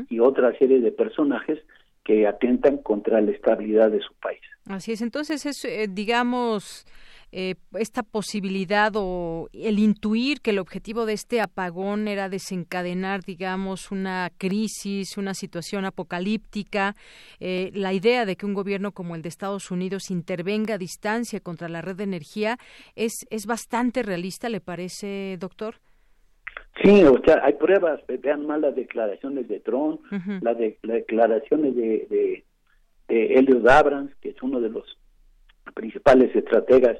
[0.09, 1.59] y otra serie de personajes
[2.05, 4.41] que atentan contra la estabilidad de su país.
[4.67, 6.87] Así es, entonces es, eh, digamos,
[7.35, 13.91] eh, esta posibilidad o el intuir que el objetivo de este apagón era desencadenar, digamos,
[13.91, 16.95] una crisis, una situación apocalíptica,
[17.41, 21.41] eh, la idea de que un gobierno como el de Estados Unidos intervenga a distancia
[21.41, 22.59] contra la red de energía
[22.97, 25.77] es, es bastante realista, ¿le parece, doctor?
[26.83, 30.03] Sí, o sea, hay pruebas, vean más las declaraciones de Trump,
[30.43, 32.45] las, declaraciones de, de,
[33.09, 34.99] de Elliot Abrams, que es uno de los
[35.75, 36.99] principales estrategas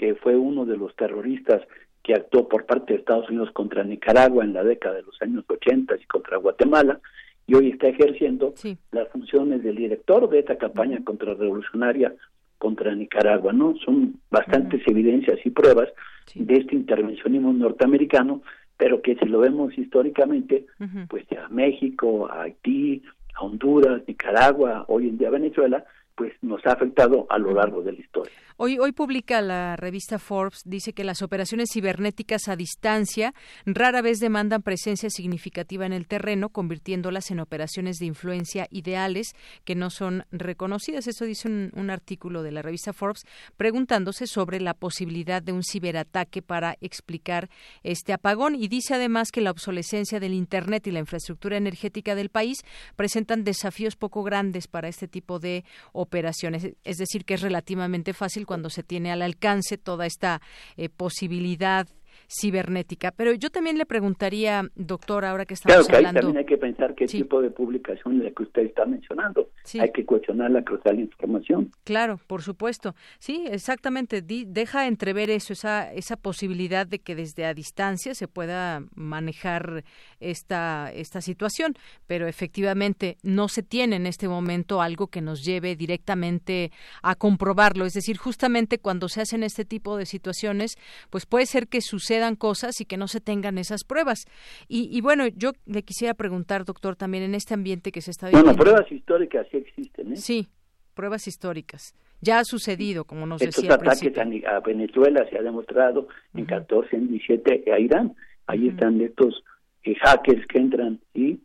[0.00, 1.60] que fue uno de los terroristas
[2.02, 5.44] que actuó por parte de Estados Unidos contra Nicaragua en la década de los años
[5.46, 7.00] 80 y contra Guatemala,
[7.46, 8.54] y hoy está ejerciendo
[8.92, 12.14] las funciones del director de esta campaña contrarrevolucionaria
[12.56, 13.74] contra Nicaragua, ¿no?
[13.84, 15.90] Son bastantes evidencias y pruebas
[16.34, 18.40] de este intervencionismo norteamericano,
[18.78, 20.64] pero que si lo vemos históricamente,
[21.10, 23.02] pues a México, a Haití,
[23.34, 27.92] a Honduras, Nicaragua, hoy en día Venezuela, pues nos ha afectado a lo largo de
[27.92, 28.32] la historia.
[28.62, 33.32] Hoy, hoy publica la revista Forbes, dice que las operaciones cibernéticas a distancia
[33.64, 39.28] rara vez demandan presencia significativa en el terreno, convirtiéndolas en operaciones de influencia ideales
[39.64, 41.06] que no son reconocidas.
[41.06, 43.24] Eso dice un, un artículo de la revista Forbes
[43.56, 47.48] preguntándose sobre la posibilidad de un ciberataque para explicar
[47.82, 52.28] este apagón y dice además que la obsolescencia del Internet y la infraestructura energética del
[52.28, 52.58] país
[52.94, 55.64] presentan desafíos poco grandes para este tipo de
[55.94, 56.74] operaciones.
[56.84, 60.42] Es decir, que es relativamente fácil cuando se tiene al alcance toda esta
[60.76, 61.86] eh, posibilidad
[62.30, 63.10] cibernética.
[63.10, 66.20] Pero yo también le preguntaría, doctor, ahora que estamos claro que hablando...
[66.20, 69.50] también hay que pensar qué tipo de publicación es la que usted está mencionando.
[69.80, 71.70] Hay que cuestionar la cruzar la información.
[71.84, 72.94] Claro, por supuesto.
[73.18, 74.22] Sí, exactamente.
[74.22, 79.84] deja entrever eso, esa, esa posibilidad de que desde a distancia se pueda manejar
[80.20, 81.74] esta, esta situación.
[82.06, 86.70] Pero efectivamente no se tiene en este momento algo que nos lleve directamente
[87.02, 87.84] a comprobarlo.
[87.86, 90.76] Es decir, justamente cuando se hacen este tipo de situaciones,
[91.10, 91.80] pues puede ser que
[92.20, 94.26] sucedan cosas y que no se tengan esas pruebas.
[94.68, 98.26] Y, y bueno, yo le quisiera preguntar, doctor, también en este ambiente que se está
[98.26, 98.52] viviendo.
[98.52, 100.16] Bueno, pruebas históricas sí existen, ¿eh?
[100.16, 100.48] Sí,
[100.94, 101.94] pruebas históricas.
[102.20, 106.08] Ya ha sucedido, como nos Estos decía al ataques a, a Venezuela se ha demostrado
[106.34, 108.14] en 14, en 17 a Irán.
[108.46, 109.42] Ahí están estos
[109.84, 111.38] eh, hackers que entran y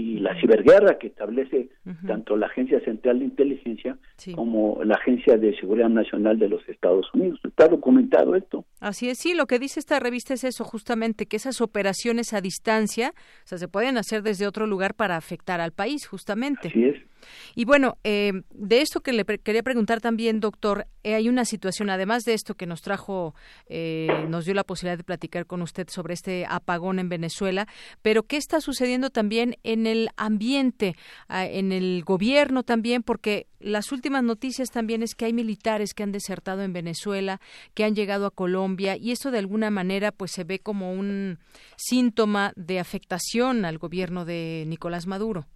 [0.00, 1.68] y la ciberguerra que establece
[2.06, 3.98] tanto la Agencia Central de Inteligencia
[4.34, 7.38] como la Agencia de Seguridad Nacional de los Estados Unidos.
[7.44, 8.64] Está documentado esto.
[8.80, 12.40] Así es, sí, lo que dice esta revista es eso, justamente, que esas operaciones a
[12.40, 13.12] distancia,
[13.44, 16.68] o sea, se pueden hacer desde otro lugar para afectar al país, justamente.
[16.68, 17.09] Así es.
[17.54, 21.90] Y bueno, eh, de esto que le quería preguntar también, doctor, eh, hay una situación,
[21.90, 23.34] además de esto que nos trajo,
[23.66, 27.66] eh, nos dio la posibilidad de platicar con usted sobre este apagón en Venezuela,
[28.02, 30.96] pero ¿qué está sucediendo también en el ambiente,
[31.28, 33.02] ah, en el gobierno también?
[33.02, 37.40] Porque las últimas noticias también es que hay militares que han desertado en Venezuela,
[37.74, 41.38] que han llegado a Colombia, y esto de alguna manera pues se ve como un
[41.76, 45.46] síntoma de afectación al gobierno de Nicolás Maduro.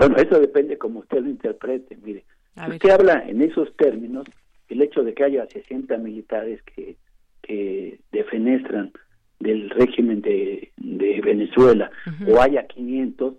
[0.00, 1.94] Bueno, eso depende como usted lo interprete.
[2.02, 2.24] Mire,
[2.54, 4.26] si usted habla en esos términos,
[4.70, 6.96] el hecho de que haya 60 militares que,
[7.42, 8.92] que defenestran
[9.40, 11.90] del régimen de, de Venezuela
[12.26, 13.34] o haya 500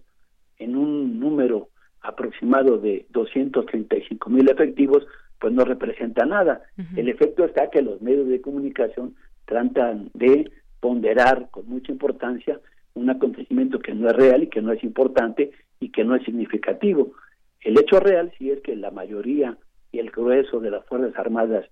[0.60, 1.70] en un número
[2.02, 5.08] aproximado de 235 mil efectivos,
[5.40, 6.62] pues no representa nada.
[6.96, 9.16] El efecto está que los medios de comunicación
[9.46, 12.60] tratan de ponderar con mucha importancia
[12.94, 15.52] un acontecimiento que no es real y que no es importante
[15.82, 17.12] y que no es significativo.
[17.60, 19.58] El hecho real sí es que la mayoría
[19.92, 21.66] y el grueso de las Fuerzas Armadas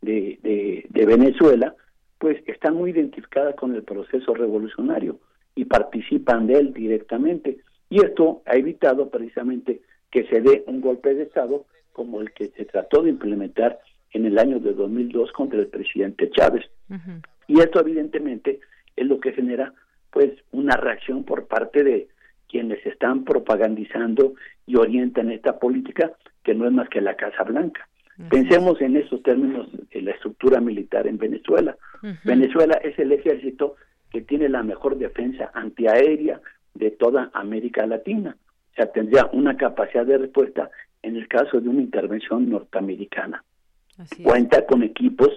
[0.00, 0.38] de,
[0.88, 1.74] de, Venezuela
[2.18, 5.18] pues están muy identificadas con el proceso revolucionario
[5.54, 7.58] y participan de él directamente.
[7.90, 12.48] Y esto ha evitado precisamente que se dé un golpe de Estado como el que
[12.48, 13.80] se trató de implementar
[14.12, 16.64] en el año de 2002 contra el presidente Chávez.
[17.48, 18.60] Y esto evidentemente
[18.96, 19.74] es lo que genera
[20.10, 22.08] pues una reacción por parte de
[22.48, 24.34] quienes están propagandizando
[24.66, 26.12] y orientan esta política
[26.42, 27.88] que no es más que la Casa Blanca.
[28.30, 31.76] Pensemos en esos términos de la estructura militar en Venezuela.
[32.24, 33.76] Venezuela es el ejército
[34.10, 36.40] que tiene la mejor defensa antiaérea
[36.74, 38.36] de toda América Latina.
[38.72, 40.70] O sea, tendría una capacidad de respuesta
[41.02, 43.44] en el caso de una intervención norteamericana.
[44.22, 45.30] Cuenta con equipos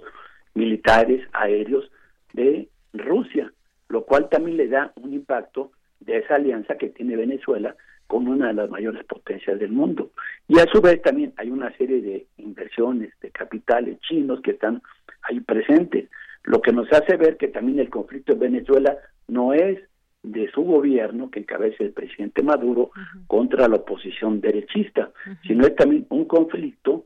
[0.53, 1.89] militares aéreos
[2.33, 3.51] de Rusia,
[3.87, 7.75] lo cual también le da un impacto de esa alianza que tiene Venezuela
[8.07, 10.11] con una de las mayores potencias del mundo.
[10.47, 14.81] Y a su vez también hay una serie de inversiones, de capitales chinos que están
[15.21, 16.09] ahí presentes,
[16.43, 18.97] lo que nos hace ver que también el conflicto en Venezuela
[19.27, 19.79] no es
[20.23, 22.91] de su gobierno que encabeza el presidente Maduro
[23.27, 25.11] contra la oposición derechista,
[25.45, 27.05] sino es también un conflicto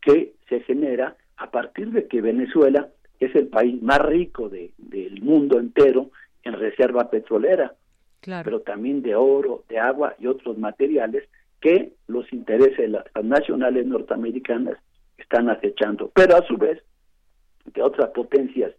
[0.00, 2.88] que se genera a partir de que Venezuela
[3.20, 6.10] es el país más rico de, del mundo entero
[6.42, 7.74] en reserva petrolera,
[8.24, 11.28] pero también de oro, de agua y otros materiales
[11.60, 14.76] que los intereses de las nacionales norteamericanas
[15.18, 16.82] están acechando, pero a su vez
[17.64, 18.72] de otras potencias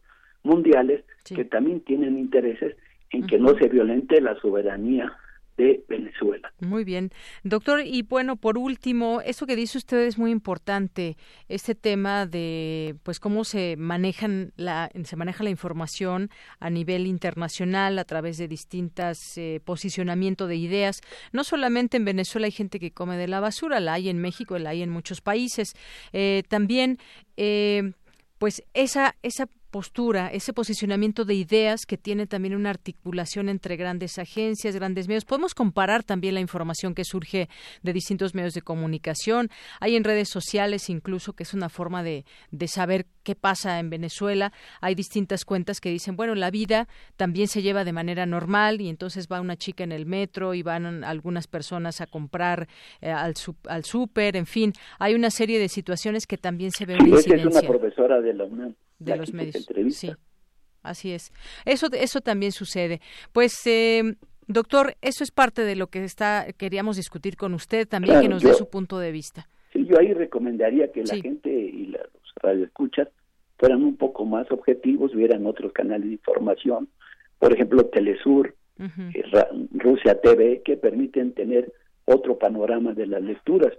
[0.44, 2.76] mundiales que también tienen intereses
[3.12, 5.18] en que no se violente la soberanía
[5.58, 6.52] de Venezuela.
[6.60, 7.12] Muy bien.
[7.44, 11.18] Doctor, y bueno, por último, eso que dice usted es muy importante,
[11.48, 18.00] este tema de pues cómo se manejan la se maneja la información a nivel internacional
[18.00, 21.02] a través de distintas eh, posicionamiento de ideas.
[21.32, 24.58] No solamente en Venezuela hay gente que come de la basura, la hay en México,
[24.58, 25.74] la hay en muchos países.
[26.14, 26.98] Eh, también
[27.38, 27.94] eh,
[28.38, 34.20] pues esa esa postura, ese posicionamiento de ideas que tiene también una articulación entre grandes
[34.20, 35.26] agencias, grandes medios.
[35.26, 37.50] Podemos comparar también la información que surge
[37.82, 39.50] de distintos medios de comunicación.
[39.80, 43.90] Hay en redes sociales incluso que es una forma de, de saber qué pasa en
[43.90, 44.54] Venezuela.
[44.80, 46.88] Hay distintas cuentas que dicen, bueno, la vida
[47.18, 50.62] también se lleva de manera normal y entonces va una chica en el metro y
[50.62, 52.68] van algunas personas a comprar
[53.02, 53.34] eh, al,
[53.68, 57.00] al súper, en fin, hay una serie de situaciones que también se ven.
[57.18, 59.68] Sí, es una profesora de la UNAM de los medios.
[59.90, 60.12] Sí,
[60.82, 61.32] así es.
[61.66, 63.02] Eso, eso también sucede.
[63.32, 64.16] Pues, eh,
[64.48, 68.44] doctor, eso es parte de lo que está queríamos discutir con usted también, que nos
[68.44, 69.48] dé su punto de vista.
[69.72, 72.02] Sí, yo ahí recomendaría que la gente y los
[72.42, 73.08] radioescuchas
[73.58, 76.90] fueran un poco más objetivos, vieran otros canales de información,
[77.40, 79.24] por ejemplo, Telesur, eh,
[79.72, 81.74] Rusia TV, que permiten tener
[82.06, 83.74] otro panorama de las lecturas,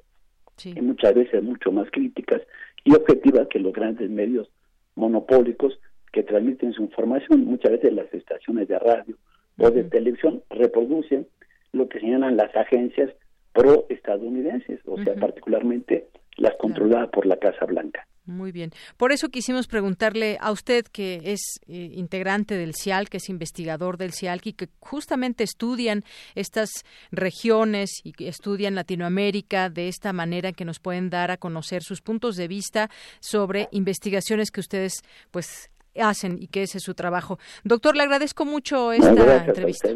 [0.63, 2.43] y muchas veces mucho más críticas
[2.85, 4.49] y objetivas que los grandes medios
[4.95, 5.79] monopólicos
[6.12, 7.45] que transmiten su información.
[7.45, 9.16] Muchas veces las estaciones de radio
[9.59, 11.27] o de televisión reproducen
[11.73, 13.11] lo que señalan las agencias
[13.53, 18.07] pro-estadounidenses, o sea, particularmente las controladas por la Casa Blanca.
[18.27, 18.73] Muy bien.
[18.97, 23.99] Por eso quisimos preguntarle a usted, que es eh, integrante del CIAL, que es investigador
[23.99, 26.71] del CIAL, y que justamente estudian estas
[27.11, 32.01] regiones y que estudian Latinoamérica de esta manera que nos pueden dar a conocer sus
[32.01, 32.89] puntos de vista
[33.21, 37.39] sobre investigaciones que ustedes pues hacen y que ese es su trabajo.
[37.63, 39.91] Doctor, le agradezco mucho esta entrevista.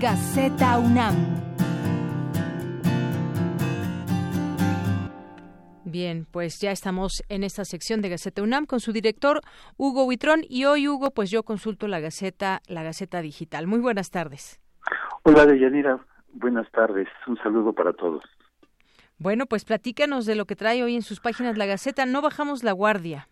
[0.00, 1.16] Gaceta UNAM.
[5.84, 9.40] Bien, pues ya estamos en esta sección de Gaceta UNAM con su director
[9.78, 13.66] Hugo Huitrón y hoy Hugo, pues yo consulto la Gaceta, la Gaceta Digital.
[13.66, 14.60] Muy buenas tardes.
[15.22, 15.98] Hola, Deyanira.
[16.32, 17.08] Buenas tardes.
[17.26, 18.22] Un saludo para todos.
[19.18, 22.06] Bueno, pues platícanos de lo que trae hoy en sus páginas la Gaceta.
[22.06, 23.28] No bajamos la guardia.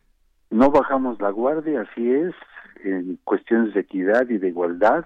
[0.50, 2.34] No bajamos la guardia, así es,
[2.82, 5.04] en cuestiones de equidad y de igualdad.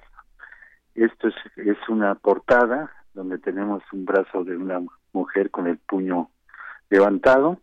[0.94, 4.80] Esto es, es una portada donde tenemos un brazo de una
[5.12, 6.30] mujer con el puño
[6.90, 7.58] levantado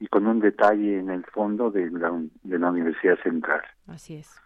[0.00, 2.12] y con un detalle en el fondo de la,
[2.42, 3.62] de la Universidad Central.
[3.86, 4.40] Así es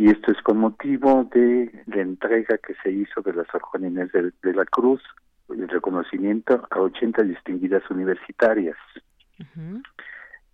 [0.00, 4.10] y esto es con motivo de la entrega que se hizo de la Sor Inés
[4.12, 5.02] de, la Cruz,
[5.50, 8.78] el reconocimiento a 80 distinguidas universitarias,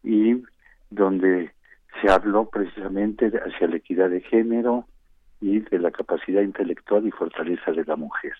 [0.03, 0.43] y
[0.91, 1.53] donde
[2.03, 4.89] se habló precisamente hacia la equidad de género
[5.41, 8.35] y de la capacidad intelectual y fortaleza de la mujer.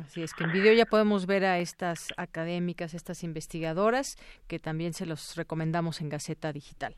[0.00, 4.16] Así es que en video ya podemos ver a estas académicas, estas investigadoras,
[4.48, 6.94] que también se los recomendamos en Gaceta Digital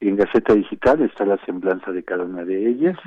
[0.00, 2.98] en Gaceta Digital está la semblanza de cada una de ellas.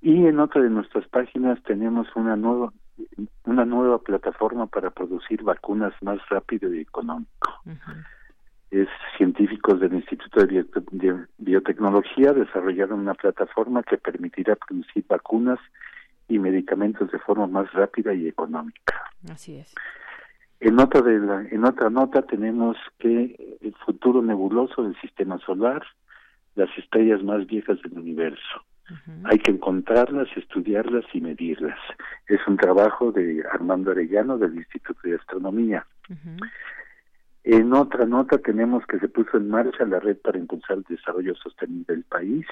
[0.00, 2.72] Y en otra de nuestras páginas tenemos una nueva
[3.44, 7.50] una nueva plataforma para producir vacunas más rápido y económico.
[8.70, 15.58] Es científicos del Instituto de, Biotecnología desarrollaron una plataforma que permitirá producir vacunas
[16.28, 19.02] y medicamentos de forma más rápida y económica.
[19.30, 19.74] Así es.
[20.64, 25.82] En otra, de la, en otra nota tenemos que el futuro nebuloso del sistema solar,
[26.54, 28.64] las estrellas más viejas del universo.
[29.24, 31.78] Hay que encontrarlas, estudiarlas y medirlas.
[32.28, 35.84] Es un trabajo de Armando Arellano del Instituto de Astronomía.
[37.42, 41.34] En otra nota tenemos que se puso en marcha la red para impulsar el desarrollo
[41.34, 42.46] sostenible del país.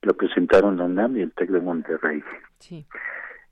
[0.00, 2.22] Lo presentaron la UNAM y el TEC de Monterrey.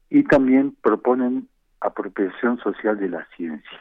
[0.09, 1.49] Y también proponen
[1.87, 3.81] apropiación social de la ciencia,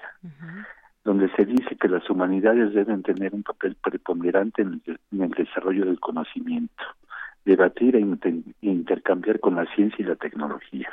[1.04, 6.00] donde se dice que las humanidades deben tener un papel preponderante en el, desarrollo del
[6.00, 6.84] conocimiento,
[7.44, 8.06] debatir e
[8.62, 10.90] intercambiar con la ciencia y la tecnología.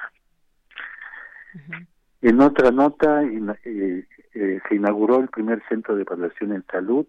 [2.21, 7.07] En otra nota, eh, eh, se inauguró el primer centro de evaluación en salud.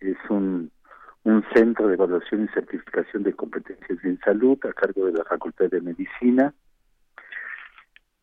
[0.00, 0.70] Es un,
[1.24, 5.70] un centro de evaluación y certificación de competencias en salud a cargo de la Facultad
[5.70, 6.52] de Medicina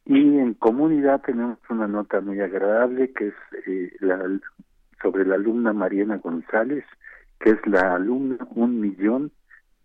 [0.05, 3.33] y en comunidad tenemos una nota muy agradable que es
[3.67, 4.19] eh, la,
[5.01, 6.83] sobre la alumna Mariana González,
[7.39, 9.31] que es la alumna un millón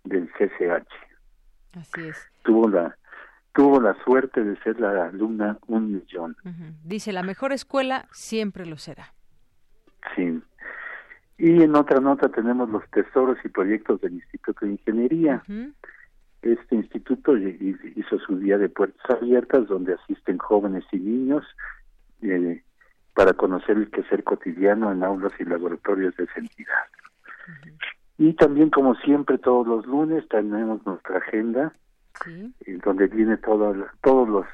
[0.05, 0.89] del CCH.
[1.77, 2.27] Así es.
[2.43, 2.97] Tuvo la
[3.53, 6.37] tuvo la suerte de ser la alumna un millón.
[6.85, 9.13] Dice, la mejor escuela siempre lo será.
[10.15, 10.41] Sí.
[11.39, 15.43] Y en otra nota tenemos los tesoros y proyectos del Instituto de Ingeniería
[16.43, 21.45] este instituto hizo su día de puertas abiertas donde asisten jóvenes y niños
[22.23, 22.63] eh,
[23.15, 26.85] para conocer el quehacer cotidiano en aulas y laboratorios de esa entidad.
[28.19, 31.73] Y también, como siempre, todos los lunes tenemos nuestra agenda,
[32.27, 34.47] en donde viene todo, todos los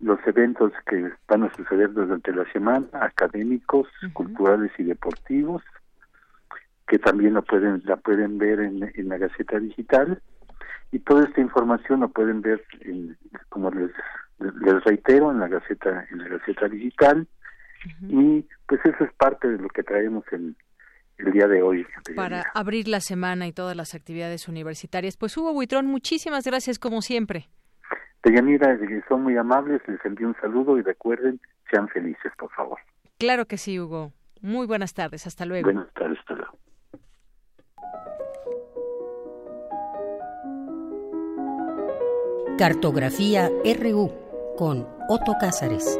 [0.00, 5.62] los eventos que van a suceder durante la semana, académicos, culturales y deportivos,
[6.88, 10.20] que también lo pueden la pueden ver en, en la Gaceta Digital
[10.92, 12.62] y toda esta información la pueden ver
[13.48, 13.90] como les,
[14.38, 17.26] les reitero en la gaceta en la gaceta digital
[18.08, 20.54] y pues eso es parte de lo que traemos en
[21.18, 25.52] el día de hoy para abrir la semana y todas las actividades universitarias pues Hugo
[25.52, 27.48] Buitrón muchísimas gracias como siempre
[28.22, 28.78] Deyanira,
[29.08, 32.78] son muy amables, les envío un saludo y recuerden, sean felices, por favor.
[33.18, 34.12] Claro que sí, Hugo.
[34.40, 35.64] Muy buenas tardes, hasta luego.
[35.64, 36.58] Buenas tardes, hasta luego.
[42.58, 44.12] Cartografía RU
[44.58, 45.98] con Otto Cázares.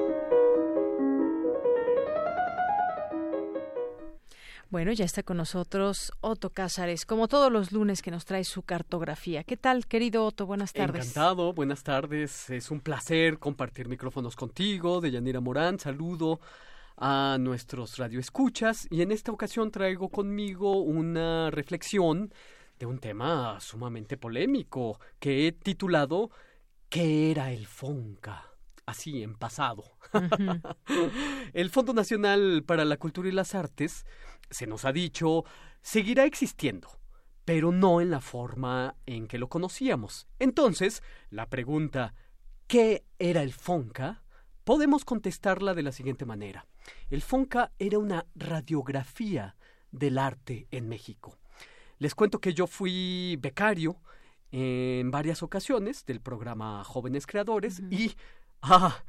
[4.68, 8.62] Bueno, ya está con nosotros Otto Cázares, como todos los lunes que nos trae su
[8.62, 9.44] cartografía.
[9.44, 10.44] ¿Qué tal, querido Otto?
[10.44, 11.06] Buenas tardes.
[11.06, 12.50] Encantado, buenas tardes.
[12.50, 15.78] Es un placer compartir micrófonos contigo, de Yanira Morán.
[15.78, 16.38] Saludo
[16.98, 22.30] a nuestros radioescuchas y en esta ocasión traigo conmigo una reflexión
[22.82, 26.32] de un tema sumamente polémico que he titulado
[26.88, 28.56] ¿Qué era el FONCA?
[28.86, 29.84] Así, en pasado.
[31.52, 34.04] el Fondo Nacional para la Cultura y las Artes
[34.50, 35.44] se nos ha dicho,
[35.80, 36.88] seguirá existiendo,
[37.44, 40.26] pero no en la forma en que lo conocíamos.
[40.40, 42.16] Entonces, la pregunta,
[42.66, 44.24] ¿qué era el FONCA?
[44.64, 46.66] Podemos contestarla de la siguiente manera.
[47.10, 49.54] El FONCA era una radiografía
[49.92, 51.38] del arte en México.
[52.02, 53.94] Les cuento que yo fui becario
[54.50, 58.16] en varias ocasiones del programa Jóvenes Creadores y
[58.60, 59.04] ¡ah!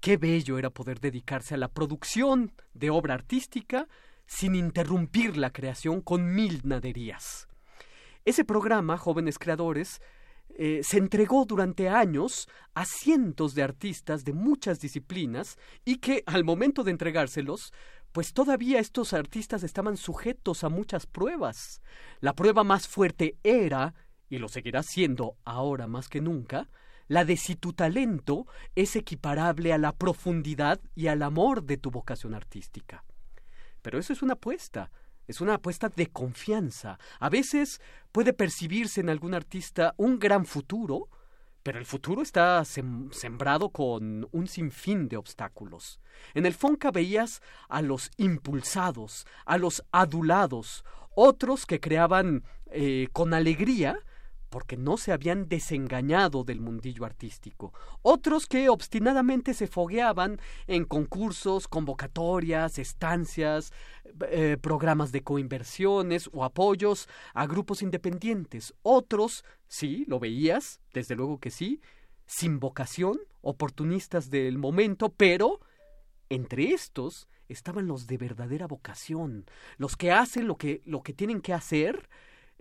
[0.00, 3.88] ¡Qué bello era poder dedicarse a la producción de obra artística
[4.24, 7.46] sin interrumpir la creación con mil naderías.
[8.24, 10.00] Ese programa, Jóvenes Creadores,
[10.56, 16.44] eh, se entregó durante años a cientos de artistas de muchas disciplinas y que al
[16.44, 17.74] momento de entregárselos,
[18.12, 21.80] pues todavía estos artistas estaban sujetos a muchas pruebas.
[22.20, 23.94] La prueba más fuerte era,
[24.28, 26.68] y lo seguirá siendo ahora más que nunca,
[27.06, 28.46] la de si tu talento
[28.76, 33.04] es equiparable a la profundidad y al amor de tu vocación artística.
[33.82, 34.90] Pero eso es una apuesta,
[35.26, 36.98] es una apuesta de confianza.
[37.18, 37.80] A veces
[38.12, 41.08] puede percibirse en algún artista un gran futuro,
[41.70, 46.00] pero el futuro está sembrado con un sinfín de obstáculos.
[46.34, 50.84] En el Fonca veías a los impulsados, a los adulados,
[51.14, 52.42] otros que creaban
[52.72, 54.00] eh, con alegría
[54.50, 57.72] porque no se habían desengañado del mundillo artístico.
[58.02, 63.72] Otros que obstinadamente se fogueaban en concursos, convocatorias, estancias,
[64.28, 68.74] eh, programas de coinversiones o apoyos a grupos independientes.
[68.82, 71.80] Otros, sí, lo veías, desde luego que sí,
[72.26, 75.60] sin vocación, oportunistas del momento, pero
[76.28, 79.46] entre estos estaban los de verdadera vocación,
[79.76, 82.08] los que hacen lo que, lo que tienen que hacer,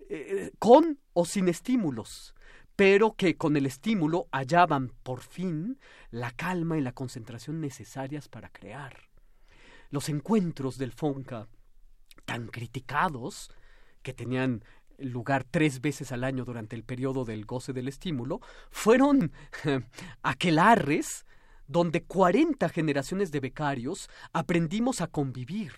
[0.10, 2.34] eh, con o sin estímulos,
[2.76, 5.80] pero que con el estímulo hallaban por fin
[6.12, 9.10] la calma y la concentración necesarias para crear.
[9.92, 11.48] Los encuentros del Fonca,
[12.26, 13.52] tan criticados,
[14.02, 14.64] que tenían
[14.98, 18.42] lugar tres veces al año durante el periodo del goce del estímulo,
[18.72, 19.32] fueron
[20.24, 21.26] aquelarres
[21.68, 25.74] donde cuarenta generaciones de becarios aprendimos a convivir,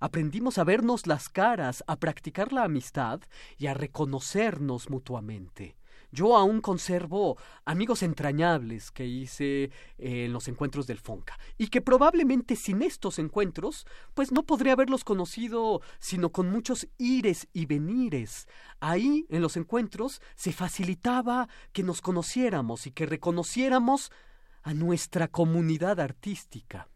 [0.00, 3.20] aprendimos a vernos las caras, a practicar la amistad
[3.58, 5.76] y a reconocernos mutuamente.
[6.12, 12.56] Yo aún conservo amigos entrañables que hice en los encuentros del Fonca y que probablemente
[12.56, 18.48] sin estos encuentros pues no podría haberlos conocido sino con muchos ires y venires.
[18.80, 24.10] Ahí en los encuentros se facilitaba que nos conociéramos y que reconociéramos
[24.62, 26.88] a nuestra comunidad artística.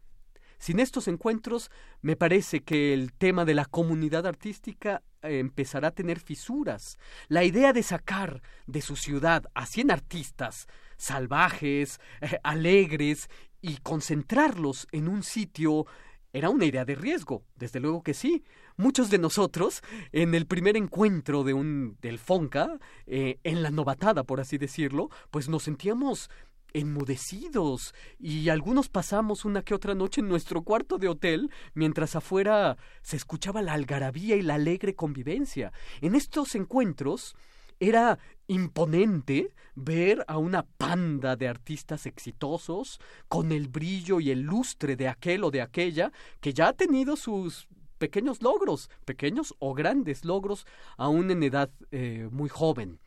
[0.57, 1.71] Sin estos encuentros,
[2.01, 6.97] me parece que el tema de la comunidad artística eh, empezará a tener fisuras.
[7.27, 10.67] La idea de sacar de su ciudad a cien artistas
[10.97, 13.29] salvajes, eh, alegres,
[13.61, 15.87] y concentrarlos en un sitio
[16.33, 18.43] era una idea de riesgo, desde luego que sí.
[18.77, 22.77] Muchos de nosotros, en el primer encuentro de un del Fonca,
[23.07, 26.29] eh, en la novatada, por así decirlo, pues nos sentíamos
[26.75, 32.77] enmudecidos y algunos pasamos una que otra noche en nuestro cuarto de hotel mientras afuera
[33.01, 35.71] se escuchaba la algarabía y la alegre convivencia.
[36.01, 37.35] En estos encuentros
[37.79, 44.95] era imponente ver a una panda de artistas exitosos con el brillo y el lustre
[44.95, 46.11] de aquel o de aquella
[46.41, 50.65] que ya ha tenido sus pequeños logros, pequeños o grandes logros,
[50.97, 52.99] aún en edad eh, muy joven.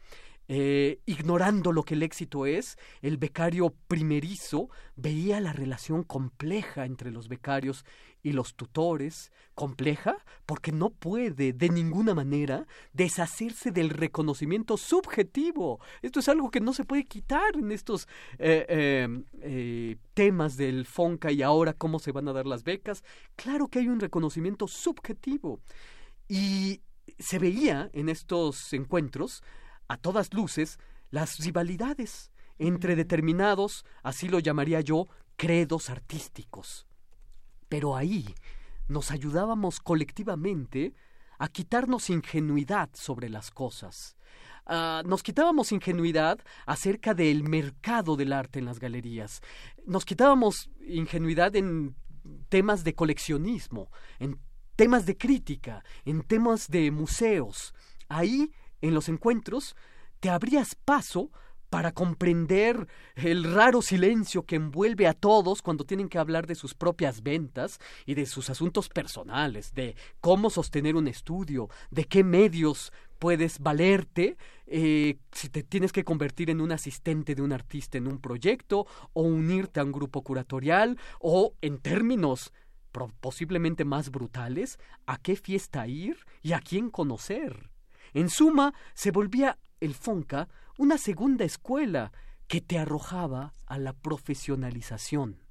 [0.50, 7.10] Eh, ignorando lo que el éxito es, el becario primerizo veía la relación compleja entre
[7.10, 7.84] los becarios
[8.22, 10.16] y los tutores, compleja
[10.46, 15.80] porque no puede de ninguna manera deshacerse del reconocimiento subjetivo.
[16.00, 18.08] Esto es algo que no se puede quitar en estos
[18.38, 23.04] eh, em, eh, temas del FONCA y ahora cómo se van a dar las becas.
[23.36, 25.60] Claro que hay un reconocimiento subjetivo.
[26.26, 26.80] Y
[27.18, 29.42] se veía en estos encuentros
[29.88, 30.78] a todas luces
[31.10, 36.86] las rivalidades entre determinados, así lo llamaría yo, credos artísticos.
[37.68, 38.34] Pero ahí
[38.88, 40.94] nos ayudábamos colectivamente
[41.38, 44.16] a quitarnos ingenuidad sobre las cosas.
[44.66, 49.40] Ah, nos quitábamos ingenuidad acerca del mercado del arte en las galerías.
[49.86, 51.94] Nos quitábamos ingenuidad en
[52.48, 54.38] temas de coleccionismo, en
[54.76, 57.74] temas de crítica, en temas de museos.
[58.08, 59.76] Ahí, en los encuentros,
[60.20, 61.30] te abrías paso
[61.70, 66.74] para comprender el raro silencio que envuelve a todos cuando tienen que hablar de sus
[66.74, 72.92] propias ventas y de sus asuntos personales, de cómo sostener un estudio, de qué medios
[73.18, 74.36] puedes valerte
[74.66, 78.86] eh, si te tienes que convertir en un asistente de un artista en un proyecto
[79.12, 82.52] o unirte a un grupo curatorial o en términos
[83.20, 87.70] posiblemente más brutales, a qué fiesta ir y a quién conocer.
[88.14, 92.12] En suma, se volvía el Fonca una segunda escuela
[92.46, 95.42] que te arrojaba a la profesionalización.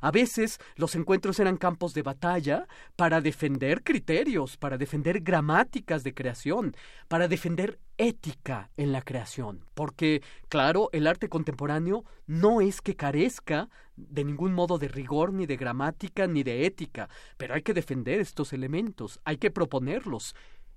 [0.00, 2.66] A veces los encuentros eran campos de batalla
[2.96, 6.74] para defender criterios, para defender gramáticas de creación,
[7.06, 9.64] para defender ética en la creación.
[9.74, 15.46] Porque, claro, el arte contemporáneo no es que carezca de ningún modo de rigor, ni
[15.46, 20.34] de gramática, ni de ética, pero hay que defender estos elementos, hay que proponerlos.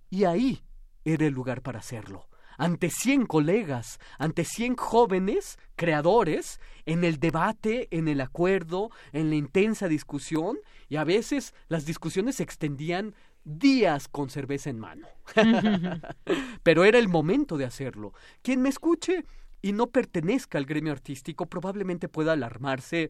[0.10, 0.64] Y ahí
[1.06, 2.28] era el lugar para hacerlo
[2.62, 9.36] ante cien colegas, ante cien jóvenes creadores, en el debate, en el acuerdo, en la
[9.36, 15.08] intensa discusión, y a veces las discusiones se extendían días con cerveza en mano.
[16.64, 18.14] Pero era el momento de hacerlo.
[18.44, 19.26] Quien me escuche
[19.64, 23.10] y no pertenezca al gremio artístico probablemente pueda alarmarse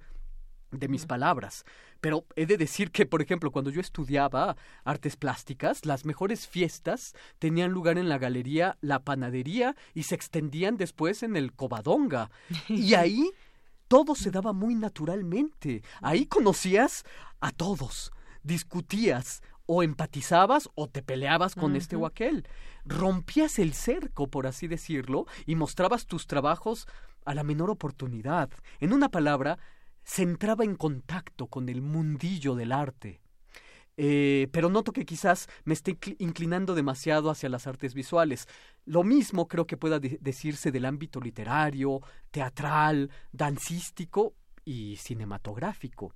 [0.71, 1.65] de mis palabras.
[1.99, 7.13] Pero he de decir que, por ejemplo, cuando yo estudiaba artes plásticas, las mejores fiestas
[7.39, 12.31] tenían lugar en la galería La Panadería y se extendían después en el Covadonga.
[12.67, 13.31] Y ahí
[13.87, 15.83] todo se daba muy naturalmente.
[16.01, 17.03] Ahí conocías
[17.39, 18.11] a todos,
[18.43, 19.41] discutías,
[19.73, 22.45] o empatizabas o te peleabas con este o aquel.
[22.83, 26.87] Rompías el cerco, por así decirlo, y mostrabas tus trabajos
[27.23, 28.49] a la menor oportunidad.
[28.81, 29.59] En una palabra,
[30.03, 33.21] se entraba en contacto con el mundillo del arte.
[33.97, 38.47] Eh, pero noto que quizás me esté inclinando demasiado hacia las artes visuales.
[38.85, 42.01] Lo mismo creo que pueda decirse del ámbito literario,
[42.31, 44.33] teatral, dancístico
[44.65, 46.13] y cinematográfico.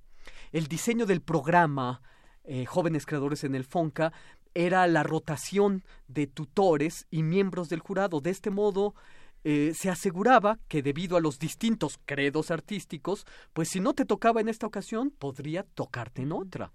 [0.52, 2.02] El diseño del programa
[2.44, 4.12] eh, Jóvenes Creadores en el FONCA
[4.54, 8.20] era la rotación de tutores y miembros del jurado.
[8.20, 8.94] De este modo,
[9.48, 14.40] eh, se aseguraba que debido a los distintos credos artísticos, pues si no te tocaba
[14.40, 16.72] en esta ocasión, podría tocarte en otra.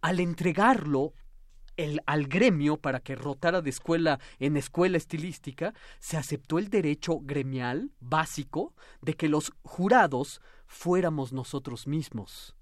[0.00, 1.14] Al entregarlo
[2.06, 7.92] al gremio para que rotara de escuela en escuela estilística, se aceptó el derecho gremial
[8.00, 12.56] básico de que los jurados fuéramos nosotros mismos.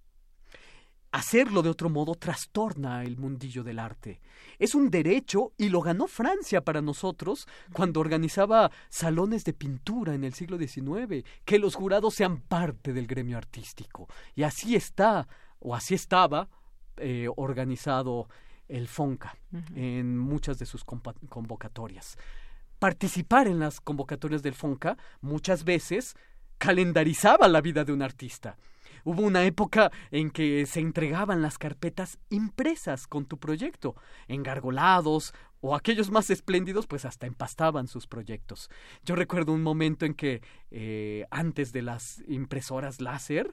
[1.10, 4.20] Hacerlo de otro modo trastorna el mundillo del arte.
[4.58, 10.24] Es un derecho y lo ganó Francia para nosotros cuando organizaba salones de pintura en
[10.24, 14.06] el siglo XIX, que los jurados sean parte del gremio artístico.
[14.34, 15.26] Y así está,
[15.60, 16.48] o así estaba,
[16.98, 18.28] eh, organizado
[18.68, 19.34] el FONCA
[19.74, 22.18] en muchas de sus convocatorias.
[22.78, 26.16] Participar en las convocatorias del FONCA muchas veces
[26.58, 28.58] calendarizaba la vida de un artista
[29.04, 33.94] Hubo una época en que se entregaban las carpetas impresas con tu proyecto,
[34.26, 38.70] engargolados o aquellos más espléndidos pues hasta empastaban sus proyectos.
[39.04, 43.52] Yo recuerdo un momento en que eh, antes de las impresoras láser,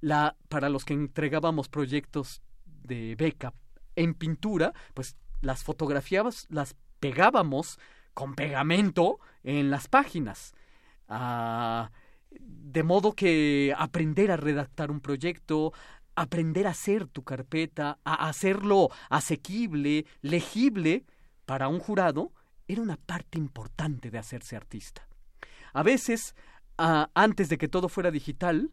[0.00, 3.54] la, para los que entregábamos proyectos de beca
[3.96, 7.78] en pintura, pues las fotografías las pegábamos
[8.14, 10.54] con pegamento en las páginas.
[11.08, 11.90] Ah,
[12.40, 15.72] de modo que aprender a redactar un proyecto,
[16.14, 21.04] aprender a hacer tu carpeta, a hacerlo asequible, legible
[21.46, 22.32] para un jurado,
[22.68, 25.06] era una parte importante de hacerse artista.
[25.72, 26.34] A veces,
[26.76, 28.72] antes de que todo fuera digital,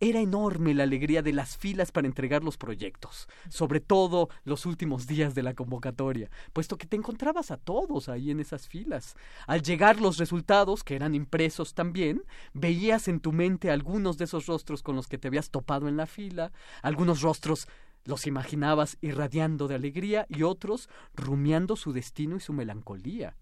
[0.00, 5.06] era enorme la alegría de las filas para entregar los proyectos, sobre todo los últimos
[5.06, 9.14] días de la convocatoria, puesto que te encontrabas a todos ahí en esas filas.
[9.46, 12.22] Al llegar los resultados, que eran impresos también,
[12.54, 15.98] veías en tu mente algunos de esos rostros con los que te habías topado en
[15.98, 16.50] la fila,
[16.82, 17.68] algunos rostros
[18.06, 23.36] los imaginabas irradiando de alegría y otros rumiando su destino y su melancolía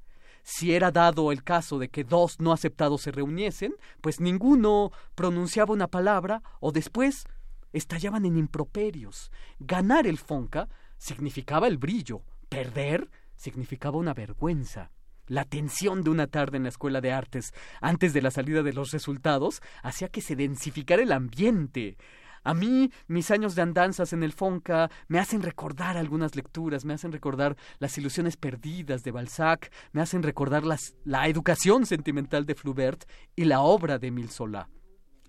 [0.51, 5.75] si era dado el caso de que dos no aceptados se reuniesen, pues ninguno pronunciaba
[5.75, 7.27] una palabra o después
[7.75, 9.31] estallaban en improperios.
[9.59, 14.91] Ganar el Fonca significaba el brillo, perder significaba una vergüenza.
[15.27, 17.53] La tensión de una tarde en la escuela de artes
[17.83, 21.99] antes de la salida de los resultados hacía que se densificara el ambiente.
[22.45, 26.95] A mí, mis años de andanzas en el Fonca me hacen recordar algunas lecturas, me
[26.95, 30.63] hacen recordar las ilusiones perdidas de Balzac, me hacen recordar
[31.05, 33.05] la educación sentimental de Flaubert
[33.37, 34.69] y la obra de Emile Zola.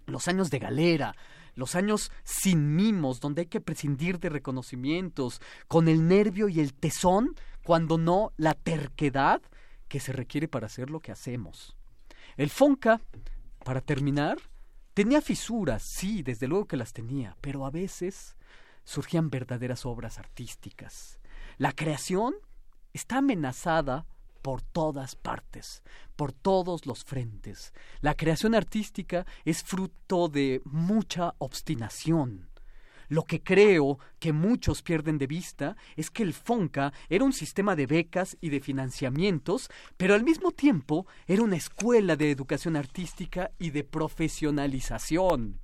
[0.06, 1.16] Los años de galera,
[1.56, 6.74] los años sin mimos, donde hay que prescindir de reconocimientos, con el nervio y el
[6.74, 9.42] tesón, cuando no la terquedad
[9.88, 11.76] que se requiere para hacer lo que hacemos.
[12.38, 13.02] El Fonca,
[13.66, 14.38] para terminar,
[15.00, 18.36] tenía fisuras, sí, desde luego que las tenía, pero a veces
[18.84, 21.22] surgían verdaderas obras artísticas.
[21.58, 22.36] La creación
[22.92, 24.06] está amenazada
[24.42, 25.84] por todas partes,
[26.18, 27.74] por todos los frentes.
[28.02, 32.50] La creación artística es fruto de mucha obstinación.
[33.10, 37.76] Lo que creo que muchos pierden de vista es que el FONCA era un sistema
[37.76, 43.50] de becas y de financiamientos, pero al mismo tiempo era una escuela de educación artística
[43.58, 45.60] y de profesionalización.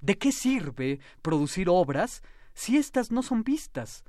[0.00, 2.22] ¿De qué sirve producir obras
[2.54, 4.02] si éstas no son vistas?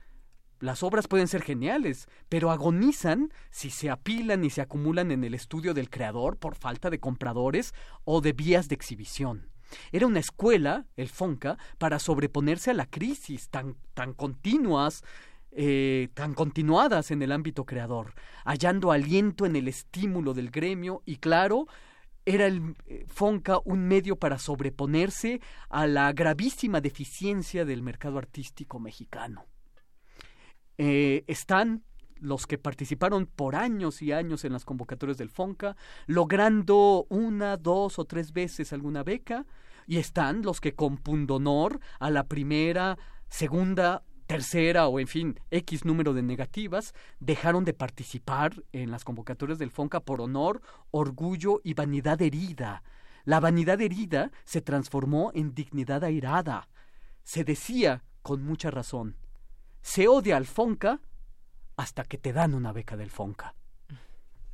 [0.62, 5.34] Las obras pueden ser geniales, pero agonizan si se apilan y se acumulan en el
[5.34, 7.74] estudio del creador por falta de compradores
[8.06, 9.49] o de vías de exhibición.
[9.92, 15.04] Era una escuela, el FONCA, para sobreponerse a la crisis tan, tan continuas,
[15.52, 18.14] eh, tan continuadas en el ámbito creador,
[18.46, 21.68] hallando aliento en el estímulo del gremio y claro,
[22.26, 28.80] era el eh, FONCA un medio para sobreponerse a la gravísima deficiencia del mercado artístico
[28.80, 29.46] mexicano.
[30.78, 31.84] Eh, están
[32.22, 35.76] los que participaron por años y años en las convocatorias del FONCA,
[36.08, 39.46] logrando una, dos o tres veces alguna beca,
[39.88, 42.98] y están los que con pundonor a la primera,
[43.30, 49.58] segunda, tercera o en fin, X número de negativas, dejaron de participar en las convocatorias
[49.58, 52.84] del FONCA por honor, orgullo y vanidad herida.
[53.26, 56.70] La vanidad herida se transformó en dignidad airada.
[57.24, 59.18] Se decía, con mucha razón,
[59.82, 61.02] se odia al Fonca
[61.80, 63.56] hasta que te dan una beca del Fonca.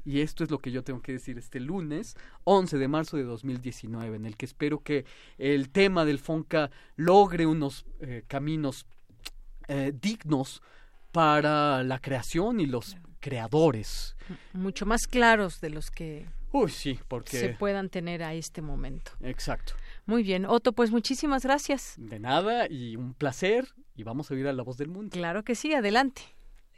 [0.03, 3.23] Y esto es lo que yo tengo que decir este lunes, 11 de marzo de
[3.23, 5.06] 2019, en el que espero que
[5.39, 8.85] el tema del Fonca logre unos eh, caminos
[9.68, 10.61] eh, dignos
[11.11, 14.15] para la creación y los creadores.
[14.53, 17.39] Mucho más claros de los que Uy, sí, porque...
[17.39, 19.14] se puedan tener a este momento.
[19.22, 19.73] Exacto.
[20.06, 21.95] Muy bien, Otto, pues muchísimas gracias.
[21.97, 23.65] De nada y un placer
[23.95, 25.10] y vamos a oír a la voz del mundo.
[25.11, 26.35] Claro que sí, adelante.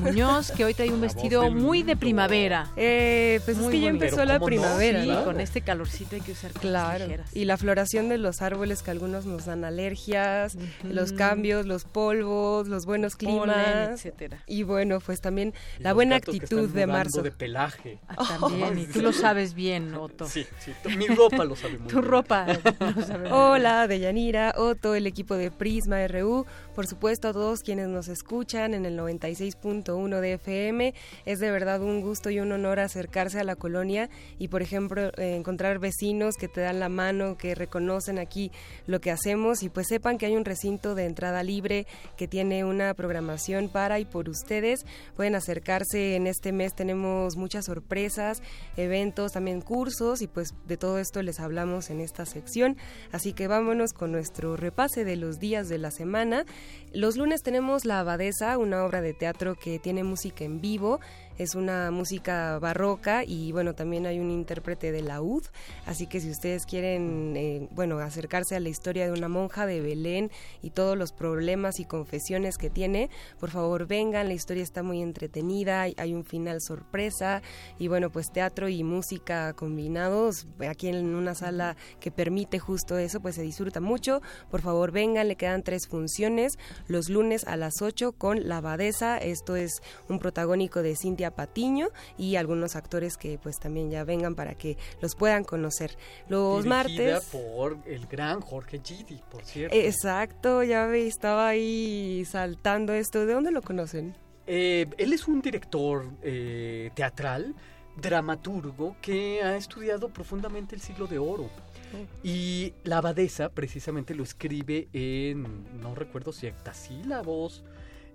[0.00, 2.70] Muñoz, que hoy trae un vestido muy de primavera.
[2.76, 5.02] Eh, pues es que ya empezó la primavera.
[5.02, 7.06] Sí, con este calorcito hay que usar claro.
[7.32, 12.68] Y la floración de los árboles que algunos nos dan alergias, los cambios, los polvos,
[12.68, 14.42] los buenos climas, etcétera.
[14.46, 17.22] Y bueno, pues también la buena actitud de marzo.
[17.22, 17.98] de pelaje.
[18.08, 20.26] Ah, también, y tú lo sabes bien, Otto.
[20.26, 22.46] Sí, sí, mi ropa lo sabe muy tu ropa
[22.96, 27.88] lo sabe Hola, Deyanira, Otto, el equipo de Prisma RU, por supuesto a todos quienes
[27.88, 29.56] nos escuchan en el 96
[29.96, 30.94] uno de FM.
[31.24, 35.10] Es de verdad un gusto y un honor acercarse a la colonia y, por ejemplo,
[35.16, 38.50] eh, encontrar vecinos que te dan la mano, que reconocen aquí
[38.86, 41.86] lo que hacemos y pues sepan que hay un recinto de entrada libre
[42.16, 44.84] que tiene una programación para y por ustedes.
[45.16, 48.42] Pueden acercarse en este mes, tenemos muchas sorpresas,
[48.76, 52.76] eventos, también cursos y pues de todo esto les hablamos en esta sección.
[53.12, 56.44] Así que vámonos con nuestro repase de los días de la semana.
[56.92, 61.00] Los lunes tenemos La Abadesa, una obra de teatro que tiene música en vivo
[61.40, 65.44] es una música barroca y bueno, también hay un intérprete de laúd,
[65.86, 69.80] así que si ustedes quieren, eh, bueno, acercarse a la historia de una monja de
[69.80, 70.30] Belén
[70.60, 73.08] y todos los problemas y confesiones que tiene,
[73.38, 77.40] por favor vengan, la historia está muy entretenida, hay un final sorpresa
[77.78, 83.20] y bueno, pues teatro y música combinados aquí en una sala que permite justo eso,
[83.20, 87.80] pues se disfruta mucho, por favor vengan, le quedan tres funciones, los lunes a las
[87.80, 89.80] 8 con La Abadesa, esto es
[90.10, 91.88] un protagónico de Cintia Patiño
[92.18, 95.96] y algunos actores que pues también ya vengan para que los puedan conocer.
[96.28, 99.76] Los martes por el gran Jorge Gidi, por cierto.
[99.76, 103.26] Exacto, ya ve, estaba ahí saltando esto.
[103.26, 104.14] ¿De dónde lo conocen?
[104.46, 107.54] Eh, él es un director eh, teatral,
[107.96, 111.44] dramaturgo, que ha estudiado profundamente el siglo de oro.
[111.44, 112.26] Oh.
[112.26, 117.64] Y la abadesa precisamente lo escribe en, no recuerdo si hectasílabos,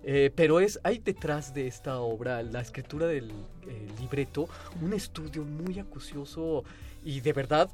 [0.08, 3.32] eh, pero es, hay detrás de esta obra, la escritura del
[4.00, 4.48] libreto,
[4.80, 6.62] un estudio muy acucioso
[7.04, 7.68] y de verdad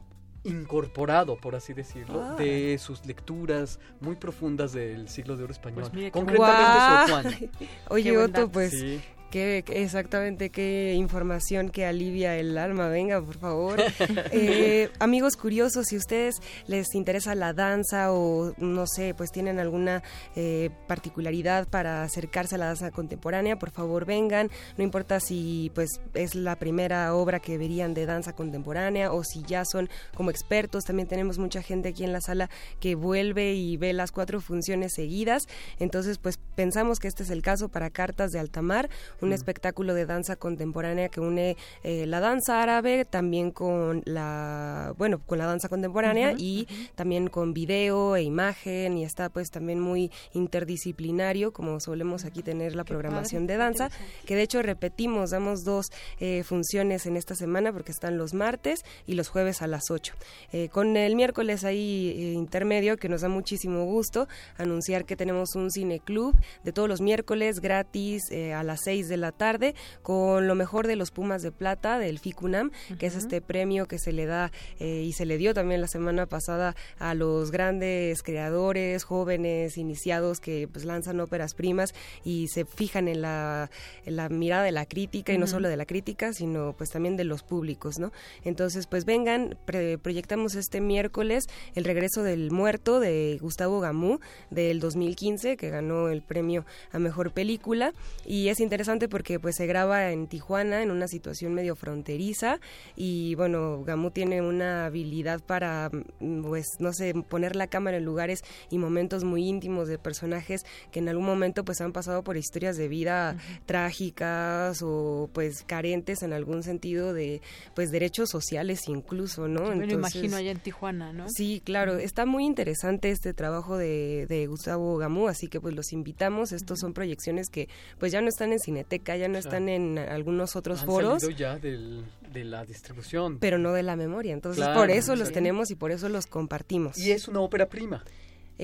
[0.44, 2.34] incorporado, por así decirlo, Ah.
[2.36, 5.82] de sus lecturas muy profundas del siglo de oro español.
[5.82, 7.12] Pues mira Concretamente.
[7.12, 7.38] Sor Juana.
[7.90, 9.00] Oye, Otto, pues Sí.
[9.32, 12.88] Qué- exactamente qué información que alivia el alma.
[12.88, 13.80] Venga, por favor.
[14.34, 16.36] Eh, amigos curiosos, si ustedes
[16.66, 20.02] les interesa la danza o no sé, pues tienen alguna
[20.36, 24.50] eh, particularidad para acercarse a la danza contemporánea, por favor vengan.
[24.76, 29.42] No importa si pues es la primera obra que verían de danza contemporánea o si
[29.42, 30.84] ya son como expertos.
[30.84, 32.50] También tenemos mucha gente aquí en la sala
[32.80, 35.44] que vuelve y ve las cuatro funciones seguidas.
[35.78, 38.90] Entonces, pues pensamos que este es el caso para Cartas de Altamar,
[39.22, 45.20] un espectáculo de danza contemporánea que une eh, la danza árabe también con la, bueno,
[45.24, 50.10] con la danza contemporánea y también con video e imagen y está pues también muy
[50.34, 53.90] interdisciplinario como solemos aquí tener la programación padre, de danza,
[54.26, 55.86] que de hecho repetimos, damos dos
[56.20, 60.14] eh, funciones en esta semana porque están los martes y los jueves a las 8.
[60.52, 64.26] Eh, con el miércoles ahí intermedio que nos da muchísimo gusto
[64.58, 69.11] anunciar que tenemos un cine club de todos los miércoles gratis a las 6 de
[69.16, 73.40] la tarde con lo mejor de los Pumas de Plata del FICUNAM, que es este
[73.40, 77.14] premio que se le da eh, y se le dio también la semana pasada a
[77.14, 81.94] los grandes creadores, jóvenes, iniciados que pues lanzan óperas primas
[82.24, 83.70] y se fijan en la,
[84.04, 87.16] en la mirada de la crítica y no solo de la crítica, sino pues también
[87.16, 88.12] de los públicos, ¿no?
[88.44, 91.44] Entonces, pues vengan, pre- proyectamos este miércoles
[91.74, 94.20] El regreso del muerto de Gustavo Gamú
[94.50, 97.92] del 2015 que ganó el premio a mejor película
[98.26, 102.60] y es interesante porque pues se graba en Tijuana en una situación medio fronteriza
[102.96, 108.04] y bueno, Gamú tiene una habilidad para mm, pues no sé, poner la cámara en
[108.04, 112.36] lugares y momentos muy íntimos de personajes que en algún momento pues han pasado por
[112.36, 117.40] historias de vida trágicas o pues carentes en algún sentido de
[117.74, 119.70] pues derechos sociales incluso, ¿no?
[119.70, 121.26] Yo me lo imagino allá en Tijuana, ¿no?
[121.28, 125.92] Sí, claro, está muy interesante este trabajo de, de Gustavo Gamú, así que pues los
[125.92, 126.52] invitamos.
[126.52, 127.68] Estos son proyecciones que
[127.98, 131.38] pues ya no están en Cineteca, ya no están en algunos otros Han foros, salido
[131.38, 133.38] ya del- de la distribución.
[133.38, 134.32] pero no de la memoria.
[134.32, 136.98] Entonces Claro, por eso los tenemos y por eso los compartimos.
[136.98, 138.04] Y es una ópera prima.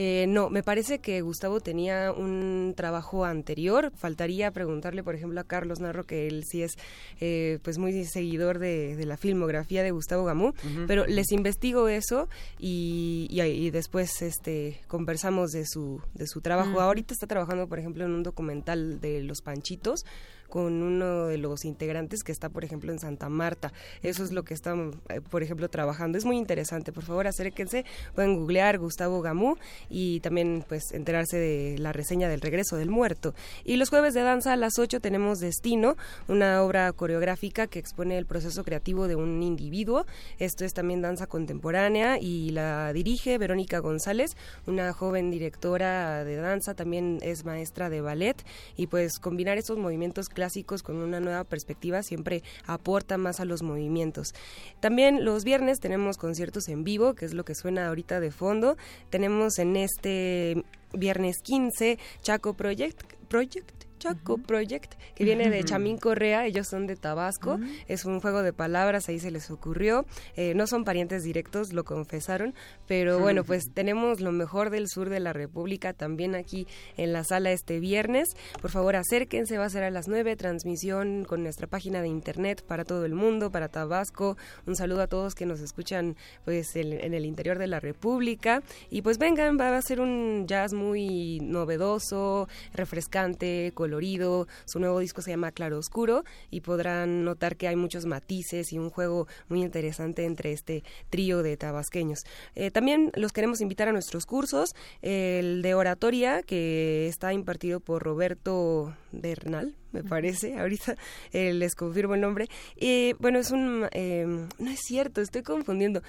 [0.01, 3.91] Eh, no, me parece que Gustavo tenía un trabajo anterior.
[3.97, 6.75] Faltaría preguntarle, por ejemplo, a Carlos Narro, que él sí es
[7.19, 10.55] eh, pues muy seguidor de, de la filmografía de Gustavo Gamú.
[10.87, 12.29] Pero les investigo eso
[12.61, 16.81] y, y, y después este conversamos de su, de su trabajo.
[16.81, 20.05] Ahorita está trabajando, por ejemplo, en un documental de Los Panchitos
[20.49, 23.73] con uno de los integrantes que está, por ejemplo, en Santa Marta.
[24.03, 26.19] Eso es lo que están, eh, por ejemplo, trabajando.
[26.19, 26.93] Es muy interesante.
[26.93, 27.85] Por favor, acérquense.
[28.15, 29.57] Pueden googlear Gustavo Gamú
[29.89, 33.35] y también, pues, enterarse de la reseña del regreso del muerto.
[33.65, 35.97] Y los jueves de danza a las 8 tenemos Destino,
[36.29, 40.07] una obra coreográfica que expone el proceso creativo de un individuo.
[40.39, 46.75] Esto es también danza contemporánea y la dirige Verónica González, una joven directora de danza,
[46.75, 48.37] también es maestra de ballet
[48.77, 53.65] y pues combinar estos movimientos clásicos con una nueva perspectiva siempre aporta más a los
[53.65, 54.35] movimientos.
[54.78, 58.77] También los viernes tenemos conciertos en vivo, que es lo que suena ahorita de fondo.
[59.10, 60.62] Tenemos en este
[60.93, 65.65] viernes 15 Chaco Project Project Chaco Project, que viene de.
[65.69, 67.59] Chamín Correa, ellos son de Tabasco,
[67.89, 70.07] es un juego de palabras, ahí se les ocurrió,
[70.37, 72.55] Eh, no son parientes directos, lo confesaron,
[72.87, 76.66] pero bueno, pues tenemos lo mejor del sur de la República también aquí
[76.97, 78.29] en la sala este viernes,
[78.62, 82.62] por favor acérquense, va a ser a las 9, transmisión con nuestra página de internet
[82.66, 86.93] para todo el mundo, para Tabasco, un saludo a todos que nos escuchan pues en,
[86.93, 91.41] en el interior de la República, y pues vengan, va a ser un jazz muy
[91.41, 94.47] novedoso, refrescante, colorido.
[94.66, 98.78] Su nuevo disco se llama Claro Oscuro y podrán notar que hay muchos matices y
[98.78, 102.20] un juego muy interesante entre este trío de tabasqueños.
[102.55, 108.02] Eh, también los queremos invitar a nuestros cursos, el de oratoria que está impartido por
[108.02, 110.97] Roberto Bernal, me parece, ahorita
[111.32, 112.47] eh, les confirmo el nombre.
[112.77, 113.89] Y bueno, es un...
[113.93, 116.02] eh, no es cierto, estoy confundiendo.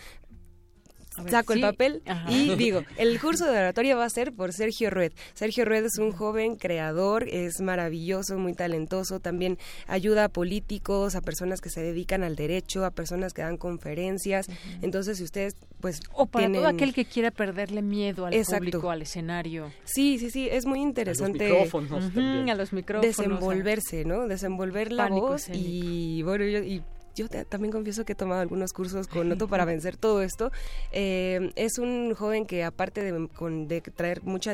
[1.19, 1.59] A ver, Saco sí.
[1.59, 2.31] el papel Ajá.
[2.31, 5.11] y digo, el curso de oratoria va a ser por Sergio Rued.
[5.33, 11.21] Sergio Rued es un joven creador, es maravilloso, muy talentoso, también ayuda a políticos, a
[11.21, 14.47] personas que se dedican al derecho, a personas que dan conferencias.
[14.81, 16.61] Entonces, si ustedes pues O para tienen...
[16.61, 18.57] todo aquel que quiera perderle miedo al Exacto.
[18.65, 19.71] público, al escenario.
[19.85, 21.45] Sí, sí, sí, es muy interesante.
[21.49, 22.49] micrófonos Ujú, también.
[22.49, 24.27] a los micrófonos, Desenvolverse, ¿no?
[24.27, 25.65] Desenvolver la Pánico voz escénico.
[25.69, 26.81] y bueno, yo, y
[27.19, 30.51] yo te- también confieso que he tomado algunos cursos con Otto para vencer todo esto.
[30.91, 34.53] Eh, es un joven que aparte de, con- de traer mucha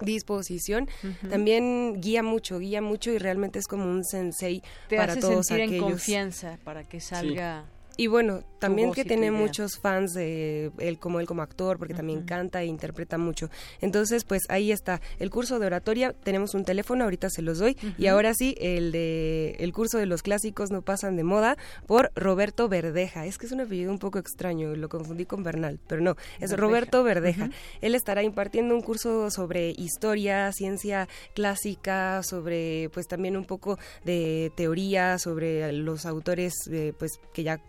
[0.00, 0.88] disposición
[1.30, 5.46] también guía mucho guía mucho y realmente es como un sensei Te para hace todos
[5.46, 7.64] sentir en confianza para que salga
[7.96, 12.22] Y bueno, también que tiene muchos fans de él como él como actor, porque también
[12.22, 13.50] canta e interpreta mucho.
[13.80, 15.00] Entonces, pues ahí está.
[15.18, 17.76] El curso de oratoria, tenemos un teléfono, ahorita se los doy.
[17.98, 21.56] Y ahora sí, el de el curso de los clásicos no pasan de moda
[21.86, 23.26] por Roberto Verdeja.
[23.26, 26.56] Es que es un apellido un poco extraño, lo confundí con Bernal, pero no, es
[26.56, 27.50] Roberto Verdeja.
[27.80, 34.52] Él estará impartiendo un curso sobre historia, ciencia clásica, sobre pues también un poco de
[34.56, 37.60] teoría, sobre los autores eh, pues que ya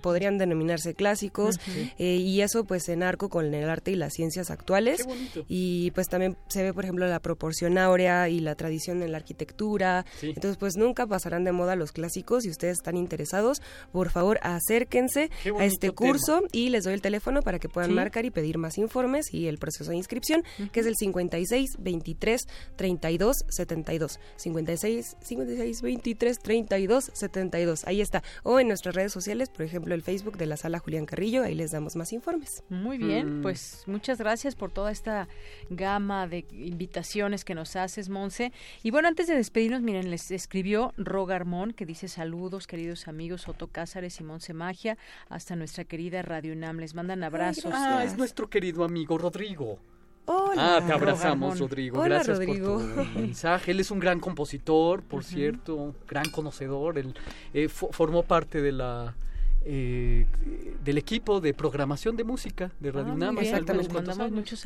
[0.00, 1.58] podrían denominarse clásicos
[1.98, 5.06] eh, y eso pues en arco con el arte y las ciencias actuales.
[5.48, 9.18] Y pues también se ve por ejemplo la proporción áurea y la tradición en la
[9.18, 10.04] arquitectura.
[10.22, 13.62] Entonces pues nunca pasarán de moda los clásicos y ustedes están interesados
[13.92, 18.24] por favor acérquense a este curso y les doy el teléfono para que puedan marcar
[18.24, 20.42] y pedir más informes y el proceso de inscripción
[20.72, 22.42] que es el 56 23
[22.76, 28.22] 32 72 56 56 23 32 72 ahí está.
[28.42, 31.42] O en nuestras redes sociales por ejemplo ejemplo, el Facebook de la sala Julián Carrillo,
[31.42, 32.62] ahí les damos más informes.
[32.68, 33.42] Muy bien, mm.
[33.42, 35.28] pues muchas gracias por toda esta
[35.70, 38.52] gama de invitaciones que nos haces, Monse.
[38.82, 43.68] Y bueno, antes de despedirnos, miren, les escribió Rogarmón, que dice saludos, queridos amigos Otto
[43.68, 44.96] Cázares y Monse Magia,
[45.28, 46.78] hasta nuestra querida Radio UNAM.
[46.78, 47.72] Les mandan abrazos.
[47.74, 49.78] ah, es nuestro querido amigo Rodrigo.
[50.26, 52.00] Hola, ah, te abrazamos, Rodrigo.
[52.00, 52.78] Hola, Gracias Rodrigo.
[52.78, 53.72] por tu mensaje.
[53.72, 56.98] Él es un gran compositor, por cierto, gran conocedor.
[56.98, 57.14] Él
[57.52, 59.14] eh, formó parte de la
[59.66, 60.26] eh,
[60.84, 63.38] del equipo de programación de música de Radio ah, UNAM.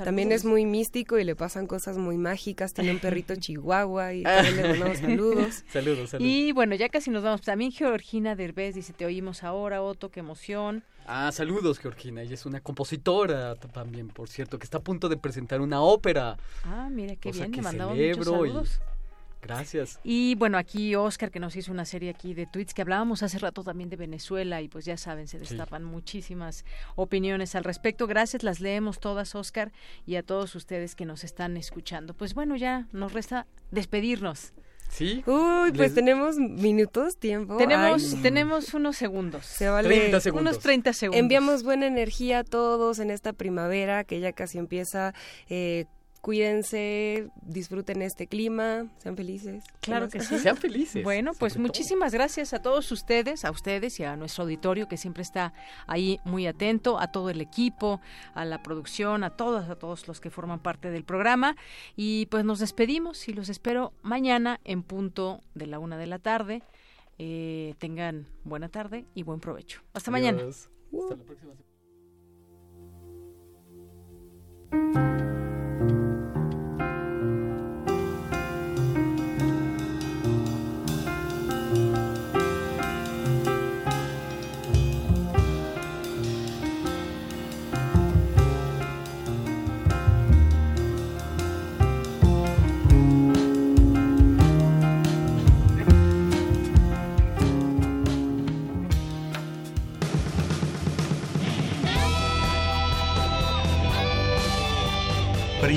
[0.05, 2.75] También es muy místico y le pasan cosas muy mágicas.
[2.75, 5.65] Tiene un perrito chihuahua y también le mandamos saludos.
[5.73, 6.15] saludos.
[6.19, 7.43] Y bueno, ya casi nos vamos.
[7.43, 10.83] También Georgina Derbez dice, te oímos ahora, Otto, qué emoción.
[11.07, 12.23] Ah, saludos, Georgina.
[12.23, 16.37] Ella es una compositora también, por cierto, que está a punto de presentar una ópera.
[16.65, 18.81] Ah, mira, qué bien, le mandamos muchos saludos.
[19.41, 20.01] Gracias.
[20.03, 23.39] Y bueno, aquí Oscar que nos hizo una serie aquí de tweets que hablábamos hace
[23.39, 26.65] rato también de Venezuela y pues ya saben, se destapan muchísimas
[26.97, 28.07] opiniones al respecto.
[28.07, 29.73] Gracias, las leemos todas, Oscar,
[30.07, 32.15] y a todos ustedes que nos están escuchando.
[32.15, 34.53] Pues bueno, ya nos resta despedirnos.
[34.89, 35.23] Sí.
[35.27, 37.57] Uy, pues tenemos minutos, tiempo.
[37.59, 39.45] Tenemos, tenemos unos segundos.
[39.45, 40.51] Se vale 30 segundos.
[40.51, 41.21] Unos 30 segundos.
[41.21, 45.15] Enviamos buena energía a todos en esta primavera que ya casi empieza.
[45.49, 45.85] Eh,
[46.21, 49.65] cuídense, disfruten este clima, sean felices.
[49.81, 50.39] Claro que sí.
[50.39, 51.03] Sean felices.
[51.03, 55.23] Bueno, pues muchísimas gracias a todos ustedes, a ustedes y a nuestro auditorio que siempre
[55.23, 55.53] está
[55.87, 58.01] ahí muy atento, a todo el equipo,
[58.35, 61.57] a la producción, a todos, a todos los que forman parte del programa.
[61.97, 66.19] Y pues nos despedimos y los espero mañana en punto de la una de la
[66.19, 66.63] tarde.
[67.19, 69.83] Eh, tengan buena tarde y buen provecho.
[69.93, 70.43] Hasta mañana.
[70.43, 71.55] Hasta la próxima.